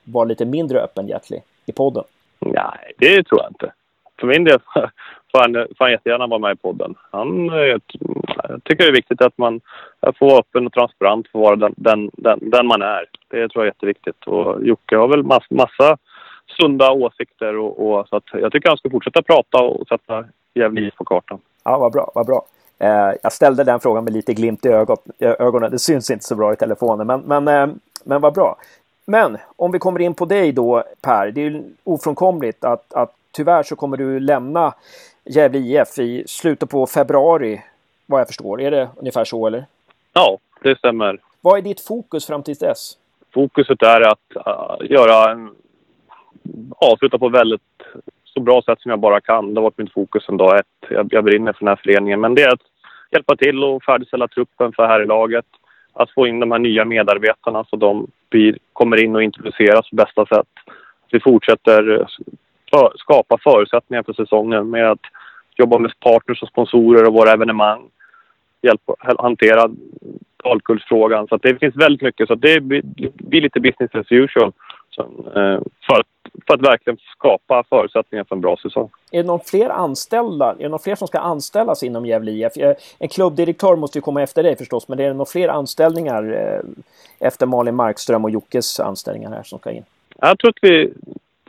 vara 0.04 0.26
lite 0.26 0.45
mindre 0.45 0.82
öppenhjärtig 0.82 1.41
i 1.65 1.72
podden? 1.72 2.04
Nej, 2.39 2.93
det 2.98 3.24
tror 3.24 3.41
jag 3.41 3.50
inte. 3.50 3.74
För 4.19 4.28
min 4.28 4.43
del 4.43 4.60
får 5.32 5.39
han, 5.39 5.54
får 5.54 5.86
han 5.86 5.91
jättegärna 5.91 6.28
vara 6.28 6.39
med 6.39 6.54
i 6.54 6.56
podden. 6.56 6.95
Han, 7.12 7.50
jag 8.49 8.63
tycker 8.63 8.83
det 8.83 8.89
är 8.89 8.95
viktigt 8.95 9.21
att 9.21 9.38
man 9.38 9.62
får 10.19 10.25
vara 10.25 10.39
öppen 10.39 10.65
och 10.65 10.73
transparent 10.73 11.27
för 11.27 11.39
vara 11.39 11.55
den, 11.55 11.73
den, 11.77 12.09
den, 12.13 12.39
den, 12.41 12.67
man 12.67 12.81
är. 12.81 13.05
Det 13.27 13.49
tror 13.49 13.51
jag 13.53 13.62
är 13.63 13.65
jätteviktigt. 13.65 14.27
Och 14.27 14.65
Jocke 14.65 14.95
har 14.95 15.07
väl 15.07 15.23
mass, 15.23 15.43
massa 15.49 15.97
sunda 16.59 16.91
åsikter 16.91 17.57
och, 17.57 17.89
och, 17.89 18.07
så 18.07 18.15
att 18.15 18.23
jag 18.31 18.51
tycker 18.51 18.69
han 18.69 18.77
ska 18.77 18.89
fortsätta 18.89 19.21
prata 19.21 19.57
och 19.57 19.88
sätta 19.88 20.25
Gävle 20.53 20.81
IF 20.81 20.95
på 20.95 21.05
kartan. 21.05 21.39
Ja, 21.63 21.77
vad 21.77 21.91
bra, 21.91 22.12
vad 22.15 22.25
bra. 22.25 22.45
Eh, 22.79 23.13
jag 23.23 23.33
ställde 23.33 23.63
den 23.63 23.79
frågan 23.79 24.03
med 24.03 24.13
lite 24.13 24.33
glimt 24.33 24.65
i 24.65 24.69
ögonen. 25.19 25.71
Det 25.71 25.79
syns 25.79 26.12
inte 26.12 26.25
så 26.25 26.35
bra 26.35 26.53
i 26.53 26.55
telefonen, 26.55 27.07
men, 27.07 27.21
men, 27.21 27.47
eh, 27.47 27.75
men 28.03 28.21
vad 28.21 28.33
bra. 28.33 28.55
Men 29.05 29.38
om 29.55 29.71
vi 29.71 29.79
kommer 29.79 29.99
in 29.99 30.13
på 30.13 30.25
dig 30.25 30.51
då 30.51 30.83
Per, 31.01 31.31
det 31.31 31.41
är 31.41 31.49
ju 31.49 31.63
ofrånkomligt 31.83 32.63
att, 32.63 32.93
att 32.93 33.13
tyvärr 33.31 33.63
så 33.63 33.75
kommer 33.75 33.97
du 33.97 34.19
lämna 34.19 34.73
Gävle 35.25 35.59
IF 35.59 35.99
i 35.99 36.23
slutet 36.27 36.69
på 36.69 36.88
februari 36.88 37.62
vad 38.10 38.22
jag 38.22 38.28
förstår. 38.28 38.62
Är 38.62 38.72
det 38.72 38.89
ungefär 38.98 39.26
så 39.26 39.48
eller? 39.48 39.65
Ja, 40.13 40.38
det 40.62 40.78
stämmer. 40.78 41.19
Vad 41.41 41.58
är 41.58 41.62
ditt 41.62 41.82
fokus 41.82 42.28
fram 42.28 42.43
till 42.43 42.56
dess? 42.56 42.98
Fokuset 43.34 43.84
är 43.84 44.02
att 44.02 44.48
uh, 44.48 44.91
göra 44.91 45.32
en, 45.32 45.56
avsluta 46.78 47.17
på 47.17 47.30
väldigt 47.30 47.62
så 48.24 48.39
bra 48.39 48.62
sätt 48.62 48.82
som 48.82 48.89
jag 48.89 49.00
bara 49.00 49.22
kan. 49.22 49.54
Det 49.54 49.60
har 49.60 49.63
varit 49.63 49.78
mitt 49.78 49.93
fokus 49.93 50.26
sedan 50.26 50.38
dag 50.38 50.60
ett. 50.60 50.89
Jag, 50.89 51.08
jag 51.12 51.24
brinner 51.24 51.54
för 51.54 51.60
den 51.60 51.67
här 51.67 51.82
föreningen. 51.84 52.22
Men 52.22 52.36
det 52.36 52.41
är 52.41 52.54
att 52.54 52.62
hjälpa 53.12 53.36
till 53.36 53.63
och 53.63 53.84
färdigställa 53.84 54.28
truppen 54.28 54.72
för 54.76 54.88
här 54.88 55.04
i 55.04 55.06
laget. 55.06 55.45
Att 55.93 56.12
få 56.12 56.28
in 56.28 56.39
de 56.39 56.52
här 56.52 56.60
nya 56.60 56.86
medarbetarna 56.86 57.63
så 57.63 57.76
de 57.76 58.08
blir, 58.30 58.58
kommer 58.74 59.04
in 59.04 59.15
och 59.15 59.24
introduceras 59.24 59.89
på 59.89 59.95
bästa 59.95 60.26
sätt. 60.26 60.48
Vi 61.12 61.19
fortsätter 61.19 62.08
för, 62.72 62.93
skapa 62.95 63.38
förutsättningar 63.43 64.04
för 64.04 64.13
säsongen 64.13 64.69
med 64.69 64.91
att 64.91 65.06
jobba 65.56 65.78
med 65.78 66.00
partners 66.00 66.41
och 66.41 66.50
sponsorer 66.50 67.08
och 67.08 67.13
våra 67.13 67.32
evenemang. 67.32 67.89
Hjälpa, 68.62 68.95
hantera 69.00 69.69
talkullsfrågan. 70.43 71.28
Så 71.28 71.38
det 71.38 71.60
finns 71.60 71.76
väldigt 71.76 72.02
mycket. 72.02 72.28
Så 72.28 72.36
det 72.36 72.60
blir, 72.60 73.41
lite 73.41 73.60
business 73.60 73.95
as 73.95 74.12
usual. 74.12 74.52
Eh, 75.00 75.60
för, 75.88 76.00
att, 76.00 76.08
för 76.48 76.54
att 76.54 76.62
verkligen 76.62 76.98
skapa 77.17 77.63
förutsättningar 77.69 78.24
för 78.24 78.36
en 78.36 78.41
bra 78.41 78.58
säsong. 78.58 78.89
Är 79.12 79.22
det 79.22 79.28
någon 79.28 79.39
fler 79.39 79.69
anställda? 79.69 80.52
Är 80.52 80.63
det 80.63 80.69
någon 80.69 80.80
fler 80.80 80.95
som 80.95 81.08
ska 81.08 81.19
anställas 81.19 81.84
inom 81.84 82.06
Gävle 82.06 82.32
IF? 82.32 82.58
Eh, 82.58 82.76
en 83.00 83.08
klubbdirektör 83.08 83.76
måste 83.76 83.98
ju 83.98 84.02
komma 84.02 84.22
efter 84.22 84.43
dig 84.43 84.56
förstås, 84.58 84.88
men 84.88 85.00
är 85.00 85.08
det 85.08 85.13
några 85.13 85.32
fler 85.32 85.48
anställningar 85.48 86.34
eh, 86.34 87.28
efter 87.28 87.45
Malin 87.45 87.76
Markström 87.76 88.26
och 88.26 88.32
Jockes 88.32 88.80
anställningar 88.80 89.32
här 89.32 89.43
som 89.43 89.60
ska 89.60 89.72
in? 89.72 89.84
Jag 90.22 90.39
tror 90.39 90.50
att 90.50 90.58
vi 90.62 90.93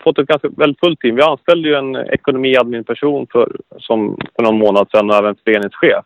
fått 0.04 0.18
ett 0.18 0.26
ganska 0.26 0.48
väldigt 0.56 0.80
fullt 0.80 1.00
team. 1.00 1.16
Vi 1.16 1.22
anställde 1.22 1.68
ju 1.68 1.74
en 1.74 1.96
ekonomiadmin-person 1.96 3.26
för, 3.32 3.56
som, 3.78 4.18
för 4.36 4.42
någon 4.42 4.58
månad 4.58 4.88
sedan 4.90 5.10
och 5.10 5.16
även 5.16 5.36
föreningschef. 5.44 6.04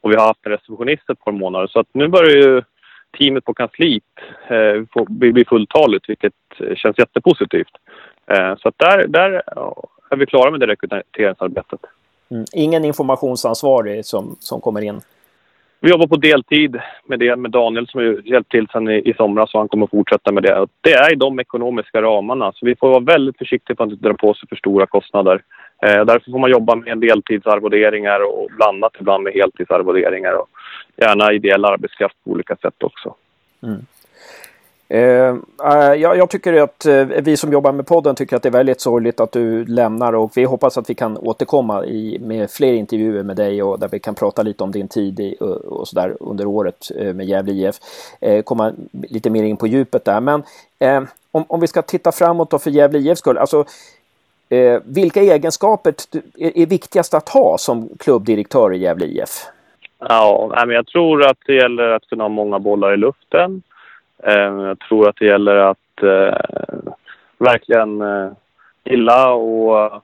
Och 0.00 0.10
vi 0.10 0.16
har 0.16 0.26
haft 0.26 0.46
en 0.46 0.52
receptionist 0.52 1.10
ett 1.10 1.24
par 1.24 1.32
månader. 1.32 1.66
Så 1.66 1.80
att 1.80 1.86
nu 1.92 2.08
börjar 2.08 2.36
ju 2.36 2.62
teamet 3.18 3.44
på 3.44 3.54
kansliet 3.54 4.02
eh, 4.48 5.04
bli, 5.08 5.32
bli 5.32 5.44
fulltaligt, 5.44 6.08
vilket 6.08 6.32
känns 6.76 6.98
jättepositivt. 6.98 7.72
Eh, 8.26 8.56
så 8.56 8.68
att 8.68 8.78
där, 8.78 9.06
där 9.06 9.42
är 10.10 10.16
vi 10.16 10.26
klara 10.26 10.50
med 10.50 10.60
det 10.60 10.66
rekryteringsarbetet. 10.66 11.80
Mm. 12.30 12.44
Ingen 12.52 12.84
informationsansvarig 12.84 14.04
som, 14.04 14.36
som 14.40 14.60
kommer 14.60 14.80
in? 14.80 15.00
Vi 15.80 15.90
jobbar 15.90 16.06
på 16.06 16.16
deltid 16.16 16.80
med 17.06 17.18
det 17.18 17.36
med 17.36 17.50
Daniel 17.50 17.88
som 17.88 18.00
har 18.00 18.28
hjälpt 18.28 18.50
till 18.50 18.66
sedan 18.72 18.88
i, 18.88 19.10
i 19.10 19.14
somras 19.14 19.54
och 19.54 19.60
han 19.60 19.68
kommer 19.68 19.86
fortsätta 19.86 20.32
med 20.32 20.42
det. 20.42 20.66
Det 20.80 20.92
är 20.92 21.12
i 21.12 21.16
de 21.16 21.40
ekonomiska 21.40 22.02
ramarna 22.02 22.52
så 22.52 22.66
vi 22.66 22.76
får 22.76 22.88
vara 22.88 23.00
väldigt 23.00 23.38
försiktiga 23.38 23.76
på 23.76 23.82
att 23.82 23.90
inte 23.90 24.08
dra 24.08 24.14
på 24.14 24.34
sig 24.34 24.48
för 24.48 24.56
stora 24.56 24.86
kostnader. 24.86 25.42
Eh, 25.82 26.04
därför 26.04 26.30
får 26.30 26.38
man 26.38 26.50
jobba 26.50 26.74
med 26.74 26.98
deltidsarvoderingar 26.98 28.20
och 28.20 28.48
blandat 28.56 28.92
ibland 29.00 29.24
med 29.24 29.32
heltidsarvoderingar 29.32 30.32
och 30.32 30.48
gärna 30.96 31.32
ideell 31.32 31.64
arbetskraft 31.64 32.16
på 32.24 32.30
olika 32.30 32.56
sätt 32.56 32.82
också. 32.82 33.14
Mm. 33.62 33.86
Eh, 34.90 35.36
eh, 35.64 35.94
jag, 35.94 36.16
jag, 36.16 36.30
tycker 36.30 36.62
att 36.62 36.86
eh, 36.86 37.04
vi 37.04 37.36
som 37.36 37.52
jobbar 37.52 37.72
med 37.72 37.86
podden 37.86 38.14
tycker 38.14 38.36
att 38.36 38.42
det 38.42 38.48
är 38.48 38.52
väldigt 38.52 38.80
sorgligt 38.80 39.20
att 39.20 39.32
du 39.32 39.64
lämnar 39.64 40.12
och 40.12 40.32
vi 40.34 40.44
hoppas 40.44 40.78
att 40.78 40.90
vi 40.90 40.94
kan 40.94 41.16
återkomma 41.18 41.84
i, 41.84 42.18
med 42.20 42.50
fler 42.50 42.72
intervjuer 42.72 43.22
med 43.22 43.36
dig 43.36 43.62
och 43.62 43.78
där 43.78 43.88
vi 43.88 43.98
kan 43.98 44.14
prata 44.14 44.42
lite 44.42 44.64
om 44.64 44.72
din 44.72 44.88
tid 44.88 45.20
i, 45.20 45.36
och, 45.40 45.56
och 45.56 45.88
sådär 45.88 46.16
under 46.20 46.46
året 46.46 46.90
eh, 46.96 47.14
med 47.14 47.26
Gävle 47.26 47.52
IF. 47.52 47.76
komma 48.44 48.72
lite 48.92 49.30
mer 49.30 49.42
in 49.42 49.56
på 49.56 49.66
djupet 49.66 50.04
där. 50.04 50.20
Men 50.20 50.42
om, 51.30 51.44
om 51.48 51.60
vi 51.60 51.66
ska 51.66 51.82
titta 51.82 52.12
framåt 52.12 52.50
då 52.50 52.58
för 52.58 52.70
Gävle 52.70 52.98
IFs 52.98 53.18
skull. 53.18 53.38
Alltså, 53.38 53.64
Eh, 54.50 54.80
vilka 54.84 55.20
egenskaper 55.20 55.94
är, 56.38 56.58
är 56.58 56.66
viktigast 56.66 57.14
att 57.14 57.28
ha 57.28 57.58
som 57.58 57.88
klubbdirektör 57.98 58.74
i 58.74 58.78
Gävle 58.78 59.06
IF? 59.06 59.30
Ja, 59.98 60.64
men 60.66 60.74
jag 60.74 60.86
tror 60.86 61.26
att 61.26 61.38
det 61.46 61.54
gäller 61.54 61.88
att 61.88 62.08
kunna 62.08 62.24
ha 62.24 62.28
många 62.28 62.58
bollar 62.58 62.94
i 62.94 62.96
luften. 62.96 63.62
Eh, 64.22 64.62
jag 64.62 64.78
tror 64.78 65.08
att 65.08 65.16
det 65.16 65.26
gäller 65.26 65.56
att 65.56 66.02
eh, 66.02 66.38
verkligen 67.38 68.00
eh, 68.00 68.30
gilla 68.84 69.32
och, 69.32 70.02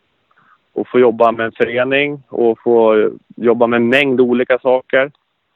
och 0.72 0.88
få 0.88 0.98
jobba 0.98 1.32
med 1.32 1.46
en 1.46 1.52
förening 1.52 2.22
och 2.28 2.58
få 2.60 3.10
jobba 3.36 3.66
med 3.66 3.76
en 3.76 3.88
mängd 3.88 4.20
olika 4.20 4.58
saker. 4.58 5.10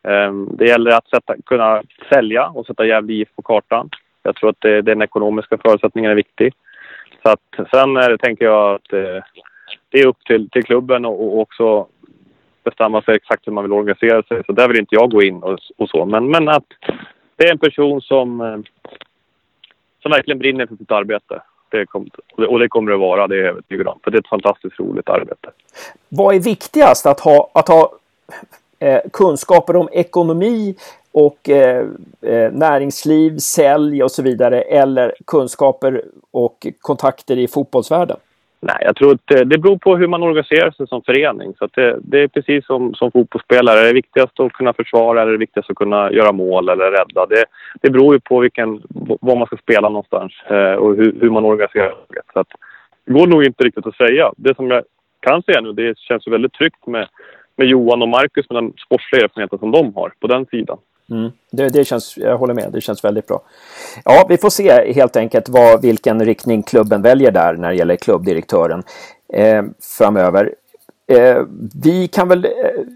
Eh, 0.09 0.33
det 0.33 0.67
gäller 0.67 0.91
att 0.91 1.09
sätta, 1.09 1.35
kunna 1.47 1.83
sälja 2.13 2.47
och 2.47 2.67
sätta 2.67 2.87
Gävle 2.87 3.13
IF 3.13 3.29
på 3.37 3.43
kartan. 3.43 3.91
Jag 4.23 4.37
tror 4.37 4.51
att 4.51 4.61
det, 4.61 4.83
den 4.83 5.03
ekonomiska 5.03 5.59
förutsättningen 5.59 6.11
är 6.11 6.15
viktig. 6.15 6.55
Så 7.29 7.33
att, 7.33 7.69
sen 7.71 7.97
är 7.97 8.11
det, 8.11 8.19
tänker 8.19 8.45
jag 8.45 8.75
att 8.75 8.93
eh, 8.93 9.25
det 9.91 9.99
är 9.99 10.07
upp 10.07 10.25
till, 10.25 10.51
till 10.51 10.65
klubben 10.65 11.05
och, 11.05 11.23
och 11.23 11.41
också 11.41 11.87
bestämma 12.65 13.03
sig 13.03 13.15
exakt 13.15 13.47
hur 13.47 13.53
man 13.53 13.65
vill 13.65 13.73
organisera 13.73 14.23
sig. 14.23 14.43
Så 14.47 14.53
där 14.53 14.69
vill 14.69 14.79
inte 14.79 14.95
jag 14.95 15.11
gå 15.11 15.23
in 15.23 15.43
och, 15.43 15.59
och 15.77 15.89
så. 15.89 16.05
Men, 16.05 16.31
men 16.31 16.49
att 16.49 16.65
det 17.37 17.49
är 17.49 17.53
en 17.53 17.59
person 17.59 18.01
som, 18.01 18.41
eh, 18.41 18.59
som 20.03 20.11
verkligen 20.11 20.39
brinner 20.39 20.67
för 20.67 20.77
sitt 20.77 20.91
arbete. 20.91 21.43
Det 21.71 21.87
kom, 21.87 22.11
och 22.37 22.59
det 22.59 22.69
kommer 22.69 22.91
det 22.91 22.95
att 22.95 23.01
vara, 23.01 23.27
det 23.27 23.35
är 23.35 23.39
jag 23.39 23.49
övertygad 23.49 23.87
om. 23.87 23.99
För 24.05 24.11
det 24.11 24.17
är 24.17 24.21
ett 24.21 24.29
fantastiskt 24.29 24.81
roligt 24.81 25.09
arbete. 25.09 25.51
Vad 26.09 26.35
är 26.35 26.41
viktigast? 26.41 27.07
Att 27.07 27.21
ha, 27.21 27.51
att 27.55 27.69
ha 27.69 27.93
eh, 28.79 29.01
kunskaper 29.13 29.77
om 29.77 29.89
ekonomi 29.93 30.75
och 31.13 31.49
eh, 31.49 31.87
eh, 32.23 32.53
näringsliv, 32.53 33.37
sälj 33.37 34.03
och 34.03 34.11
så 34.11 34.23
vidare 34.23 34.61
eller 34.61 35.15
kunskaper 35.27 36.03
och 36.31 36.67
kontakter 36.81 37.37
i 37.37 37.49
fotbollsvärlden? 37.49 38.17
Nej, 38.61 38.77
jag 38.81 38.97
tror 38.97 39.15
att 39.15 39.31
eh, 39.31 39.41
det, 39.41 39.59
beror 39.59 39.79
på 39.79 39.97
hur 39.97 40.07
man 40.07 40.23
organiserar 40.23 40.71
sig 40.71 40.89
som 40.89 41.03
förening. 41.03 41.55
Så 41.59 41.69
det, 41.75 41.99
det, 42.03 42.23
är 42.23 42.29
precis 42.29 42.67
som, 42.67 42.95
som 42.95 43.13
fotbollsspelare. 43.13 43.81
Det 43.81 43.89
är 43.89 43.95
viktigast 43.95 44.41
att 44.41 44.53
kunna 44.53 44.73
försvara 44.73 45.23
eller 45.23 45.33
det 45.33 45.39
viktigast 45.39 45.71
att 45.71 45.77
kunna 45.77 46.13
göra 46.13 46.33
mål 46.33 46.69
eller 46.69 46.91
rädda. 46.91 47.27
Det, 47.27 47.45
det 47.83 47.91
beror 47.91 48.15
ju 48.15 48.21
på 48.21 48.41
vilken, 48.41 48.83
var 49.21 49.37
man 49.37 49.47
ska 49.47 49.57
spela 49.57 49.89
någonstans 49.89 50.33
eh, 50.47 50.73
och 50.73 50.97
hur, 50.97 51.17
hur, 51.21 51.31
man 51.31 51.45
organiserar 51.45 51.89
sig. 51.89 52.23
Så 52.33 52.41
att, 52.41 52.49
det 53.05 53.13
går 53.13 53.27
nog 53.27 53.45
inte 53.45 53.65
riktigt 53.65 53.87
att 53.87 53.97
säga. 53.97 54.33
Det 54.37 54.57
som 54.57 54.71
jag 54.71 54.83
kan 55.21 55.43
säga 55.43 55.61
nu, 55.61 55.73
det 55.73 55.99
känns 55.99 56.27
väldigt 56.27 56.53
tryggt 56.53 56.87
med, 56.87 57.09
med 57.59 57.67
Johan 57.67 58.03
och 58.03 58.09
Marcus 58.09 58.51
med 58.51 58.63
den 58.63 58.73
sportsliga 58.87 59.25
erfarenheten 59.25 59.59
som 59.59 59.71
de 59.71 59.95
har 59.95 60.13
på 60.21 60.27
den 60.27 60.47
sidan. 60.47 60.79
Mm. 61.11 61.31
Det, 61.53 61.69
det 61.69 61.85
känns, 61.85 62.17
jag 62.17 62.39
håller 62.39 62.55
med, 62.55 62.73
det 62.73 62.81
känns 62.81 63.05
väldigt 63.05 63.27
bra. 63.27 63.43
Ja, 64.05 64.27
vi 64.29 64.37
får 64.37 64.51
se 64.51 64.93
helt 64.93 65.17
enkelt 65.17 65.49
vad, 65.49 65.83
vilken 65.83 66.25
riktning 66.25 66.63
klubben 66.63 67.03
väljer 67.03 67.31
där 67.31 67.55
när 67.55 67.69
det 67.69 67.75
gäller 67.75 67.97
klubbdirektören 67.97 68.83
eh, 69.33 69.63
framöver. 69.99 70.55
Eh, 71.07 71.43
vi 71.83 72.09
kan 72.09 72.29
väl, 72.29 72.45
eh, 72.45 72.51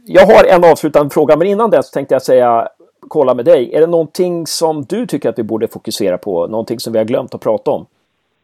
jag 0.06 0.26
har 0.26 0.44
en 0.44 0.64
avslutande 0.64 1.10
fråga, 1.14 1.36
men 1.36 1.46
innan 1.46 1.70
dess 1.70 1.90
tänkte 1.90 2.14
jag 2.14 2.22
säga 2.22 2.68
kolla 3.08 3.34
med 3.34 3.44
dig. 3.44 3.74
Är 3.74 3.80
det 3.80 3.86
någonting 3.86 4.46
som 4.46 4.84
du 4.84 5.06
tycker 5.06 5.28
att 5.28 5.38
vi 5.38 5.42
borde 5.42 5.68
fokusera 5.68 6.18
på? 6.18 6.46
Någonting 6.46 6.80
som 6.80 6.92
vi 6.92 6.98
har 6.98 7.06
glömt 7.06 7.34
att 7.34 7.40
prata 7.40 7.70
om? 7.70 7.86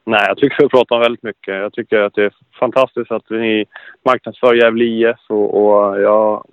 Nej, 0.09 0.25
jag 0.29 0.39
tycker 0.39 0.63
vi 0.63 0.69
pratar 0.69 0.97
om 0.97 1.03
väldigt 1.03 1.23
mycket. 1.23 1.55
Jag 1.55 1.73
tycker 1.73 2.01
att 2.01 2.15
det 2.15 2.25
är 2.25 2.33
fantastiskt 2.61 3.11
att 3.11 3.31
ni 3.31 3.65
marknadsför 4.05 4.55
Gävle 4.55 4.85
IF 4.85 5.17
och, 5.29 5.55
och 5.55 6.01
jag, 6.01 6.45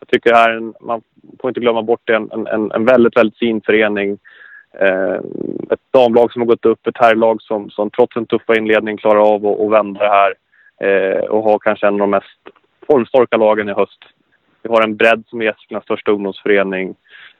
jag 0.00 0.08
tycker 0.08 0.34
här 0.34 0.50
en, 0.50 0.74
man 0.80 1.02
får 1.40 1.50
inte 1.50 1.60
glömma 1.60 1.82
bort 1.82 2.00
det, 2.04 2.14
en, 2.14 2.46
en, 2.46 2.72
en 2.72 2.84
väldigt, 2.84 3.16
väldigt 3.16 3.38
fin 3.38 3.60
förening. 3.66 4.18
Eh, 4.80 5.14
ett 5.70 5.80
damlag 5.90 6.32
som 6.32 6.42
har 6.42 6.46
gått 6.46 6.64
upp, 6.64 6.86
ett 6.86 6.98
herrlag 6.98 7.42
som, 7.42 7.70
som 7.70 7.90
trots 7.90 8.16
en 8.16 8.26
tuffa 8.26 8.56
inledning 8.56 8.96
klarar 8.96 9.34
av 9.34 9.46
att 9.46 9.72
vända 9.72 10.00
det 10.00 10.10
här 10.10 10.34
eh, 10.80 11.24
och 11.24 11.42
har 11.42 11.58
kanske 11.58 11.86
en 11.86 11.94
av 11.94 12.00
de 12.00 12.10
mest 12.10 12.40
formstarka 12.86 13.36
lagen 13.36 13.68
i 13.68 13.72
höst. 13.72 14.04
Vi 14.62 14.68
har 14.68 14.82
en 14.82 14.96
bredd 14.96 15.24
som 15.26 15.40
är 15.40 15.44
Gästriklands 15.44 15.84
största 15.84 16.10
ungdomsförening 16.10 16.94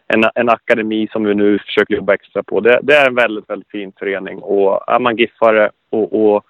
en, 0.07 0.25
en 0.35 0.49
akademi 0.49 1.09
som 1.13 1.25
vi 1.25 1.35
nu 1.35 1.59
försöker 1.59 1.95
jobba 1.95 2.15
extra 2.15 2.43
på. 2.43 2.61
Det, 2.61 2.81
det 2.83 2.95
är 2.95 3.07
en 3.07 3.15
väldigt, 3.15 3.51
väldigt 3.51 3.71
fin 3.71 3.93
förening 3.99 4.39
och 4.39 4.85
är 4.87 4.99
man 4.99 5.17
giffare 5.17 5.71
och, 5.91 6.35
och 6.35 6.47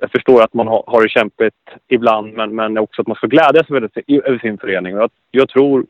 jag 0.00 0.10
förstår 0.10 0.42
att 0.42 0.54
man 0.54 0.68
har, 0.68 0.84
har 0.86 1.02
det 1.02 1.08
kämpigt 1.08 1.54
ibland 1.88 2.32
men, 2.32 2.54
men 2.54 2.78
också 2.78 3.00
att 3.02 3.08
man 3.08 3.16
ska 3.16 3.26
glädjas 3.26 3.70
över 4.06 4.38
sin 4.38 4.58
förening. 4.58 4.94
Jag, 4.94 5.10
jag 5.30 5.48
tror 5.48 5.86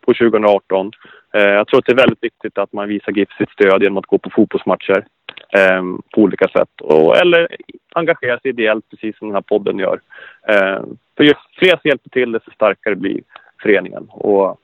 på 0.00 0.14
2018. 0.14 0.90
Eh, 1.34 1.42
jag 1.42 1.66
tror 1.66 1.78
att 1.78 1.86
det 1.86 1.92
är 1.92 1.96
väldigt 1.96 2.22
viktigt 2.22 2.58
att 2.58 2.72
man 2.72 2.88
visar 2.88 3.12
GIF 3.12 3.28
sitt 3.38 3.50
stöd 3.50 3.82
genom 3.82 3.98
att 3.98 4.06
gå 4.06 4.18
på 4.18 4.30
fotbollsmatcher 4.30 5.06
eh, 5.48 5.82
på 6.14 6.20
olika 6.20 6.48
sätt. 6.48 6.80
Och, 6.80 7.16
eller 7.16 7.48
engagera 7.92 8.38
sig 8.38 8.48
ideellt 8.48 8.90
precis 8.90 9.18
som 9.18 9.28
den 9.28 9.34
här 9.34 9.42
podden 9.42 9.78
gör. 9.78 10.00
Eh, 10.48 10.82
för 11.16 11.24
ju 11.24 11.34
fler 11.58 11.70
som 11.70 11.88
hjälper 11.88 12.10
till 12.10 12.32
desto 12.32 12.50
starkare 12.50 12.96
blir 12.96 13.20
föreningen. 13.62 14.06
Och 14.10 14.60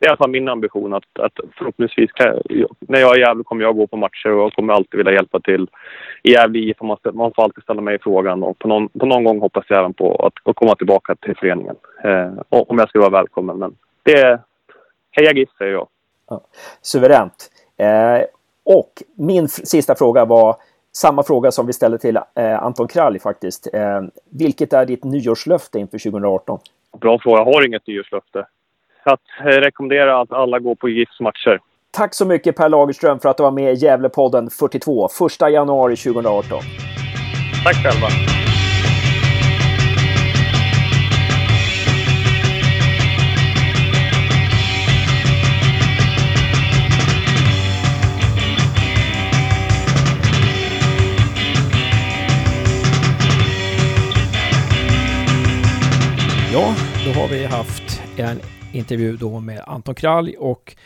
det 0.00 0.06
är 0.06 0.08
i 0.08 0.10
alla 0.10 0.16
fall 0.16 0.30
min 0.30 0.48
ambition 0.48 0.94
att, 0.94 1.18
att 1.18 1.32
förhoppningsvis 1.58 2.10
jag, 2.44 2.76
när 2.78 3.00
jag 3.00 3.14
är 3.14 3.18
i 3.18 3.20
Gävle 3.20 3.44
kommer 3.44 3.62
jag 3.62 3.76
gå 3.76 3.86
på 3.86 3.96
matcher 3.96 4.30
och 4.30 4.52
kommer 4.52 4.72
alltid 4.72 4.98
vilja 4.98 5.12
hjälpa 5.12 5.40
till 5.40 5.66
i 6.22 6.30
Gävle 6.30 6.58
IF. 6.58 6.76
Man, 6.82 6.96
man 7.12 7.32
får 7.34 7.42
alltid 7.42 7.62
ställa 7.62 7.80
mig 7.80 7.98
frågan 8.02 8.42
och 8.42 8.58
på 8.58 8.68
någon, 8.68 8.88
på 8.88 9.06
någon 9.06 9.24
gång 9.24 9.40
hoppas 9.40 9.64
jag 9.68 9.78
även 9.78 9.94
på 9.94 10.26
att, 10.26 10.48
att 10.48 10.56
komma 10.56 10.74
tillbaka 10.74 11.14
till 11.14 11.36
föreningen. 11.36 11.76
Eh, 12.04 12.32
om 12.48 12.78
jag 12.78 12.88
skulle 12.88 13.02
vara 13.02 13.20
välkommen. 13.20 13.58
Men 13.58 13.76
det 14.02 14.12
är 14.12 14.40
heja 15.10 15.32
GIF 15.32 15.48
säger 15.58 15.72
jag. 15.72 15.88
Ja, 16.28 16.40
suveränt. 16.82 17.50
Eh, 17.76 18.22
och 18.64 19.02
min 19.14 19.48
sista 19.48 19.94
fråga 19.94 20.24
var 20.24 20.56
samma 20.92 21.22
fråga 21.22 21.50
som 21.50 21.66
vi 21.66 21.72
ställde 21.72 21.98
till 21.98 22.16
eh, 22.16 22.62
Anton 22.62 22.88
Kralj 22.88 23.18
faktiskt. 23.18 23.74
Eh, 23.74 24.02
vilket 24.30 24.72
är 24.72 24.86
ditt 24.86 25.04
nyårslöfte 25.04 25.78
inför 25.78 25.98
2018? 25.98 26.58
Bra 27.00 27.18
fråga. 27.18 27.38
Jag 27.38 27.44
har 27.44 27.66
inget 27.66 27.86
nyårslöfte 27.86 28.46
att 29.04 29.20
rekommendera 29.44 30.20
att 30.20 30.32
alla 30.32 30.58
går 30.58 30.74
på 30.74 30.88
GIFs 30.88 31.20
matcher. 31.20 31.60
Tack 31.90 32.14
så 32.14 32.26
mycket 32.26 32.56
Per 32.56 32.68
Lagerström 32.68 33.20
för 33.20 33.28
att 33.28 33.36
du 33.36 33.42
var 33.42 33.50
med 33.50 33.72
i 33.72 33.76
Gävlepodden 33.76 34.50
42, 34.50 35.08
1 35.26 35.52
januari 35.52 35.96
2018. 35.96 36.62
Tack 37.64 37.76
själva. 37.76 38.06
Ja, 56.52 56.74
då 57.04 57.20
har 57.20 57.28
vi 57.28 57.44
haft 57.44 58.02
en 58.16 58.40
intervju 58.72 59.16
då 59.16 59.40
med 59.40 59.62
Anton 59.66 59.94
Kralj 59.94 60.36
och 60.36 60.76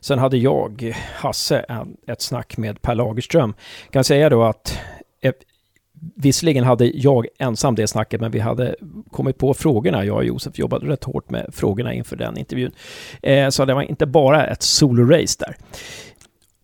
sen 0.00 0.18
hade 0.18 0.36
jag, 0.36 0.96
Hasse, 1.14 1.58
en, 1.58 1.96
ett 2.06 2.20
snack 2.22 2.56
med 2.56 2.82
Per 2.82 2.94
Lagerström. 2.94 3.54
Jag 3.84 3.92
kan 3.92 4.04
säga 4.04 4.28
då 4.28 4.42
att 4.42 4.78
eh, 5.20 5.32
Visserligen 6.14 6.64
hade 6.64 6.86
jag 6.86 7.26
ensam 7.38 7.74
det 7.74 7.86
snacket, 7.86 8.20
men 8.20 8.30
vi 8.30 8.38
hade 8.38 8.76
kommit 9.10 9.38
på 9.38 9.54
frågorna. 9.54 10.04
Jag 10.04 10.16
och 10.16 10.24
Josef 10.24 10.58
jobbade 10.58 10.86
rätt 10.86 11.04
hårt 11.04 11.30
med 11.30 11.50
frågorna 11.52 11.94
inför 11.94 12.16
den 12.16 12.38
intervjun. 12.38 12.72
Eh, 13.22 13.48
så 13.48 13.64
det 13.64 13.74
var 13.74 13.82
inte 13.82 14.06
bara 14.06 14.46
ett 14.46 14.60
solo-race 14.60 15.38
där. 15.38 15.56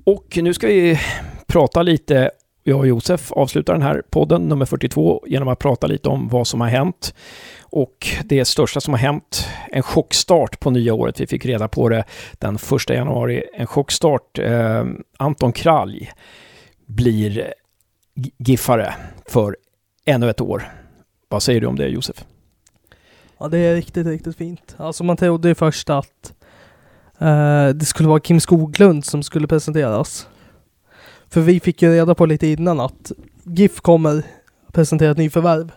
Och 0.05 0.39
nu 0.43 0.55
ska 0.55 0.67
vi 0.67 0.99
prata 1.47 1.83
lite 1.83 2.31
jag 2.69 2.79
och 2.79 2.87
Josef 2.87 3.33
avslutar 3.33 3.73
den 3.73 3.83
här 3.83 4.03
podden, 4.11 4.49
nummer 4.49 4.67
42, 4.67 5.25
genom 5.27 5.49
att 5.49 5.59
prata 5.59 5.87
lite 5.87 6.09
om 6.09 6.29
vad 6.29 6.47
som 6.47 6.61
har 6.61 6.69
hänt. 6.69 7.15
Och 7.63 8.09
det 8.25 8.45
största 8.45 8.81
som 8.81 8.95
har 8.95 8.99
hänt, 8.99 9.47
en 9.73 9.83
chockstart 9.83 10.61
på 10.61 10.71
nya 10.71 10.95
året. 10.95 11.21
Vi 11.21 11.27
fick 11.27 11.47
reda 11.47 11.69
på 11.69 11.89
det 11.89 12.05
den 12.33 12.55
1 12.55 12.91
januari. 12.91 13.45
En 13.55 13.67
chockstart. 13.67 14.39
Eh, 14.39 14.85
Anton 15.17 15.53
Kralj 15.53 16.11
blir 16.87 17.55
giffare 18.39 18.95
för 19.29 19.57
ännu 20.05 20.31
ett 20.31 20.41
år. 20.41 20.73
Vad 21.29 21.43
säger 21.43 21.61
du 21.61 21.67
om 21.67 21.77
det 21.77 21.89
Josef? 21.89 22.25
Ja 23.39 23.49
det 23.49 23.59
är 23.59 23.75
riktigt, 23.75 24.07
riktigt 24.07 24.37
fint. 24.37 24.77
Alltså 24.79 25.05
man 25.05 25.17
trodde 25.17 25.49
ju 25.49 25.55
först 25.55 25.91
att 25.91 26.33
eh, 27.19 27.69
det 27.69 27.85
skulle 27.85 28.09
vara 28.09 28.21
Kim 28.21 28.41
Skoglund 28.41 29.05
som 29.05 29.23
skulle 29.23 29.47
presenteras. 29.47 30.29
För 31.31 31.41
vi 31.41 31.61
fick 31.61 31.83
ju 31.83 31.93
reda 31.93 32.15
på 32.15 32.27
lite 32.27 32.47
innan 32.47 32.81
att 32.81 33.13
GIF 33.45 33.81
kommer 33.81 34.23
presentera 34.73 35.11
ett 35.11 35.19
nyförvärv 35.19 35.73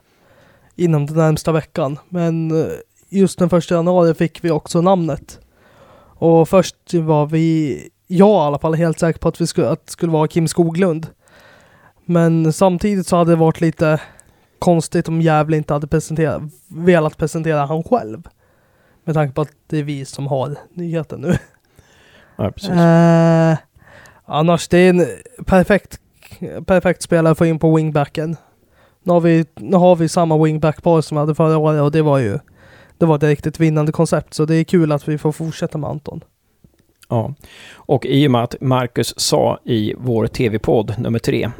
inom 0.75 1.05
den 1.05 1.17
närmsta 1.17 1.51
veckan. 1.51 1.99
Men 2.09 2.51
eh, 2.61 2.67
just 3.09 3.39
den 3.39 3.49
första 3.49 3.75
januari 3.75 4.13
fick 4.13 4.43
vi 4.43 4.51
också 4.51 4.81
namnet. 4.81 5.39
Och 6.15 6.49
först 6.49 6.93
var 6.93 7.25
vi, 7.25 7.77
jag 8.07 8.29
i 8.29 8.45
alla 8.47 8.59
fall, 8.59 8.73
helt 8.73 8.99
säker 8.99 9.19
på 9.19 9.27
att, 9.27 9.41
vi 9.41 9.47
skulle, 9.47 9.69
att 9.69 9.85
det 9.85 9.91
skulle 9.91 10.11
vara 10.11 10.27
Kim 10.27 10.47
Skoglund. 10.47 11.07
Men 12.05 12.53
samtidigt 12.53 13.07
så 13.07 13.15
hade 13.15 13.31
det 13.31 13.35
varit 13.35 13.61
lite 13.61 14.01
konstigt 14.59 15.07
om 15.07 15.21
Gävle 15.21 15.57
inte 15.57 15.73
hade 15.73 15.87
presenterat, 15.87 16.41
velat 16.67 17.17
presentera 17.17 17.65
han 17.65 17.83
själv. 17.83 18.27
Med 19.03 19.15
tanke 19.15 19.33
på 19.33 19.41
att 19.41 19.51
det 19.67 19.77
är 19.77 19.83
vi 19.83 20.05
som 20.05 20.27
har 20.27 20.55
nyheten 20.73 21.21
nu. 21.21 21.37
Ja, 22.35 22.51
precis. 22.51 22.69
Eh, 22.69 23.57
annars, 24.31 24.67
det 24.67 24.77
är 24.77 24.89
en 24.89 25.05
perfekt, 25.45 25.99
perfekt 26.65 27.01
spelare 27.01 27.31
att 27.31 27.37
få 27.37 27.45
in 27.45 27.59
på 27.59 27.75
wingbacken. 27.75 28.37
Nu 29.03 29.13
har 29.13 29.21
vi, 29.21 29.45
nu 29.55 29.77
har 29.77 29.95
vi 29.95 30.09
samma 30.09 30.43
wingbackpar 30.43 31.01
som 31.01 31.15
vi 31.15 31.19
hade 31.19 31.35
förra 31.35 31.57
året 31.57 31.81
och 31.81 31.91
det 31.91 32.01
var 32.01 32.17
ju 32.17 32.39
det 32.97 33.05
var 33.05 33.15
ett 33.15 33.23
riktigt 33.23 33.59
vinnande 33.59 33.91
koncept. 33.91 34.33
Så 34.33 34.45
det 34.45 34.55
är 34.55 34.63
kul 34.63 34.91
att 34.91 35.07
vi 35.07 35.17
får 35.17 35.31
fortsätta 35.31 35.77
med 35.77 35.89
Anton. 35.89 36.23
Ja, 37.09 37.33
och 37.73 38.05
i 38.05 38.27
och 38.27 38.31
med 38.31 38.43
att 38.43 38.55
Marcus 38.61 39.19
sa 39.19 39.59
i 39.65 39.93
vår 39.97 40.27
tv-podd 40.27 40.95
nummer 40.99 41.19
tre 41.19 41.51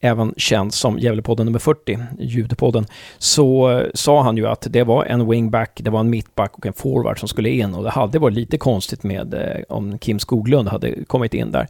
även 0.00 0.34
känd 0.36 0.74
som 0.74 0.98
Gävlepodden 0.98 1.46
nummer 1.46 1.58
40, 1.58 1.98
ljudpodden, 2.18 2.86
så 3.18 3.70
eh, 3.70 3.86
sa 3.94 4.22
han 4.22 4.36
ju 4.36 4.46
att 4.46 4.66
det 4.70 4.84
var 4.84 5.04
en 5.04 5.30
wingback, 5.30 5.80
det 5.82 5.90
var 5.90 6.00
en 6.00 6.10
mittback 6.10 6.58
och 6.58 6.66
en 6.66 6.72
forward 6.72 7.18
som 7.18 7.28
skulle 7.28 7.50
in 7.50 7.74
och 7.74 7.84
det 7.84 7.90
hade 7.90 8.18
varit 8.18 8.34
lite 8.34 8.58
konstigt 8.58 9.02
med 9.02 9.34
eh, 9.34 9.62
om 9.68 9.98
Kim 9.98 10.18
Skoglund 10.18 10.68
hade 10.68 11.04
kommit 11.04 11.34
in 11.34 11.52
där. 11.52 11.68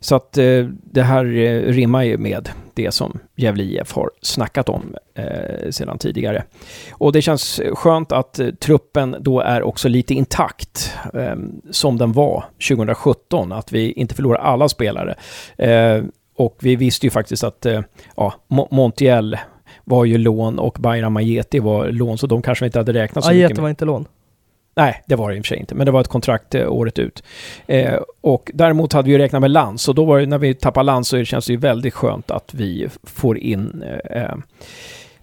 Så 0.00 0.16
att 0.16 0.38
eh, 0.38 0.64
det 0.84 1.02
här 1.02 1.24
rimmar 1.72 2.02
ju 2.02 2.18
med 2.18 2.48
det 2.74 2.92
som 2.92 3.18
Gävle 3.36 3.64
IF 3.64 3.92
har 3.92 4.10
snackat 4.22 4.68
om 4.68 4.96
eh, 5.14 5.70
sedan 5.70 5.98
tidigare. 5.98 6.44
Och 6.90 7.12
det 7.12 7.22
känns 7.22 7.60
skönt 7.72 8.12
att 8.12 8.38
eh, 8.38 8.48
truppen 8.48 9.16
då 9.20 9.40
är 9.40 9.62
också 9.62 9.88
lite 9.88 10.14
intakt 10.14 10.94
eh, 11.14 11.36
som 11.70 11.98
den 11.98 12.12
var 12.12 12.44
2017, 12.68 13.52
att 13.52 13.72
vi 13.72 13.92
inte 13.92 14.14
förlorar 14.14 14.38
alla 14.38 14.68
spelare. 14.68 15.14
Och 16.42 16.56
vi 16.60 16.76
visste 16.76 17.06
ju 17.06 17.10
faktiskt 17.10 17.44
att 17.44 17.66
eh, 17.66 17.80
ja, 18.16 18.34
Montiel 18.70 19.38
var 19.84 20.04
ju 20.04 20.18
lån 20.18 20.58
och 20.58 20.76
Bayram 20.80 21.16
Ajeti 21.16 21.58
var 21.58 21.88
lån, 21.88 22.18
så 22.18 22.26
de 22.26 22.42
kanske 22.42 22.66
inte 22.66 22.78
hade 22.78 22.92
räknat 22.92 23.24
så 23.24 23.30
Ajeti 23.30 23.44
mycket. 23.44 23.58
var 23.58 23.68
inte 23.68 23.84
lån. 23.84 24.06
Nej, 24.76 25.02
det 25.06 25.16
var 25.16 25.30
det 25.30 25.36
i 25.36 25.40
och 25.40 25.44
för 25.44 25.48
sig 25.48 25.58
inte, 25.58 25.74
men 25.74 25.86
det 25.86 25.92
var 25.92 26.00
ett 26.00 26.08
kontrakt 26.08 26.54
eh, 26.54 26.72
året 26.72 26.98
ut. 26.98 27.22
Eh, 27.66 28.00
och 28.20 28.50
däremot 28.54 28.92
hade 28.92 29.08
vi 29.08 29.18
räknat 29.18 29.40
med 29.40 29.50
Lans, 29.50 29.88
och 29.88 29.94
då 29.94 30.04
var 30.04 30.20
det, 30.20 30.26
när 30.26 30.38
vi 30.38 30.54
tappar 30.54 30.82
Lans 30.82 31.08
så 31.08 31.24
känns 31.24 31.46
det 31.46 31.52
ju 31.52 31.58
väldigt 31.58 31.94
skönt 31.94 32.30
att 32.30 32.54
vi 32.54 32.88
får 33.02 33.38
in 33.38 33.82
eh, 33.82 34.22
eh 34.22 34.34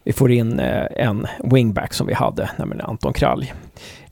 vi 0.04 0.14
får 0.14 0.32
in 0.32 0.60
eh, 0.60 0.86
en 0.96 1.28
wingback 1.44 1.94
som 1.94 2.08
vi 2.08 2.14
hade, 2.14 2.50
nämligen 2.58 2.86
Anton 2.86 3.14
Kralj. 3.14 3.54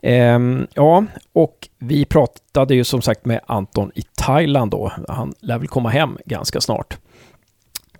Ehm, 0.01 0.67
ja, 0.73 1.05
och 1.33 1.69
vi 1.79 2.05
pratade 2.05 2.75
ju 2.75 2.83
som 2.83 3.01
sagt 3.01 3.25
med 3.25 3.39
Anton 3.45 3.91
i 3.95 4.01
Thailand 4.15 4.71
då. 4.71 4.91
Han 5.07 5.33
lär 5.39 5.57
väl 5.57 5.67
komma 5.67 5.89
hem 5.89 6.17
ganska 6.25 6.61
snart. 6.61 6.97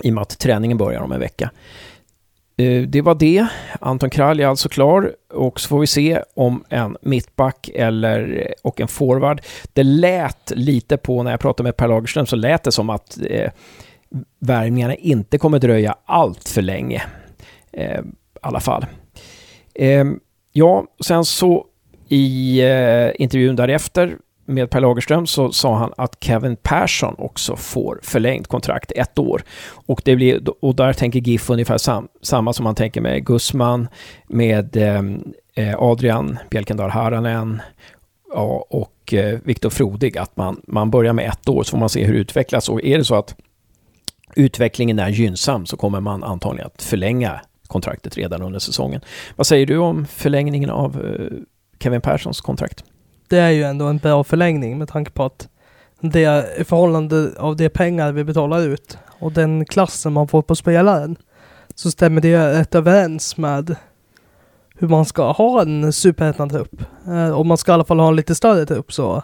I 0.04 0.10
och 0.10 0.14
med 0.14 0.22
att 0.22 0.40
träningen 0.40 0.78
börjar 0.78 1.02
om 1.02 1.12
en 1.12 1.20
vecka. 1.20 1.52
Eh, 2.58 2.82
det 2.82 3.02
var 3.02 3.16
det. 3.16 3.48
Anton 3.80 4.10
Kralj 4.10 4.44
är 4.44 4.48
alltså 4.48 4.70
klar 4.70 5.16
och 5.34 5.60
så 5.60 5.68
får 5.68 5.80
vi 5.80 5.88
se 5.88 6.22
om 6.36 6.64
en 6.70 6.98
mittback 7.02 7.70
eller, 7.76 8.46
eh, 8.46 8.52
och 8.64 8.82
en 8.82 8.88
forward. 8.88 9.42
Det 9.74 9.84
lät 9.84 10.52
lite 10.56 10.98
på, 10.98 11.24
när 11.24 11.32
jag 11.32 11.40
pratade 11.40 11.68
med 11.68 11.78
Per 11.78 11.88
Lagerström, 11.88 12.26
så 12.26 12.36
lät 12.36 12.64
det 12.64 12.72
som 12.72 12.90
att 12.90 13.18
eh, 13.30 13.52
värvningarna 14.40 14.96
inte 14.96 15.38
kommer 15.38 15.60
dröja 15.60 15.96
allt 16.06 16.50
för 16.50 16.62
länge. 16.62 17.04
Eh, 17.78 18.00
I 18.00 18.40
alla 18.42 18.60
fall. 18.60 18.86
Eh, 19.76 20.06
ja, 20.52 20.86
sen 21.06 21.26
så 21.26 21.66
i 22.08 22.60
eh, 22.62 23.12
intervjun 23.22 23.56
därefter 23.56 24.18
med 24.46 24.70
Per 24.70 24.80
Lagerström 24.80 25.28
så 25.28 25.52
sa 25.52 25.76
han 25.76 25.94
att 25.98 26.18
Kevin 26.20 26.56
Persson 26.56 27.16
också 27.18 27.56
får 27.56 28.00
förlängt 28.04 28.48
kontrakt 28.48 28.92
ett 28.92 29.20
år. 29.20 29.44
Och, 29.86 30.02
det 30.06 30.16
blir, 30.16 30.42
och 30.62 30.76
där 30.76 30.94
tänker 30.94 31.20
GIF 31.20 31.50
ungefär 31.50 31.78
sam, 31.78 32.08
samma 32.22 32.54
som 32.54 32.64
man 32.64 32.76
tänker 32.76 33.02
med 33.02 33.26
Gusman, 33.26 33.88
med 34.28 34.78
eh, 34.78 35.02
eh, 35.56 35.76
Adrian 35.82 36.40
Bjelkendal 36.50 36.90
Haranen 36.90 37.62
ja, 38.34 38.66
och 38.70 39.14
eh, 39.14 39.40
Viktor 39.44 39.70
Frodig. 39.70 40.18
Att 40.18 40.38
man, 40.38 40.62
man 40.68 40.92
börjar 40.92 41.14
med 41.14 41.30
ett 41.30 41.50
år 41.50 41.64
så 41.64 41.72
får 41.72 41.78
man 41.78 41.90
se 41.90 42.06
hur 42.06 42.14
det 42.14 42.20
utvecklas. 42.20 42.70
Och 42.70 42.84
är 42.84 42.98
det 42.98 43.06
så 43.06 43.16
att 43.16 43.36
utvecklingen 44.36 45.00
är 45.00 45.10
gynnsam 45.10 45.66
så 45.66 45.78
kommer 45.78 46.00
man 46.00 46.24
antagligen 46.24 46.68
att 46.68 46.84
förlänga 46.84 47.42
kontraktet 47.68 48.18
redan 48.18 48.42
under 48.42 48.60
säsongen. 48.60 49.02
Vad 49.36 49.48
säger 49.48 49.66
du 49.66 49.78
om 49.78 50.06
förlängningen 50.06 50.70
av 50.70 51.06
eh, 51.06 51.38
Kevin 51.80 52.02
Perssons 52.02 52.42
kontrakt? 52.42 52.84
det 53.28 53.38
är 53.38 53.50
ju 53.50 53.64
ändå 53.64 53.86
en 53.86 53.98
bra 53.98 54.24
förlängning 54.24 54.78
med 54.78 54.90
tanke 54.90 55.12
på 55.12 55.24
att 55.24 55.50
det 56.00 56.58
i 56.60 56.64
förhållande 56.64 57.32
av 57.38 57.56
de 57.56 57.70
pengar 57.70 58.12
vi 58.12 58.24
betalar 58.24 58.62
ut 58.62 58.98
och 59.20 59.32
den 59.32 59.66
klassen 59.66 60.14
man 60.14 60.28
får 60.28 60.42
på 60.42 60.56
spelaren 60.56 61.16
så 61.76 61.92
stämmer 61.92 62.22
det 62.22 62.60
rätt 62.60 62.76
överens 62.76 63.38
med 63.38 63.76
hur 64.76 64.88
man 64.88 65.06
ska 65.06 65.32
ha 65.32 65.62
en 65.62 65.94
superettan-trupp. 65.94 66.82
Eh, 67.08 67.40
om 67.40 67.48
man 67.48 67.58
ska 67.58 67.72
i 67.72 67.74
alla 67.74 67.86
fall 67.86 68.00
ha 68.00 68.08
en 68.08 68.16
lite 68.16 68.36
större 68.36 68.66
trupp 68.66 68.94
så 68.94 69.24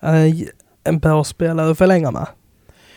är 0.00 0.44
en 0.84 0.98
bra 0.98 1.24
spelare 1.24 1.70
att 1.70 1.78
förlänga 1.78 2.10
med. 2.10 2.26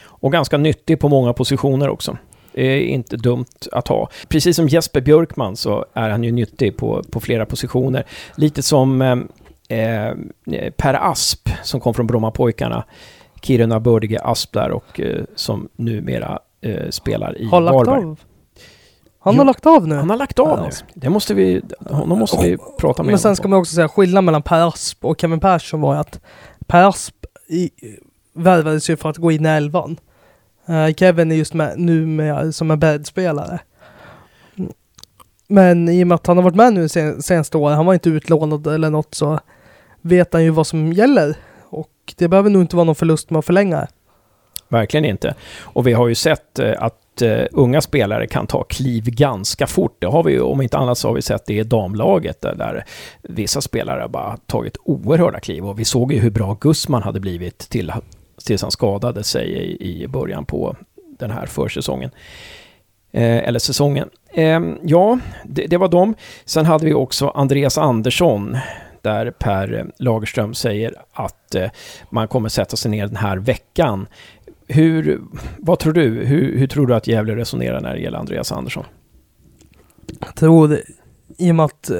Och 0.04 0.32
ganska 0.32 0.58
nyttig 0.58 1.00
på 1.00 1.10
många 1.10 1.34
positioner 1.34 1.90
också. 1.90 2.18
Det 2.54 2.62
är 2.62 2.82
inte 2.82 3.18
dumt 3.18 3.45
att 3.72 3.88
ha. 3.88 4.10
Precis 4.28 4.56
som 4.56 4.68
Jesper 4.68 5.02
Björkman 5.02 5.56
så 5.56 5.86
är 5.93 6.10
han 6.10 6.24
ju 6.24 6.32
nyttig 6.32 6.78
på, 6.78 7.04
på 7.12 7.20
flera 7.20 7.45
positioner. 7.45 8.06
Lite 8.36 8.62
som 8.62 9.02
eh, 9.02 9.18
eh, 9.70 10.72
Per 10.78 11.12
Asp 11.12 11.49
som 11.64 11.80
kom 11.80 11.93
från 11.93 12.08
Brommapojkarna. 12.08 12.84
Kiruna 13.41 13.80
bördige 13.80 14.20
Asp 14.20 14.54
där 14.54 14.72
och 14.72 14.99
eh, 14.99 15.24
som 15.36 15.70
numera 15.76 16.39
eh, 16.62 16.89
spelar 16.89 17.38
i 17.38 17.45
har 17.45 17.62
lagt 17.62 17.88
Av. 17.88 18.20
Han 19.24 19.34
jo, 19.34 19.39
har 19.39 19.45
lagt 19.45 19.66
av 19.66 19.88
nu. 19.88 19.95
Han 19.95 20.10
har 20.10 20.18
lagt 20.18 20.39
av 20.39 20.62
nu. 20.62 20.70
Det 20.93 21.10
måste 21.10 21.34
vi, 21.34 21.62
honom 21.89 22.20
måste 22.20 22.38
vi 22.43 22.58
prata 22.80 23.04
med 23.04 23.12
Men 23.12 23.20
sen 23.20 23.36
ska 23.36 23.47
man 23.47 23.60
också 23.60 23.76
säga 23.76 23.88
skillnaden 23.89 24.26
mellan 24.26 24.41
Per 24.41 24.68
Asp 24.68 25.06
och 25.06 25.22
Kevin 25.22 25.39
Persson 25.39 25.82
var 25.82 25.95
att 25.95 26.20
Per 26.68 26.84
Asp 26.84 27.16
i, 27.47 27.70
värvades 28.34 28.89
ju 28.89 28.97
för 28.97 29.10
att 29.10 29.18
gå 29.18 29.32
in 29.32 29.45
i 29.45 29.49
elvan. 29.49 29.97
Uh, 30.70 30.93
Kevin 30.93 31.32
är 31.32 31.36
just 31.36 31.53
med, 31.53 31.80
nu 31.80 32.05
med, 32.05 32.55
som 32.55 32.72
en 32.72 32.80
bäddspelare. 32.80 33.59
Men 35.47 35.89
i 35.89 36.03
och 36.03 36.07
med 36.07 36.16
att 36.16 36.28
han 36.28 36.38
har 36.38 36.43
varit 36.43 36.55
med 36.55 36.74
nu 36.74 36.89
sen, 36.89 37.22
senaste 37.22 37.57
året, 37.57 37.76
han 37.76 37.86
var 37.86 37.93
inte 37.93 38.09
utlånad 38.09 38.68
eller 38.68 38.89
något 38.89 39.16
så 39.16 39.39
vet 40.01 40.34
han 40.34 40.43
ju 40.43 40.49
vad 40.49 40.68
som 40.68 40.93
gäller. 40.93 41.36
Och 41.70 42.14
det 42.18 42.28
behöver 42.28 42.49
nog 42.49 42.62
inte 42.62 42.76
vara 42.76 42.84
någon 42.84 42.95
förlust 42.95 43.30
med 43.30 43.39
att 43.39 43.45
förlänga. 43.45 43.88
Verkligen 44.68 45.05
inte. 45.05 45.36
Och 45.62 45.88
vi 45.88 45.93
har 45.93 46.07
ju 46.07 46.16
sett 46.16 46.59
eh, 46.59 46.74
att 46.78 47.22
eh, 47.22 47.45
unga 47.51 47.82
spelare 47.82 48.28
kan 48.28 48.47
ta 48.47 48.64
kliv 48.64 49.03
ganska 49.05 49.68
fort. 49.68 49.95
Det 49.99 50.07
har 50.07 50.24
vi 50.24 50.32
ju, 50.32 50.41
om 50.41 50.62
inte 50.62 50.78
annat 50.78 50.97
så 50.97 51.07
har 51.07 51.16
vi 51.16 51.22
sett 51.22 51.45
det 51.45 51.53
i 51.53 51.64
damlaget 51.64 52.41
där, 52.41 52.55
där 52.55 52.86
vissa 53.22 53.62
spelare 53.62 54.07
bara 54.07 54.38
tagit 54.38 54.78
oerhörda 54.84 55.39
kliv. 55.39 55.66
Och 55.66 55.80
vi 55.80 55.86
såg 55.86 56.14
ju 56.14 56.20
hur 56.20 56.32
bra 56.32 56.57
Gusman 56.62 57.03
hade 57.03 57.20
blivit 57.20 57.57
till, 57.57 57.93
tills 58.44 58.62
han 58.62 58.72
skadade 58.72 59.24
sig 59.24 59.50
i, 59.50 60.04
i 60.04 60.08
början 60.08 60.46
på 60.46 60.76
den 61.20 61.32
här 61.32 61.46
försäsongen. 61.46 62.12
Eh, 63.12 63.38
eller 63.38 63.60
säsongen. 63.60 64.10
Eh, 64.34 64.62
ja, 64.84 65.20
det, 65.46 65.68
det, 65.68 65.78
var 65.78 65.88
dem. 65.88 66.16
Sen 66.46 66.66
hade 66.66 66.86
vi 66.86 66.94
också 66.94 67.30
Andreas 67.30 67.78
Andersson 67.78 68.58
där 69.02 69.32
Per 69.32 69.92
Lagerström 69.98 70.54
säger 70.54 70.94
att 71.14 71.56
eh, 71.56 71.70
man 72.10 72.28
kommer 72.28 72.50
sätta 72.50 72.78
sig 72.78 72.92
ner 72.92 73.08
den 73.08 73.16
här 73.16 73.38
veckan. 73.38 74.08
Hur, 74.68 75.22
vad 75.58 75.80
tror 75.80 75.94
du? 75.94 76.26
Hur, 76.26 76.58
hur 76.58 76.68
tror 76.68 76.88
du 76.88 76.96
att 76.96 77.08
Gävle 77.08 77.36
resonerar 77.36 77.82
när 77.82 77.94
det 77.94 78.02
gäller 78.02 78.18
Andreas 78.18 78.52
Andersson? 78.52 78.86
Jag 80.20 80.36
tror, 80.36 80.68
det, 80.68 80.82
i 81.38 81.52
och 81.52 81.56
med 81.56 81.66
att 81.66 81.89
eh, 81.89 81.98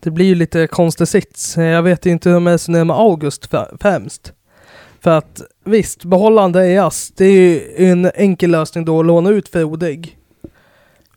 det 0.00 0.10
blir 0.10 0.26
ju 0.26 0.34
lite 0.34 0.66
konstig 0.66 1.08
sits. 1.08 1.56
Jag 1.56 1.82
vet 1.82 2.06
inte 2.06 2.28
hur 2.28 2.34
de 2.34 2.48
resonerar 2.48 2.84
med 2.84 2.96
August 2.96 3.50
främst. 3.80 4.32
För 5.02 5.10
att 5.10 5.42
visst, 5.64 6.04
behålla 6.04 6.42
Andreas, 6.42 7.12
det 7.16 7.24
är 7.24 7.32
ju 7.32 7.90
en 7.90 8.10
enkel 8.14 8.50
lösning 8.50 8.84
då 8.84 9.00
att 9.00 9.06
låna 9.06 9.30
ut 9.30 9.48
Frodig. 9.48 10.18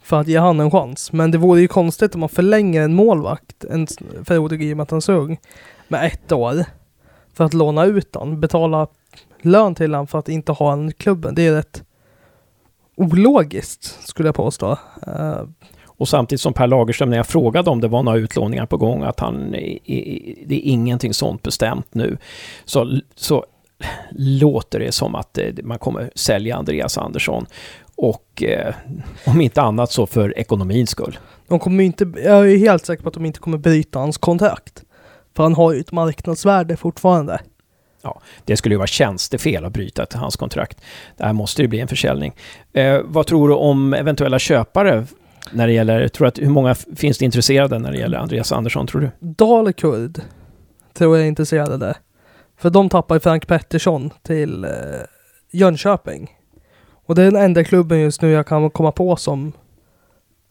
För 0.02 0.20
att 0.20 0.28
ge 0.28 0.38
han 0.38 0.60
en 0.60 0.72
chans. 0.72 1.12
Men 1.12 1.32
det 1.32 1.38
vore 1.38 1.62
ju 1.62 1.68
konstigt 1.68 2.14
om 2.14 2.20
man 2.20 2.30
förlänger 2.30 2.82
en 2.82 2.94
målvakt, 2.94 3.64
en 3.64 3.88
Frodig 4.26 4.64
i 4.64 4.74
och 4.74 4.78
med 4.78 4.84
att 4.84 4.92
han 4.92 4.98
är 4.98 5.02
så 5.02 5.14
ung, 5.14 5.40
med 5.88 6.06
ett 6.06 6.32
år. 6.32 6.66
För 7.34 7.44
att 7.44 7.54
låna 7.54 7.86
ut 7.86 8.16
han, 8.16 8.40
betala 8.40 8.88
lön 9.42 9.76
till 9.76 9.94
han 9.94 10.08
för 10.08 10.20
att 10.20 10.30
inte 10.30 10.52
ha 10.52 10.74
en 10.74 10.90
i 10.90 10.94
klubben. 10.94 11.36
Det 11.36 11.48
är 11.48 11.54
rätt 11.54 11.84
ologiskt, 12.96 14.08
skulle 14.08 14.28
jag 14.28 14.36
påstå. 14.36 14.72
Uh, 15.08 15.44
och 15.86 16.08
samtidigt 16.08 16.42
som 16.42 16.54
Per 16.54 16.68
Lagerström, 16.68 17.10
när 17.10 17.18
jag 17.18 17.28
frågade 17.28 17.70
om 17.70 17.82
det 17.82 17.88
var 17.88 18.04
några 18.04 18.18
utlåningar 18.18 18.66
på 18.66 18.78
gång, 18.78 19.04
att 19.04 19.20
han, 19.20 19.52
det 19.52 20.56
är 20.56 20.62
ingenting 20.64 21.14
sånt 21.14 21.44
bestämt 21.44 21.94
nu. 21.94 22.18
Så, 22.66 23.00
så 23.16 23.46
låter 24.12 24.80
det 24.80 24.92
som 24.92 25.16
att 25.16 25.38
eh, 25.38 25.46
man 25.64 25.80
kommer 25.80 26.12
sälja 26.16 26.56
Andreas 26.56 26.98
Andersson. 26.98 27.46
Och 27.96 28.44
eh, 28.44 28.74
om 29.26 29.42
inte 29.42 29.62
annat 29.62 29.92
så 29.92 30.06
för 30.06 30.38
ekonomins 30.38 30.90
skull. 30.90 31.20
De 31.48 31.60
kommer 31.60 31.84
inte, 31.84 32.12
jag 32.24 32.52
är 32.52 32.58
helt 32.58 32.86
säker 32.86 33.04
på 33.04 33.10
att 33.10 33.14
de 33.14 33.26
inte 33.26 33.40
kommer 33.40 33.58
bryta 33.58 34.00
hans 34.00 34.18
kontrakt. 34.18 34.84
För 35.36 35.44
han 35.44 35.54
har 35.54 35.74
ju 35.74 35.80
ett 35.80 35.92
marknadsvärde 35.92 36.78
fortfarande. 36.78 37.40
Ja, 38.02 38.22
det 38.46 38.58
skulle 38.58 38.76
ju 38.76 38.78
vara 38.78 38.88
tjänstefel 38.88 39.66
att 39.66 39.74
bryta 39.74 40.06
hans 40.14 40.36
kontrakt. 40.36 40.82
Det 41.18 41.24
här 41.24 41.34
måste 41.34 41.62
ju 41.62 41.68
bli 41.68 41.80
en 41.80 41.88
försäljning. 41.88 42.36
Eh, 42.74 43.00
vad 43.04 43.28
tror 43.28 43.50
du 43.50 43.56
om 43.56 43.94
eventuella 43.94 44.40
köpare 44.40 45.06
när 45.52 45.68
det 45.68 45.74
gäller, 45.74 46.08
tror 46.08 46.28
att, 46.28 46.40
hur 46.40 46.50
många 46.50 46.76
finns 46.76 47.18
det 47.18 47.26
intresserade 47.26 47.80
när 47.80 47.92
det 47.92 47.98
gäller 47.98 48.18
Andreas 48.18 48.52
Andersson 48.52 48.88
tror 48.88 49.02
du? 49.02 49.10
Dalekurd 49.20 50.22
tror 50.94 51.18
jag 51.18 51.24
är 51.26 51.28
intresserade. 51.28 51.96
För 52.58 52.70
de 52.70 52.90
tappar 52.90 53.20
Frank 53.20 53.48
Pettersson 53.48 54.10
till 54.22 54.64
eh, 54.64 54.72
Jönköping. 55.52 56.32
Och 57.06 57.16
det 57.16 57.22
är 57.22 57.32
den 57.32 57.44
enda 57.44 57.64
klubben 57.64 58.00
just 58.00 58.22
nu 58.22 58.32
jag 58.32 58.48
kan 58.48 58.70
komma 58.70 58.92
på 58.92 59.16
som 59.16 59.52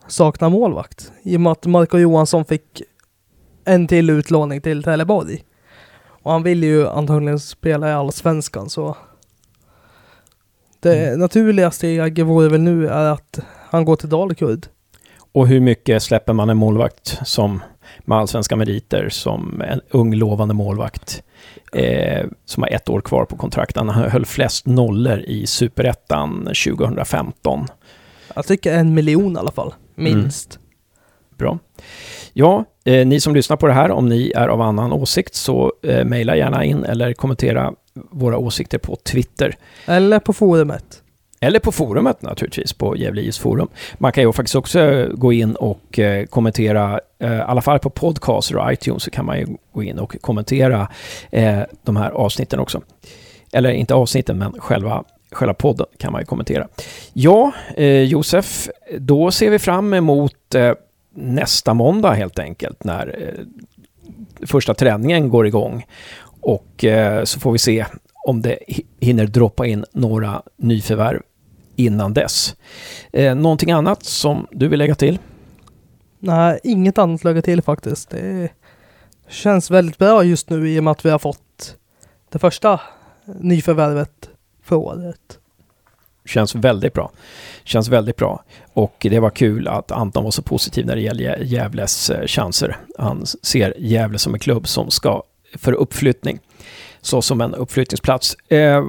saknar 0.07 0.51
målvakt. 0.51 1.13
I 1.23 1.37
och 1.37 1.41
med 1.41 1.53
att 1.53 1.67
Marco 1.67 1.99
Johansson 1.99 2.45
fick 2.45 2.83
en 3.65 3.87
till 3.87 4.11
utlåning 4.11 4.61
till 4.61 4.83
Trelleborg. 4.83 5.45
Och 6.25 6.33
han 6.33 6.43
vill 6.43 6.65
ju 6.65 6.89
antagligen 6.89 7.41
spela 7.41 7.89
i 7.89 7.93
Allsvenskan 7.93 8.71
så 8.71 8.97
det 10.81 11.07
mm. 11.07 11.21
naturliga 11.21 11.71
steget 11.71 12.27
vore 12.27 12.49
väl 12.49 12.61
nu 12.61 12.89
är 12.89 13.13
att 13.13 13.41
han 13.71 13.85
går 13.85 13.97
till 13.97 14.09
Dalkurd. 14.09 14.67
Och 15.33 15.49
hur 15.49 15.61
mycket 15.61 16.03
släpper 16.03 16.33
man 16.33 16.51
en 16.51 16.57
målvakt 16.57 17.21
som 17.25 17.63
med 18.05 18.19
allsvenska 18.19 18.57
meriter 18.57 19.09
som 19.09 19.61
en 19.61 19.81
ung 19.91 20.15
lovande 20.15 20.55
målvakt 20.55 21.23
eh, 21.75 22.27
som 22.45 22.63
har 22.63 22.71
ett 22.71 22.89
år 22.89 23.01
kvar 23.01 23.25
på 23.25 23.37
kontrakt. 23.37 23.77
Han 23.77 23.89
höll 23.89 24.27
flest 24.27 24.67
nollor 24.67 25.19
i 25.19 25.47
superettan 25.47 26.49
2015. 26.65 27.67
Jag 28.35 28.47
tycker 28.47 28.75
en 28.75 28.95
miljon 28.95 29.37
i 29.37 29.39
alla 29.39 29.51
fall, 29.51 29.75
minst. 29.95 30.57
Mm. 30.57 30.65
Bra. 31.39 31.59
Ja, 32.33 32.65
eh, 32.85 33.07
ni 33.07 33.21
som 33.21 33.35
lyssnar 33.35 33.57
på 33.57 33.67
det 33.67 33.73
här, 33.73 33.91
om 33.91 34.09
ni 34.09 34.33
är 34.37 34.49
av 34.49 34.61
annan 34.61 34.93
åsikt 34.93 35.35
så 35.35 35.73
eh, 35.83 36.05
mejla 36.05 36.37
gärna 36.37 36.65
in 36.65 36.85
eller 36.85 37.13
kommentera 37.13 37.73
våra 38.11 38.39
åsikter 38.39 38.79
på 38.79 38.97
Twitter. 38.97 39.57
Eller 39.87 40.19
på 40.19 40.33
forumet. 40.33 41.04
Eller 41.41 41.59
på 41.59 41.73
forumet 41.73 42.23
naturligtvis, 42.23 42.73
på 42.73 42.97
Gävle 42.97 43.23
IS 43.23 43.39
forum. 43.39 43.69
Man 43.99 44.13
kan 44.13 44.25
ju 44.25 44.33
faktiskt 44.33 44.55
också 44.55 44.81
eh, 44.81 45.09
gå 45.09 45.33
in 45.33 45.55
och 45.55 45.99
eh, 45.99 46.27
kommentera, 46.27 47.01
eh, 47.19 47.37
i 47.37 47.41
alla 47.41 47.63
fall 47.63 47.79
på 47.79 47.91
podcaster 47.91 48.57
och 48.57 48.73
iTunes 48.73 49.03
så 49.03 49.11
kan 49.11 49.25
man 49.25 49.39
ju 49.39 49.47
gå 49.73 49.83
in 49.83 49.99
och 49.99 50.17
kommentera 50.21 50.89
de 51.83 51.97
här 51.97 52.11
avsnitten 52.11 52.61
också. 52.61 52.83
Eller 53.53 53.71
inte 53.71 53.95
avsnitten, 53.95 54.39
men 54.39 54.53
själva, 54.53 55.05
själva 55.33 55.55
podden 55.55 55.87
kan 55.99 56.13
man 56.13 56.21
ju 56.21 56.25
kommentera. 56.25 56.69
Ja, 57.13 57.53
Josef, 58.07 58.69
då 58.99 59.31
ser 59.31 59.51
vi 59.51 59.59
fram 59.59 59.95
emot 59.95 60.55
nästa 61.15 61.75
måndag 61.75 62.13
helt 62.13 62.39
enkelt 62.39 62.85
när 62.85 63.35
första 64.47 64.75
träningen 64.75 65.29
går 65.29 65.47
igång. 65.47 65.87
Och 66.41 66.85
så 67.25 67.41
får 67.41 67.53
vi 67.53 67.59
se 67.59 67.85
om 68.25 68.43
det 68.43 68.59
hinner 69.01 69.27
droppa 69.27 69.67
in 69.67 69.85
några 69.93 70.43
nyförvärv 70.57 71.23
innan 71.77 72.15
dess. 72.15 72.57
Eh, 73.13 73.35
någonting 73.35 73.71
annat 73.71 74.05
som 74.05 74.47
du 74.51 74.69
vill 74.69 74.79
lägga 74.79 74.95
till? 74.95 75.19
Nej, 76.19 76.61
inget 76.63 76.99
annat 76.99 77.21
att 77.21 77.25
lägga 77.25 77.43
till 77.43 77.63
faktiskt. 77.63 78.11
Det 78.11 78.49
känns 79.29 79.71
väldigt 79.71 79.99
bra 79.99 80.25
just 80.25 80.51
nu 80.51 80.71
i 80.71 80.81
och 80.81 80.85
med 80.85 80.91
att 80.91 81.05
vi 81.05 81.11
har 81.11 81.19
fått 81.19 81.77
det 82.33 82.39
första 82.39 82.81
nyförvärvet 83.41 84.31
för 84.63 84.77
året. 84.77 85.39
Känns 86.27 86.55
väldigt 86.55 86.93
bra. 86.93 87.11
Känns 87.65 87.89
väldigt 87.89 88.17
bra. 88.17 88.45
Och 88.73 89.07
det 89.11 89.21
var 89.21 89.31
kul 89.31 89.69
att 89.69 89.91
Anton 89.91 90.25
var 90.25 90.31
så 90.31 90.43
positiv 90.43 90.87
när 90.87 90.95
det 90.95 91.03
gäller 91.03 91.39
Gävles 91.45 92.11
eh, 92.11 92.27
chanser. 92.27 92.77
Han 92.99 93.27
ser 93.27 93.75
Gävle 93.79 94.19
som 94.19 94.35
en 94.35 94.41
klubb 94.41 94.69
som 94.69 94.91
ska 94.91 95.23
för 95.55 95.73
uppflyttning. 95.73 96.41
Så 97.05 97.23
som 97.23 97.41
en 97.41 97.55
uppflyttningsplats. 97.55 98.35
Eh, 98.35 98.85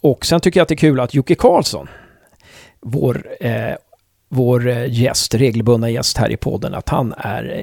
och 0.00 0.26
sen 0.26 0.40
tycker 0.40 0.60
jag 0.60 0.62
att 0.62 0.68
det 0.68 0.74
är 0.74 0.76
kul 0.76 1.00
att 1.00 1.14
Jocke 1.14 1.34
Karlsson, 1.34 1.88
vår, 2.80 3.26
eh, 3.40 3.74
vår 4.28 4.68
eh, 4.68 4.92
gäst, 4.92 5.34
regelbundna 5.34 5.90
gäst 5.90 6.18
här 6.18 6.30
i 6.30 6.36
podden, 6.36 6.74
att 6.74 6.88
han 6.88 7.14
är 7.16 7.56
eh, 7.56 7.62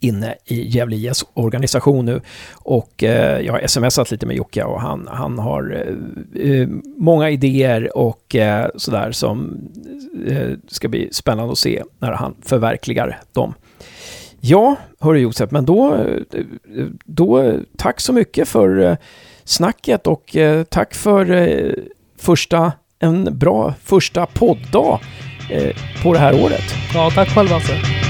inne 0.00 0.34
i 0.44 0.68
Gävle 0.68 0.96
IS 0.96 1.24
organisation 1.34 2.04
nu. 2.04 2.20
Och 2.54 3.04
eh, 3.04 3.40
jag 3.40 3.52
har 3.52 3.66
smsat 3.66 4.10
lite 4.10 4.26
med 4.26 4.36
Jocke 4.36 4.64
och 4.64 4.80
han, 4.80 5.08
han 5.10 5.38
har 5.38 5.86
eh, 6.34 6.50
eh, 6.50 6.68
många 6.96 7.30
idéer 7.30 7.96
och 7.96 8.36
eh, 8.36 8.70
sådär 8.76 9.12
som 9.12 9.60
eh, 10.26 10.50
ska 10.68 10.88
bli 10.88 11.08
spännande 11.12 11.52
att 11.52 11.58
se 11.58 11.82
när 11.98 12.12
han 12.12 12.34
förverkligar 12.42 13.20
dem. 13.32 13.54
Ja, 14.40 14.76
hörru 15.00 15.18
Josef, 15.18 15.50
men 15.50 15.64
då, 15.64 16.06
då 17.04 17.54
tack 17.76 18.00
så 18.00 18.12
mycket 18.12 18.48
för 18.48 18.80
eh, 18.80 18.96
snacket 19.44 20.06
och 20.06 20.36
eh, 20.36 20.64
tack 20.64 20.94
för 20.94 21.30
eh, 21.30 21.72
första, 22.18 22.72
en 22.98 23.38
bra 23.38 23.74
första 23.84 24.26
podd 24.26 24.72
på 26.02 26.12
det 26.12 26.18
här 26.18 26.44
året. 26.44 26.64
Ja, 26.94 27.10
tack 27.14 27.28
själv 27.34 27.48
Hasse. 27.48 28.07